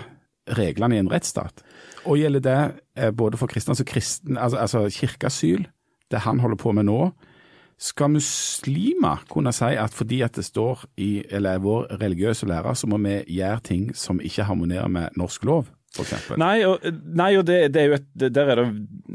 reglene 0.59 0.97
i 0.97 1.03
en 1.03 1.11
rettsstat? 1.13 1.65
Og 2.07 2.19
gjelder 2.21 2.45
det 2.45 2.61
eh, 2.97 3.11
både 3.13 3.41
for 3.41 3.51
kristne, 3.51 3.73
altså, 3.73 3.85
kristen, 3.85 4.37
altså, 4.37 4.59
altså 4.59 4.87
kirkeasyl, 5.01 5.67
det 6.11 6.25
han 6.25 6.41
holder 6.41 6.57
på 6.57 6.73
med 6.73 6.89
nå? 6.89 7.11
Skal 7.79 8.11
muslimer 8.11 9.23
kunne 9.31 9.53
si 9.55 9.77
at 9.79 9.95
fordi 9.95 10.21
at 10.27 10.35
det 10.35 10.45
står 10.45 10.83
i 10.99 11.23
eller 11.31 11.55
er 11.55 11.63
vår 11.63 11.93
religiøse 12.01 12.47
lære, 12.51 12.75
så 12.75 12.91
må 12.91 12.99
vi 12.99 13.21
gjøre 13.39 13.61
ting 13.63 13.91
som 13.97 14.19
ikke 14.21 14.49
harmonerer 14.49 14.89
med 14.91 15.15
norsk 15.17 15.45
lov? 15.45 15.69
Nei, 16.39 16.61
og, 16.69 16.85
nei, 17.17 17.31
og 17.41 17.47
det, 17.49 17.73
det 17.75 17.81
er 17.81 17.87
jo 17.89 17.95
et, 17.97 18.05
der 18.21 18.51
er 18.53 18.61
det, 18.61 18.67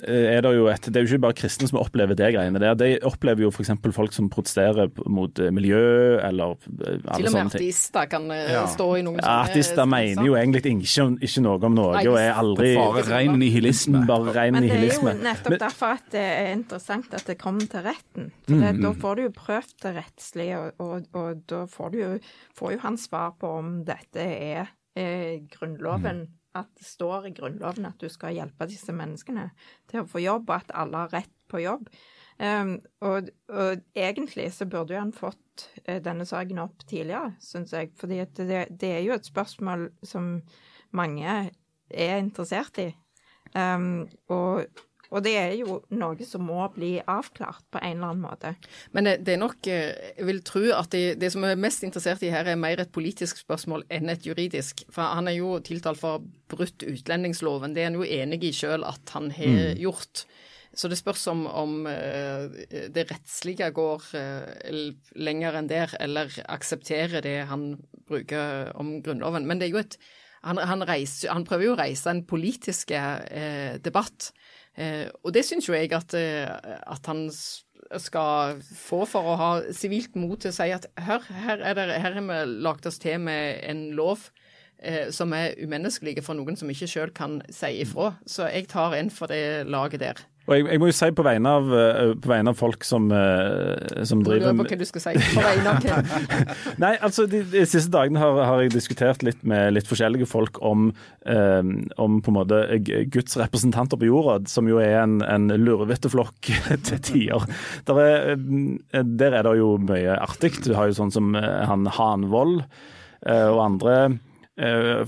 er 0.10 0.42
det 0.44 0.52
jo 0.56 0.66
et 0.68 0.88
Det 0.90 0.98
er 1.00 1.06
jo 1.06 1.10
ikke 1.14 1.22
bare 1.24 1.38
kristne 1.38 1.68
som 1.70 1.78
opplever 1.80 2.18
det 2.18 2.32
greiene 2.34 2.60
der. 2.60 2.74
De 2.76 2.90
opplever 3.08 3.46
jo 3.46 3.52
f.eks. 3.54 3.70
folk 3.96 4.12
som 4.16 4.28
protesterer 4.34 4.90
mot 5.08 5.40
eh, 5.40 5.52
miljø, 5.54 6.18
eller 6.26 6.58
eh, 6.58 6.98
Til 7.14 7.30
og 7.30 7.36
med 7.38 7.54
artister 7.54 8.10
kan 8.12 8.26
eh, 8.34 8.50
Ja. 8.52 8.66
stå 8.68 8.88
i 9.00 9.06
noen 9.06 9.22
Ja, 9.22 9.38
Artister 9.46 9.88
mener 9.88 10.28
jo 10.28 10.36
egentlig 10.36 10.64
ikke, 10.74 11.08
ikke 11.24 11.46
noe 11.46 11.62
om 11.70 11.78
Norge 11.78 12.02
Nei, 12.02 12.10
og 12.12 12.20
er 12.20 12.42
aldri 12.42 12.74
Bare 12.82 13.06
ren 13.08 13.40
nihilisme. 13.40 14.04
Bare 14.10 14.36
ren 14.36 14.58
Men 14.58 14.68
det 14.68 14.82
er 14.82 14.98
jo 14.98 15.16
nettopp 15.24 15.58
derfor 15.62 15.96
at 16.02 16.12
det 16.12 16.26
er 16.26 16.52
interessant 16.58 17.14
at 17.16 17.26
det 17.30 17.38
kommer 17.42 17.70
til 17.70 17.86
retten. 17.88 18.32
For 18.50 18.60
det, 18.60 18.74
Mm. 18.74 18.82
Da 18.84 18.92
får 19.00 19.16
du 19.16 19.22
jo 19.28 19.32
prøvd 19.38 19.74
det 19.84 19.92
rettslige, 20.02 20.58
og, 20.60 20.80
og, 20.84 21.08
og 21.20 21.42
da 21.50 21.64
får, 21.70 21.90
du 21.94 21.98
jo, 22.02 22.12
får 22.58 22.72
jo 22.76 22.80
han 22.84 22.98
svar 22.98 23.34
på 23.40 23.50
om 23.62 23.74
dette 23.88 24.24
er 24.24 24.72
eh, 24.98 25.42
Grunnloven 25.54 26.26
At 26.58 26.70
det 26.78 26.86
står 26.86 27.30
i 27.30 27.34
Grunnloven 27.34 27.88
at 27.90 28.02
du 28.02 28.10
skal 28.12 28.36
hjelpe 28.38 28.68
disse 28.70 28.94
menneskene 28.94 29.48
til 29.90 30.04
å 30.04 30.10
få 30.10 30.22
jobb, 30.22 30.50
og 30.50 30.60
at 30.60 30.76
alle 30.84 31.06
har 31.06 31.16
rett 31.16 31.34
på 31.50 31.64
jobb. 31.64 31.90
Um, 32.38 32.76
og, 33.06 33.30
og 33.54 33.84
egentlig 33.96 34.48
så 34.56 34.66
burde 34.70 34.96
jo 34.96 35.02
han 35.02 35.14
fått 35.14 35.68
eh, 35.86 36.00
denne 36.02 36.26
saken 36.26 36.64
opp 36.64 36.86
tidligere, 36.90 37.36
syns 37.44 37.74
jeg. 37.76 37.92
fordi 38.00 38.24
det, 38.40 38.64
det 38.82 38.90
er 38.90 39.04
jo 39.06 39.14
et 39.14 39.30
spørsmål 39.30 39.88
som 40.06 40.36
mange 40.98 41.36
er 41.90 42.18
interessert 42.18 42.80
i. 42.82 42.90
Um, 43.54 44.08
og, 44.34 44.66
og 45.14 45.24
det 45.26 45.34
er 45.38 45.54
jo 45.60 45.78
noe 45.94 46.28
som 46.28 46.46
må 46.48 46.66
bli 46.74 46.96
avklart 47.00 47.66
på 47.74 47.82
en 47.82 47.98
eller 47.98 48.14
annen 48.14 48.24
måte. 48.26 48.54
Men 48.96 49.08
det, 49.08 49.18
det 49.28 49.36
er 49.36 49.42
nok 49.44 49.70
eh, 49.70 50.14
Jeg 50.18 50.28
vil 50.30 50.42
tro 50.46 50.64
at 50.74 50.90
det, 50.96 51.04
det 51.22 51.30
som 51.34 51.46
er 51.48 51.60
mest 51.60 51.86
interessert 51.86 52.26
i 52.26 52.32
her, 52.34 52.50
er 52.50 52.60
mer 52.60 52.82
et 52.82 52.94
politisk 52.94 53.44
spørsmål 53.44 53.86
enn 53.94 54.12
et 54.14 54.26
juridisk. 54.26 54.86
For 54.94 55.16
han 55.16 55.30
er 55.30 55.38
jo 55.38 55.60
tiltalt 55.66 56.02
for 56.02 56.26
brutt 56.52 56.86
utlendingsloven. 56.86 57.76
Det 57.76 57.86
er 57.86 57.92
han 57.92 58.00
jo 58.02 58.08
enig 58.08 58.42
i 58.50 58.56
sjøl 58.56 58.86
at 58.88 59.14
han 59.16 59.30
har 59.38 59.78
gjort. 59.80 60.26
Så 60.74 60.90
det 60.90 60.98
spørs 60.98 61.28
om, 61.30 61.46
om 61.46 61.86
eh, 61.86 62.50
det 62.94 63.06
rettslige 63.12 63.70
går 63.78 64.10
eh, 64.18 64.80
lenger 65.22 65.60
enn 65.60 65.70
der, 65.70 65.94
eller 66.02 66.34
aksepterer 66.50 67.22
det 67.22 67.44
han 67.52 67.76
bruker 68.10 68.74
om 68.82 68.96
Grunnloven. 69.06 69.46
Men 69.46 69.62
det 69.62 69.70
er 69.70 69.76
jo 69.78 69.84
et 69.84 70.00
han, 70.44 70.60
han, 70.60 70.84
reiser, 70.84 71.32
han 71.32 71.46
prøver 71.48 71.70
jo 71.70 71.76
å 71.76 71.80
reise 71.80 72.10
en 72.12 72.26
politisk 72.28 72.92
eh, 72.92 73.78
debatt. 73.84 74.34
Eh, 74.78 75.08
og 75.24 75.34
det 75.36 75.46
syns 75.46 75.68
jo 75.70 75.76
jeg 75.78 75.92
at, 75.94 76.16
eh, 76.18 76.50
at 76.50 77.10
han 77.10 77.28
skal 78.02 78.62
få 78.64 79.04
for 79.10 79.34
å 79.34 79.36
ha 79.38 79.50
sivilt 79.76 80.16
mot 80.18 80.40
til 80.42 80.50
å 80.50 80.56
si 80.56 80.72
at 80.74 80.88
hør, 80.98 81.26
her, 81.46 81.62
er 81.62 81.78
det, 81.78 81.88
her 82.02 82.18
har 82.18 82.26
vi 82.26 82.40
lagt 82.66 82.88
oss 82.90 82.98
til 83.02 83.22
med 83.22 83.60
en 83.70 83.86
lov 83.98 84.30
eh, 84.80 85.12
som 85.14 85.34
er 85.38 85.58
umenneskelige 85.62 86.24
for 86.26 86.40
noen 86.40 86.58
som 86.58 86.72
ikke 86.74 86.90
sjøl 86.90 87.14
kan 87.16 87.42
si 87.54 87.76
ifra. 87.84 88.16
Så 88.26 88.50
jeg 88.50 88.72
tar 88.74 88.98
en 88.98 89.14
for 89.14 89.30
det 89.30 89.68
laget 89.70 90.02
der. 90.02 90.26
Og 90.44 90.58
jeg, 90.58 90.66
jeg 90.74 90.82
må 90.82 90.90
jo 90.90 90.96
si 90.96 91.08
på 91.16 91.24
vegne 91.24 91.52
av, 91.56 91.70
eh, 91.72 92.10
på 92.20 92.28
vegne 92.28 92.52
av 92.52 92.58
folk 92.60 92.84
som, 92.84 93.06
eh, 93.16 94.04
som 94.04 94.24
driver 94.26 94.52
lurer 94.52 94.58
på 94.60 94.66
hva 94.74 94.80
du 94.82 94.88
skal 94.90 95.04
si. 95.06 95.14
På 95.38 95.44
vegne 95.46 95.72
av 95.72 95.86
hvem? 95.86 96.10
Nei, 96.84 96.92
altså 97.00 97.24
de, 97.32 97.46
de 97.54 97.64
siste 97.70 97.94
dagene 97.94 98.20
har, 98.20 98.42
har 98.50 98.64
jeg 98.64 98.74
diskutert 98.74 99.24
litt 99.24 99.40
med 99.48 99.72
litt 99.78 99.88
forskjellige 99.88 100.28
folk 100.28 100.60
om, 100.60 100.90
um, 101.24 101.72
om 102.02 102.20
på 102.20 102.34
en 102.34 102.38
måte 102.42 102.60
Guds 103.14 103.40
representanter 103.40 104.00
på 104.00 104.10
jorda, 104.10 104.42
som 104.52 104.68
jo 104.68 104.82
er 104.84 104.98
en, 105.06 105.22
en 105.24 105.48
lurvete-flokk 105.64 106.52
til 106.90 107.00
tider. 107.00 107.48
Der 107.88 108.04
er, 108.04 108.36
der 109.00 109.40
er 109.40 109.48
det 109.48 109.56
jo 109.62 109.78
mye 109.80 110.20
artig. 110.20 110.58
Du 110.68 110.74
har 110.76 110.92
jo 110.92 111.00
sånn 111.00 111.16
som 111.16 111.32
han 111.40 111.88
Hanvold 111.94 112.66
og 113.24 113.60
andre 113.64 113.96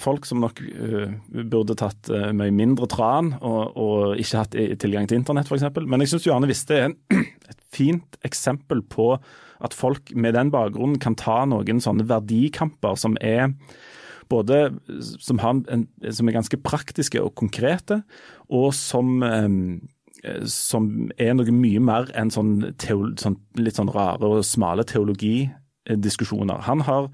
folk 0.02 0.26
som 0.26 0.40
nok 0.42 0.60
eh, 0.66 1.12
burde 1.46 1.76
tatt 1.78 2.10
eh, 2.10 2.32
mye 2.34 2.54
mindre 2.56 2.88
tran 2.90 3.36
og, 3.38 3.76
og 3.78 4.22
ikke 4.22 4.40
hatt 4.42 4.56
tilgang 4.82 5.06
til 5.06 5.20
internett, 5.20 5.52
f.eks. 5.52 5.68
Men 5.86 6.02
jeg 6.02 6.16
syns 6.16 6.26
Johanne 6.26 6.50
Viste 6.50 6.80
er 6.80 6.88
en, 6.90 6.96
et 7.52 7.60
fint 7.70 8.18
eksempel 8.26 8.82
på 8.90 9.12
at 9.66 9.78
folk 9.78 10.10
med 10.18 10.34
den 10.34 10.50
bakgrunnen 10.54 10.98
kan 11.02 11.18
ta 11.20 11.44
noen 11.46 11.82
sånne 11.84 12.08
verdikamper 12.10 12.98
som 12.98 13.20
er 13.22 13.54
både 14.34 14.72
som, 15.22 15.38
en, 15.38 15.86
som 16.10 16.26
er 16.26 16.38
ganske 16.40 16.58
praktiske 16.66 17.22
og 17.22 17.36
konkrete, 17.38 18.02
og 18.50 18.72
som 18.74 19.22
eh, 19.22 19.52
som 20.50 20.88
er 21.22 21.36
noe 21.38 21.54
mye 21.54 21.82
mer 21.86 22.10
enn 22.18 22.32
sånn, 22.34 22.56
sånn 22.82 23.38
litt 23.60 23.78
sånn 23.78 23.92
rare 23.94 24.26
og 24.26 24.46
smale 24.48 24.82
teologidiskusjoner. 24.90 26.64
Han 26.66 26.82
har 26.88 27.12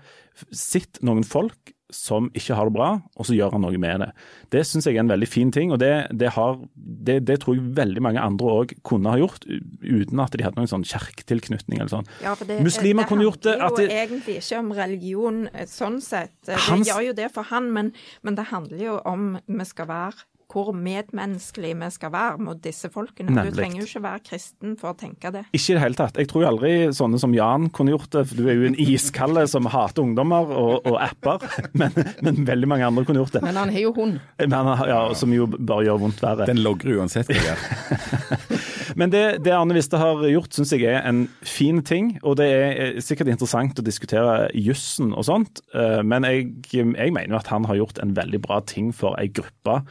sett 0.55 1.01
noen 1.03 1.25
folk 1.27 1.73
som 1.95 2.29
ikke 2.37 2.55
har 2.57 2.69
det 2.69 2.75
bra, 2.75 2.89
og 3.15 3.27
så 3.27 3.35
gjør 3.37 3.53
han 3.55 3.63
noe 3.65 3.77
med 3.81 4.01
det. 4.03 4.09
Det 4.53 4.63
syns 4.67 4.87
jeg 4.87 4.97
er 4.97 5.03
en 5.03 5.11
veldig 5.11 5.27
fin 5.29 5.51
ting, 5.53 5.71
og 5.75 5.79
det, 5.83 5.91
det, 6.17 6.31
har, 6.37 6.57
det, 6.75 7.19
det 7.27 7.39
tror 7.43 7.57
jeg 7.57 7.75
veldig 7.77 8.03
mange 8.03 8.23
andre 8.23 8.55
òg 8.61 8.73
kunne 8.87 9.11
ha 9.13 9.19
gjort, 9.21 9.45
uten 9.83 10.23
at 10.23 10.35
de 10.37 10.45
hadde 10.47 10.59
noen 10.59 10.71
sånn 10.71 10.87
kirketilknytning 10.87 11.79
eller 11.81 11.91
sånn. 11.93 12.09
Ja, 12.23 12.35
det, 12.39 12.61
Muslimer 12.65 13.07
kunne 13.09 13.27
gjort 13.27 13.43
det, 13.45 13.57
handler 13.61 13.87
jo 13.87 14.01
egentlig 14.01 14.37
ikke 14.41 14.59
om 14.63 14.73
religion 14.77 15.41
eh, 15.53 15.67
sånn 15.69 16.01
sett. 16.03 16.33
Det 16.47 16.59
Hans- 16.69 16.87
gjør 16.89 17.11
jo 17.11 17.15
det 17.21 17.31
for 17.35 17.47
han, 17.51 17.71
men, 17.75 17.93
men 18.25 18.39
det 18.39 18.49
handler 18.51 18.85
jo 18.87 18.99
om 19.07 19.33
vi 19.45 19.67
skal 19.67 19.89
være 19.91 20.27
hvor 20.51 20.71
medmenneskelige 20.75 21.77
vi 21.79 21.89
skal 21.93 22.11
være 22.13 22.43
mot 22.43 22.59
disse 22.63 22.89
folkene. 22.91 23.31
Nemlig. 23.31 23.53
Du 23.53 23.59
trenger 23.59 23.81
jo 23.81 23.87
ikke 23.87 24.03
være 24.03 24.23
kristen 24.27 24.75
for 24.79 24.91
å 24.91 24.97
tenke 24.99 25.31
det. 25.33 25.45
Ikke 25.55 25.73
i 25.73 25.77
det 25.77 25.83
hele 25.85 25.99
tatt. 25.99 26.19
Jeg 26.19 26.29
tror 26.31 26.47
aldri 26.49 26.73
sånne 26.95 27.19
som 27.21 27.35
Jan 27.35 27.69
kunne 27.73 27.95
gjort 27.95 28.11
det. 28.15 28.25
for 28.29 28.41
Du 28.41 28.49
er 28.49 28.59
jo 28.59 28.67
en 28.69 28.77
iskalle 28.81 29.45
som 29.51 29.69
hater 29.71 30.03
ungdommer 30.03 30.51
og, 30.51 30.87
og 30.89 30.97
apper, 31.01 31.45
men, 31.79 31.95
men 32.25 32.43
veldig 32.47 32.71
mange 32.71 32.89
andre 32.89 33.05
kunne 33.07 33.23
gjort 33.23 33.37
det. 33.37 33.43
Men 33.45 33.59
han 33.61 33.73
har 33.73 33.85
jo 33.85 33.93
hund. 33.97 34.19
Men, 34.41 34.73
ja, 34.91 35.01
som 35.17 35.33
jo 35.35 35.47
bare 35.51 35.87
gjør 35.87 36.03
vondt 36.05 36.23
verre. 36.23 36.49
Den 36.49 36.63
logrer 36.65 37.01
uansett 37.01 37.31
hva 37.31 37.39
jeg 37.39 37.47
gjør. 37.51 38.59
Men 38.99 39.11
det, 39.13 39.23
det 39.45 39.53
Arne 39.55 39.75
Viste 39.77 39.99
har 39.99 40.19
gjort, 40.27 40.51
syns 40.55 40.73
jeg 40.75 40.83
er 40.89 41.05
en 41.07 41.23
fin 41.47 41.79
ting. 41.85 42.15
Og 42.27 42.35
det 42.41 42.47
er 42.51 43.01
sikkert 43.03 43.31
interessant 43.31 43.79
å 43.79 43.85
diskutere 43.85 44.49
jussen 44.57 45.13
og 45.15 45.25
sånt, 45.27 45.63
eh, 45.75 46.01
men 46.03 46.27
jeg, 46.27 46.51
jeg 46.73 47.13
mener 47.13 47.31
jo 47.31 47.39
at 47.39 47.51
han 47.51 47.67
har 47.69 47.79
gjort 47.79 48.01
en 48.03 48.15
veldig 48.17 48.41
bra 48.43 48.59
ting 48.67 48.91
for 48.95 49.15
ei 49.21 49.29
gruppe 49.31 49.81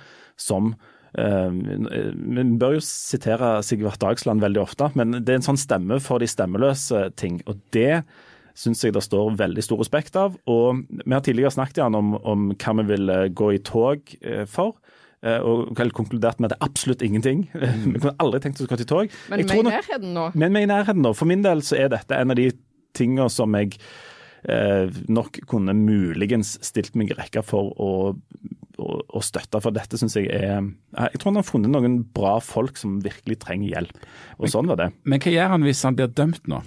som 0.40 0.74
Uh, 1.10 1.50
vi 1.50 2.42
bør 2.54 2.76
jo 2.76 2.82
sitere 2.86 3.56
Sigvart 3.66 3.98
Dagsland 3.98 4.44
veldig 4.44 4.60
ofte, 4.62 4.92
men 4.94 5.16
det 5.18 5.32
er 5.32 5.40
en 5.40 5.46
sånn 5.48 5.58
stemme 5.58 5.96
for 5.98 6.22
de 6.22 6.28
stemmeløse 6.30 7.08
ting. 7.18 7.40
Og 7.50 7.58
det 7.74 8.04
syns 8.54 8.84
jeg 8.84 8.94
det 8.94 9.02
står 9.02 9.34
veldig 9.40 9.64
stor 9.64 9.82
respekt 9.82 10.14
av. 10.20 10.36
Og 10.46 10.84
vi 10.86 11.10
har 11.10 11.24
tidligere 11.26 11.50
snakket 11.56 11.80
igjen 11.80 11.98
om, 11.98 12.14
om 12.14 12.46
hva 12.54 12.76
vi 12.78 12.86
vil 12.92 13.14
gå 13.34 13.50
i 13.56 13.58
tog 13.66 14.14
for. 14.52 14.76
Uh, 15.20 15.36
og 15.44 15.82
konkludert 15.98 16.38
med 16.38 16.48
at 16.48 16.54
det 16.54 16.60
er 16.60 16.70
absolutt 16.70 17.02
ingenting. 17.04 17.42
vi 17.92 17.98
kunne 17.98 18.16
aldri 18.22 18.44
tenkt 18.44 18.62
oss 18.62 18.70
å 18.70 18.70
gå 18.70 18.78
til 18.80 18.88
tog. 18.88 19.18
Men 19.32 19.42
vi 19.42 19.50
er 19.50 19.64
i 19.64 19.66
nærheten 19.66 20.14
nå? 20.14 20.30
Men 20.38 20.54
vi 20.54 20.62
er 20.62 20.68
i 20.68 20.70
nærheten 20.70 21.02
nå. 21.04 21.12
For 21.18 21.28
min 21.28 21.42
del 21.44 21.66
så 21.66 21.76
er 21.82 21.90
dette 21.92 22.16
en 22.16 22.32
av 22.32 22.38
de 22.38 22.52
tingene 22.96 23.26
som 23.32 23.58
jeg 23.58 23.74
nok 25.12 25.42
kunne 25.50 25.74
muligens 25.76 26.54
stilt 26.64 26.94
meg 26.96 27.12
i 27.12 27.16
rekka 27.18 27.42
for 27.44 27.74
å 27.76 27.90
å, 28.80 29.00
å 29.04 29.22
støtte. 29.24 29.60
For 29.62 29.74
dette 29.74 29.98
syns 30.00 30.16
jeg 30.18 30.28
er 30.32 30.60
Jeg 30.60 31.20
tror 31.20 31.32
han 31.32 31.40
har 31.40 31.46
funnet 31.46 31.72
noen 31.72 32.00
bra 32.16 32.36
folk 32.44 32.78
som 32.80 32.98
virkelig 33.04 33.40
trenger 33.44 33.74
hjelp. 33.74 34.06
Og 34.38 34.46
men, 34.46 34.54
sånn 34.54 34.70
var 34.70 34.80
det. 34.80 34.90
Men 35.04 35.22
hva 35.22 35.34
gjør 35.34 35.52
han 35.54 35.66
hvis 35.66 35.82
han 35.86 35.98
blir 35.98 36.12
dømt 36.12 36.48
nå? 36.50 36.62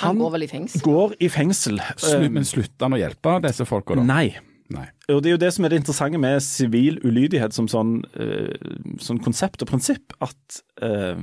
Han, 0.00 0.04
han 0.04 0.22
går 0.22 0.36
vel 0.36 0.46
i 0.46 0.50
fengsel? 0.50 0.84
Går 0.86 1.16
i 1.18 1.30
fengsel. 1.32 1.82
Slu, 1.98 2.28
men 2.30 2.46
slutter 2.46 2.86
han 2.86 2.94
å 2.94 3.00
hjelpe 3.00 3.40
disse 3.48 3.66
folka 3.66 3.98
da? 3.98 4.06
Nei. 4.06 4.28
Nei. 4.70 4.86
Og 5.10 5.18
Det 5.24 5.32
er 5.32 5.34
jo 5.34 5.42
det 5.42 5.50
som 5.56 5.66
er 5.66 5.72
det 5.72 5.80
interessante 5.80 6.20
med 6.22 6.36
sivil 6.46 7.00
ulydighet 7.02 7.56
som 7.56 7.66
sånn, 7.70 7.96
uh, 8.14 8.94
sånn 9.02 9.18
konsept 9.24 9.64
og 9.64 9.72
prinsipp. 9.72 10.14
At 10.22 10.60
uh, 10.84 11.18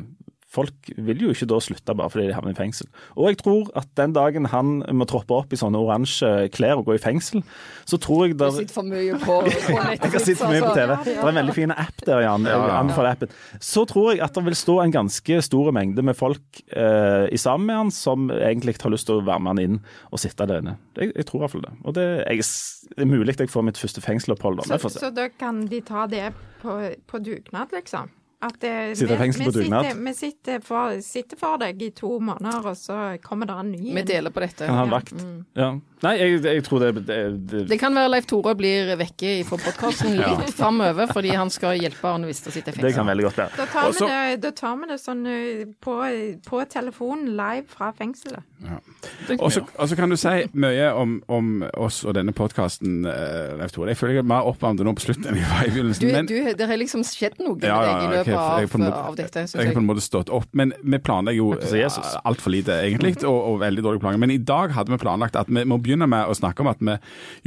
folk 0.48 0.92
vil 0.96 1.26
jo 1.26 1.34
ikke 1.34 1.48
da 1.52 1.58
slutte 1.60 1.96
bare 1.98 2.12
fordi 2.12 2.30
de 2.30 2.36
havner 2.36 2.54
i 2.54 2.58
fengsel. 2.58 2.88
Og 3.20 3.30
jeg 3.32 3.40
tror 3.42 3.68
at 3.80 3.90
den 4.00 4.14
dagen 4.16 4.48
han 4.52 4.80
må 4.96 5.08
troppe 5.10 5.36
opp 5.36 5.52
i 5.52 5.60
sånne 5.60 5.80
oransje 5.84 6.30
klær 6.56 6.80
og 6.80 6.88
gå 6.88 6.96
i 6.96 7.02
fengsel, 7.04 7.44
så 7.88 8.00
tror 8.02 8.26
jeg 8.26 8.38
der... 8.40 8.54
Du 8.56 8.62
sitter 8.62 8.78
for 8.78 8.88
mye 8.88 9.18
på, 9.20 9.38
på 9.44 9.76
Netflix. 9.90 10.06
jeg 10.06 10.14
har 10.14 10.24
sittet 10.24 10.42
for 10.42 10.54
mye 10.54 10.64
på 10.64 10.74
TV. 10.78 10.94
Det 11.04 11.16
er 11.18 11.32
en 11.34 11.40
veldig 11.42 11.58
fin 11.58 11.76
app 11.76 12.04
der, 12.08 12.24
Jan. 12.24 12.48
Anbefaler 12.48 13.18
appen. 13.18 13.34
Så 13.60 13.84
tror 13.90 14.14
jeg 14.14 14.24
at 14.24 14.40
det 14.40 14.46
vil 14.48 14.58
stå 14.58 14.78
en 14.84 14.96
ganske 14.96 15.40
stor 15.50 15.72
mengde 15.76 16.06
med 16.08 16.18
folk 16.18 16.62
eh, 16.72 17.28
i 17.28 17.42
sammen 17.42 17.68
med 17.68 17.82
han 17.82 17.94
som 17.94 18.30
egentlig 18.32 18.78
har 18.82 18.94
lyst 18.94 19.10
til 19.10 19.20
å 19.20 19.28
være 19.28 19.44
med 19.44 19.56
han 19.56 19.64
inn 19.66 19.82
og 20.12 20.22
sitte 20.24 20.48
der 20.48 20.64
inne. 20.64 20.78
Jeg, 20.96 21.12
jeg 21.12 21.28
tror 21.28 21.42
i 21.42 21.46
hvert 21.46 21.56
fall 21.58 21.66
det. 21.68 21.74
Og 21.84 21.98
det, 21.98 22.08
jeg, 22.24 22.48
det 22.96 23.04
er 23.04 23.12
mulig 23.12 23.36
jeg 23.38 23.52
får 23.52 23.68
mitt 23.68 23.80
første 23.82 24.02
fengselopphold. 24.02 24.64
Så, 24.68 24.94
så 24.96 25.12
da 25.14 25.28
kan 25.30 25.66
de 25.70 25.82
ta 25.86 26.08
det 26.10 26.32
på, 26.62 26.80
på 27.10 27.22
dugnad, 27.22 27.76
liksom? 27.76 28.14
At 28.40 28.60
det, 28.62 28.98
sitter 29.00 29.16
i 29.16 29.18
fengsel 29.18 29.48
på 29.48 29.52
dugnad? 29.56 29.88
Vi 29.98 30.14
sitter 30.14 30.60
for, 30.62 31.00
sitter 31.02 31.40
for, 31.40 31.58
deg 31.58 31.82
i 31.82 31.90
to 31.98 32.20
måneder, 32.22 32.68
og 32.70 32.78
så 32.78 32.98
kommer 33.24 33.50
det 33.50 33.56
en 33.64 33.72
ny. 33.74 33.96
Vi 33.96 34.04
deler 34.06 34.34
på 34.34 34.44
dette. 34.44 34.68
Kan 34.70 34.78
ha 34.78 34.86
vakt. 34.92 35.16
Mm. 35.18 35.40
Ja. 35.58 35.72
Nei, 36.06 36.14
jeg, 36.20 36.42
jeg 36.46 36.64
tror 36.68 36.84
det, 36.84 36.90
det, 37.08 37.18
det 37.50 37.64
Det 37.72 37.78
kan 37.82 37.96
være 37.98 38.12
Leif 38.12 38.28
Tore 38.30 38.54
blir 38.58 38.92
vekke 39.00 39.32
fra 39.48 39.58
podkasten 39.64 40.14
litt 40.14 40.44
ja. 40.44 40.52
framover, 40.54 41.10
fordi 41.10 41.32
han 41.34 41.50
skal 41.54 41.80
hjelpe 41.80 42.06
Arne 42.12 42.30
Vista 42.30 42.54
sitt 42.54 42.68
effekt. 42.70 42.86
Det 42.86 42.94
kan 42.94 43.08
veldig 43.10 43.26
godt 43.26 43.40
være. 43.42 43.58
Da 43.58 43.66
tar, 43.72 43.88
Også, 43.90 44.06
vi, 44.06 44.36
det, 44.36 44.42
da 44.46 44.52
tar 44.60 44.76
vi 44.78 44.90
det 44.92 44.98
sånn 45.02 45.24
eh, 45.32 45.64
på, 45.82 45.96
på 46.46 46.62
telefonen 46.70 47.32
live 47.40 47.66
fra 47.72 47.90
fengselet. 47.98 48.46
Ja. 48.62 48.78
Og 49.38 49.52
så 49.54 49.98
kan 49.98 50.14
du 50.14 50.18
si 50.18 50.36
mye 50.58 50.92
om, 50.98 51.18
om 51.34 51.66
oss 51.78 52.04
og 52.06 52.14
denne 52.18 52.34
podkasten, 52.38 53.00
eh, 53.10 53.58
Leif 53.58 53.74
Tore. 53.74 53.90
Jeg 53.94 54.02
føler 54.02 54.20
jeg 54.20 54.26
er 54.26 54.30
mer 54.30 54.46
oppvarmet 54.52 54.86
nå 54.86 54.94
på 54.98 55.08
slutten 55.08 55.32
enn 55.32 55.42
jeg 55.42 55.50
var 55.50 55.66
i 55.66 55.74
begynnelsen. 55.74 56.30
det 56.62 56.70
har 56.70 56.82
liksom 56.82 57.06
skjedd 57.10 57.42
noe 57.42 57.58
med 57.58 57.68
ja, 57.70 57.82
deg 57.82 57.90
i 57.90 58.14
løpet 58.14 58.34
okay, 58.36 58.68
jeg, 58.68 58.72
av, 58.86 59.02
av, 59.02 59.18
dette. 59.18 59.48
Jeg 59.50 59.72
har 59.72 59.78
på 59.80 59.84
en 59.84 59.90
måte 59.90 60.06
stått 60.06 60.30
opp, 60.34 60.50
men 60.58 60.76
vi 60.78 61.02
planlegger 61.02 61.42
jo 61.42 61.50
altfor 62.22 62.54
lite, 62.54 62.78
egentlig, 62.86 63.18
og, 63.26 63.38
og 63.52 63.60
veldig 63.66 63.90
dårlig 63.90 64.06
planer. 64.06 64.22
Men 64.22 64.38
i 64.38 64.40
dag 64.42 64.78
hadde 64.78 64.94
vi 64.94 65.02
planlagt 65.02 65.38
at 65.42 65.50
vi 65.50 65.66
må 65.66 65.82
begynne 65.88 66.10
med 66.12 66.28
å 66.28 66.36
snakke 66.38 66.64
om 66.64 66.72
at 66.72 66.82
vi 66.84 66.98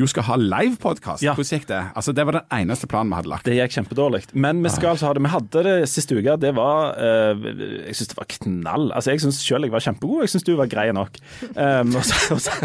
jo 0.00 0.08
skal 0.10 0.26
ha 0.30 0.38
livepodkast. 0.40 1.24
Ja. 1.24 1.36
Hvordan 1.38 1.60
gikk 1.60 1.68
det? 1.70 1.80
Altså, 1.94 2.14
det 2.16 2.26
var 2.26 2.40
den 2.40 2.48
eneste 2.60 2.88
planen 2.90 3.12
vi 3.12 3.20
hadde 3.20 3.32
lagt. 3.32 3.48
Det 3.48 3.56
gikk 3.56 3.76
kjempedårlig. 3.76 4.22
Men 4.34 4.62
vi 4.64 4.72
skal 4.72 4.94
altså 4.94 5.10
ha 5.10 5.16
det. 5.16 5.24
Vi 5.24 5.32
hadde 5.34 5.64
det 5.66 5.76
siste 5.92 6.18
uke. 6.18 6.36
Det 6.40 6.52
var 6.56 6.94
uh, 6.96 7.48
Jeg 7.86 7.98
syns 7.98 8.12
det 8.12 8.18
var 8.18 8.30
knall. 8.36 8.86
Altså, 8.96 9.14
jeg 9.14 9.24
syns 9.24 9.42
sjøl 9.44 9.68
jeg 9.68 9.74
var 9.74 9.84
kjempegod. 9.84 10.24
Jeg 10.24 10.34
syns 10.34 10.46
du 10.46 10.54
var 10.58 10.70
grei 10.72 10.88
nok. 10.96 11.20
Um, 11.54 11.94
og, 11.94 12.04
så, 12.06 12.20
og, 12.36 12.42
så, 12.44 12.56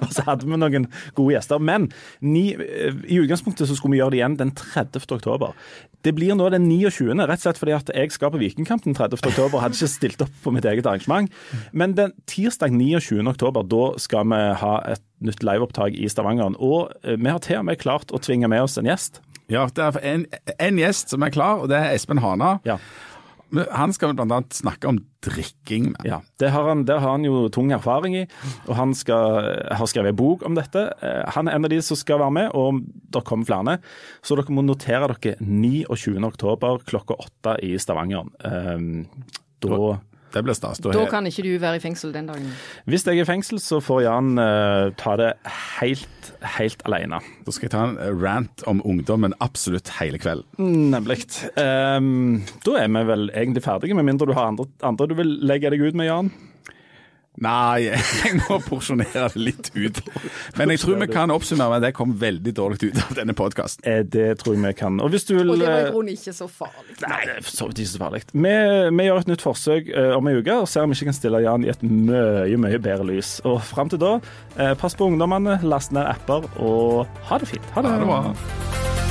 og, 0.00 0.10
så, 0.14 0.26
hadde 0.28 0.48
vi 0.48 0.60
noen 0.60 0.88
gode 1.16 1.36
gjester. 1.36 1.62
Men 1.62 1.90
ni, 2.24 2.50
i 2.54 3.20
utgangspunktet 3.20 3.70
så 3.70 3.78
skulle 3.78 3.96
vi 3.96 4.02
gjøre 4.02 4.16
det 4.16 4.22
igjen 4.22 4.38
den 4.40 4.54
30. 4.56 5.04
oktober. 5.18 5.56
Det 6.04 6.12
blir 6.16 6.36
nå 6.36 6.50
den 6.52 6.66
29., 6.68 7.14
rett 7.24 7.40
og 7.40 7.46
slett 7.46 7.60
fordi 7.60 7.76
at 7.76 7.92
jeg 7.94 8.12
skal 8.12 8.32
på 8.34 8.40
Vikingkamp 8.42 8.84
den 8.84 8.96
30. 8.96 9.24
oktober. 9.24 9.62
Hadde 9.62 9.78
ikke 9.78 9.88
stilt 9.90 10.24
opp 10.24 10.34
på 10.44 10.52
mitt 10.52 10.66
eget 10.68 10.86
arrangement. 10.88 11.32
Men 11.72 11.96
den 11.96 12.12
tirsdag 12.28 12.74
29. 12.74 13.22
oktober, 13.30 13.64
da 13.64 13.86
skal 14.02 14.28
vi 14.28 14.40
ha 14.60 14.74
et 14.92 15.04
nytt 15.24 15.44
liveopptak 15.46 15.96
i 15.96 16.10
Stavanger. 16.10 16.56
Og 16.58 16.92
eh, 17.02 17.16
vi 17.18 17.30
har 17.30 17.40
til 17.44 17.62
og 17.62 17.68
med 17.70 17.80
klart 17.82 18.12
å 18.14 18.20
tvinge 18.22 18.50
med 18.50 18.66
oss 18.66 18.78
en 18.80 18.90
gjest. 18.90 19.22
Ja, 19.52 19.66
det 19.68 19.84
er 19.84 19.98
en, 20.08 20.28
en 20.56 20.78
gjest 20.80 21.12
som 21.12 21.24
er 21.24 21.32
klar, 21.34 21.64
og 21.64 21.72
det 21.72 21.80
er 21.80 21.96
Espen 21.96 22.22
Hana. 22.24 22.58
Ja. 22.68 22.78
Han 23.54 23.92
skal 23.94 24.14
bl.a. 24.16 24.40
snakke 24.50 24.88
om 24.88 24.98
drikking. 25.22 25.92
Ja, 26.02 26.22
det 26.42 26.48
har, 26.50 26.66
han, 26.66 26.82
det 26.88 26.96
har, 26.96 27.12
han, 27.12 27.26
jo 27.26 27.44
tung 27.54 27.70
erfaring 27.76 28.16
i, 28.18 28.24
og 28.66 28.72
han 28.78 28.94
skal, 28.98 29.50
har 29.78 29.90
skrevet 29.90 30.14
en 30.14 30.18
bok 30.18 30.42
om 30.48 30.56
dette. 30.58 30.88
Eh, 31.04 31.20
han 31.36 31.48
er 31.48 31.58
en 31.58 31.68
av 31.68 31.72
de 31.72 31.78
som 31.84 31.98
skal 31.98 32.22
være 32.22 32.34
med, 32.34 32.48
og 32.56 32.82
det 33.14 33.22
kommer 33.28 33.48
flere. 33.48 33.76
Så 34.24 34.38
dere 34.38 34.56
må 34.56 34.64
notere 34.66 35.12
dere 35.12 35.36
29.10 35.38 36.88
klokka 36.88 37.20
åtte 37.20 37.58
i 37.62 37.76
Stavanger. 37.78 38.32
Um, 38.42 39.04
da 39.62 39.78
det 40.34 40.42
blir 40.46 40.56
stas. 40.56 40.80
Da, 40.82 40.92
da 40.94 41.04
kan 41.10 41.26
ikke 41.28 41.44
du 41.46 41.52
være 41.62 41.78
i 41.78 41.82
fengsel 41.82 42.12
den 42.14 42.28
dagen? 42.30 42.50
Hvis 42.90 43.06
jeg 43.06 43.20
er 43.20 43.26
i 43.26 43.28
fengsel, 43.28 43.60
så 43.62 43.80
får 43.84 44.04
Jan 44.06 44.32
uh, 44.40 44.90
ta 45.00 45.16
det 45.20 45.30
helt, 45.78 46.30
helt 46.56 46.84
alene. 46.88 47.20
Da 47.46 47.54
skal 47.54 47.68
jeg 47.68 47.74
ta 47.74 47.84
en 47.88 47.98
eh, 48.02 48.10
rant 48.24 48.64
om 48.70 48.82
ungdommen 48.86 49.36
absolutt 49.44 49.92
hele 50.00 50.20
kvelden. 50.22 50.46
Nemlig. 50.94 51.22
Um, 51.58 52.42
da 52.66 52.80
er 52.82 52.90
vi 52.90 53.04
vel 53.10 53.30
egentlig 53.32 53.64
ferdige, 53.64 53.96
med 53.96 54.08
mindre 54.10 54.28
du 54.30 54.34
har 54.36 54.52
andre, 54.52 54.68
andre 54.86 55.08
du 55.10 55.16
vil 55.18 55.38
legge 55.46 55.72
deg 55.72 55.84
ut 55.84 55.96
med, 55.98 56.10
Jan? 56.10 56.32
Nei, 57.42 57.90
jeg 58.22 58.38
må 58.44 58.60
porsjonere 58.62 59.26
det 59.34 59.40
litt 59.40 59.70
ut. 59.74 59.98
Men 60.58 60.70
jeg 60.70 60.84
tror 60.84 61.00
vi 61.02 61.08
kan 61.10 61.32
oppsummere 61.34 61.72
med 61.72 61.82
at 61.82 61.88
det 61.88 61.96
kom 61.98 62.14
veldig 62.20 62.54
dårlig 62.54 62.92
ut 62.92 63.00
av 63.02 63.16
denne 63.18 63.34
podkasten. 63.34 63.82
Eh, 63.90 64.04
det 64.06 64.28
tror 64.42 64.54
jeg 64.54 64.62
vi 64.62 64.72
kan. 64.78 65.00
Og 65.02 65.10
hvis 65.14 65.26
du 65.26 65.34
vil 65.34 65.50
Og 65.50 65.58
det 65.58 65.66
var 65.66 65.80
i 65.82 65.88
eh, 65.88 65.90
grunnen 65.90 66.14
ikke 66.14 66.34
så 66.36 66.46
farlig. 66.46 66.94
Nei, 67.02 67.20
det 67.26 67.36
er 67.40 67.48
så 67.50 67.68
vidt 67.70 67.82
ikke 67.82 67.92
så 67.96 68.02
farlig. 68.04 68.22
Vi, 68.30 68.54
vi, 69.00 69.08
gjør 69.08 69.22
et 69.24 69.32
nytt 69.32 69.44
forsøk 69.44 69.90
uh, 69.90 70.14
om 70.18 70.30
en 70.30 70.38
uke 70.38 70.60
og 70.62 70.70
ser 70.70 70.86
om 70.86 70.94
vi 70.94 71.00
ikke 71.00 71.10
kan 71.10 71.18
stille 71.18 71.42
Jan 71.44 71.66
i 71.66 71.72
et 71.74 71.82
mye, 71.82 72.60
mye 72.68 72.82
bedre 72.82 73.08
lys. 73.10 73.36
Og 73.48 73.58
fram 73.66 73.90
til 73.90 74.00
da, 74.02 74.16
pass 74.80 74.94
på 74.94 75.10
ungdommene, 75.10 75.58
last 75.66 75.94
ned 75.94 76.06
apper 76.06 76.46
og 76.62 77.10
ha 77.28 77.42
det 77.42 77.50
fint. 77.50 77.74
Ha 77.74 77.82
det. 77.84 77.96
Ha 77.96 78.04
det 78.04 78.12
bra. 78.12 79.03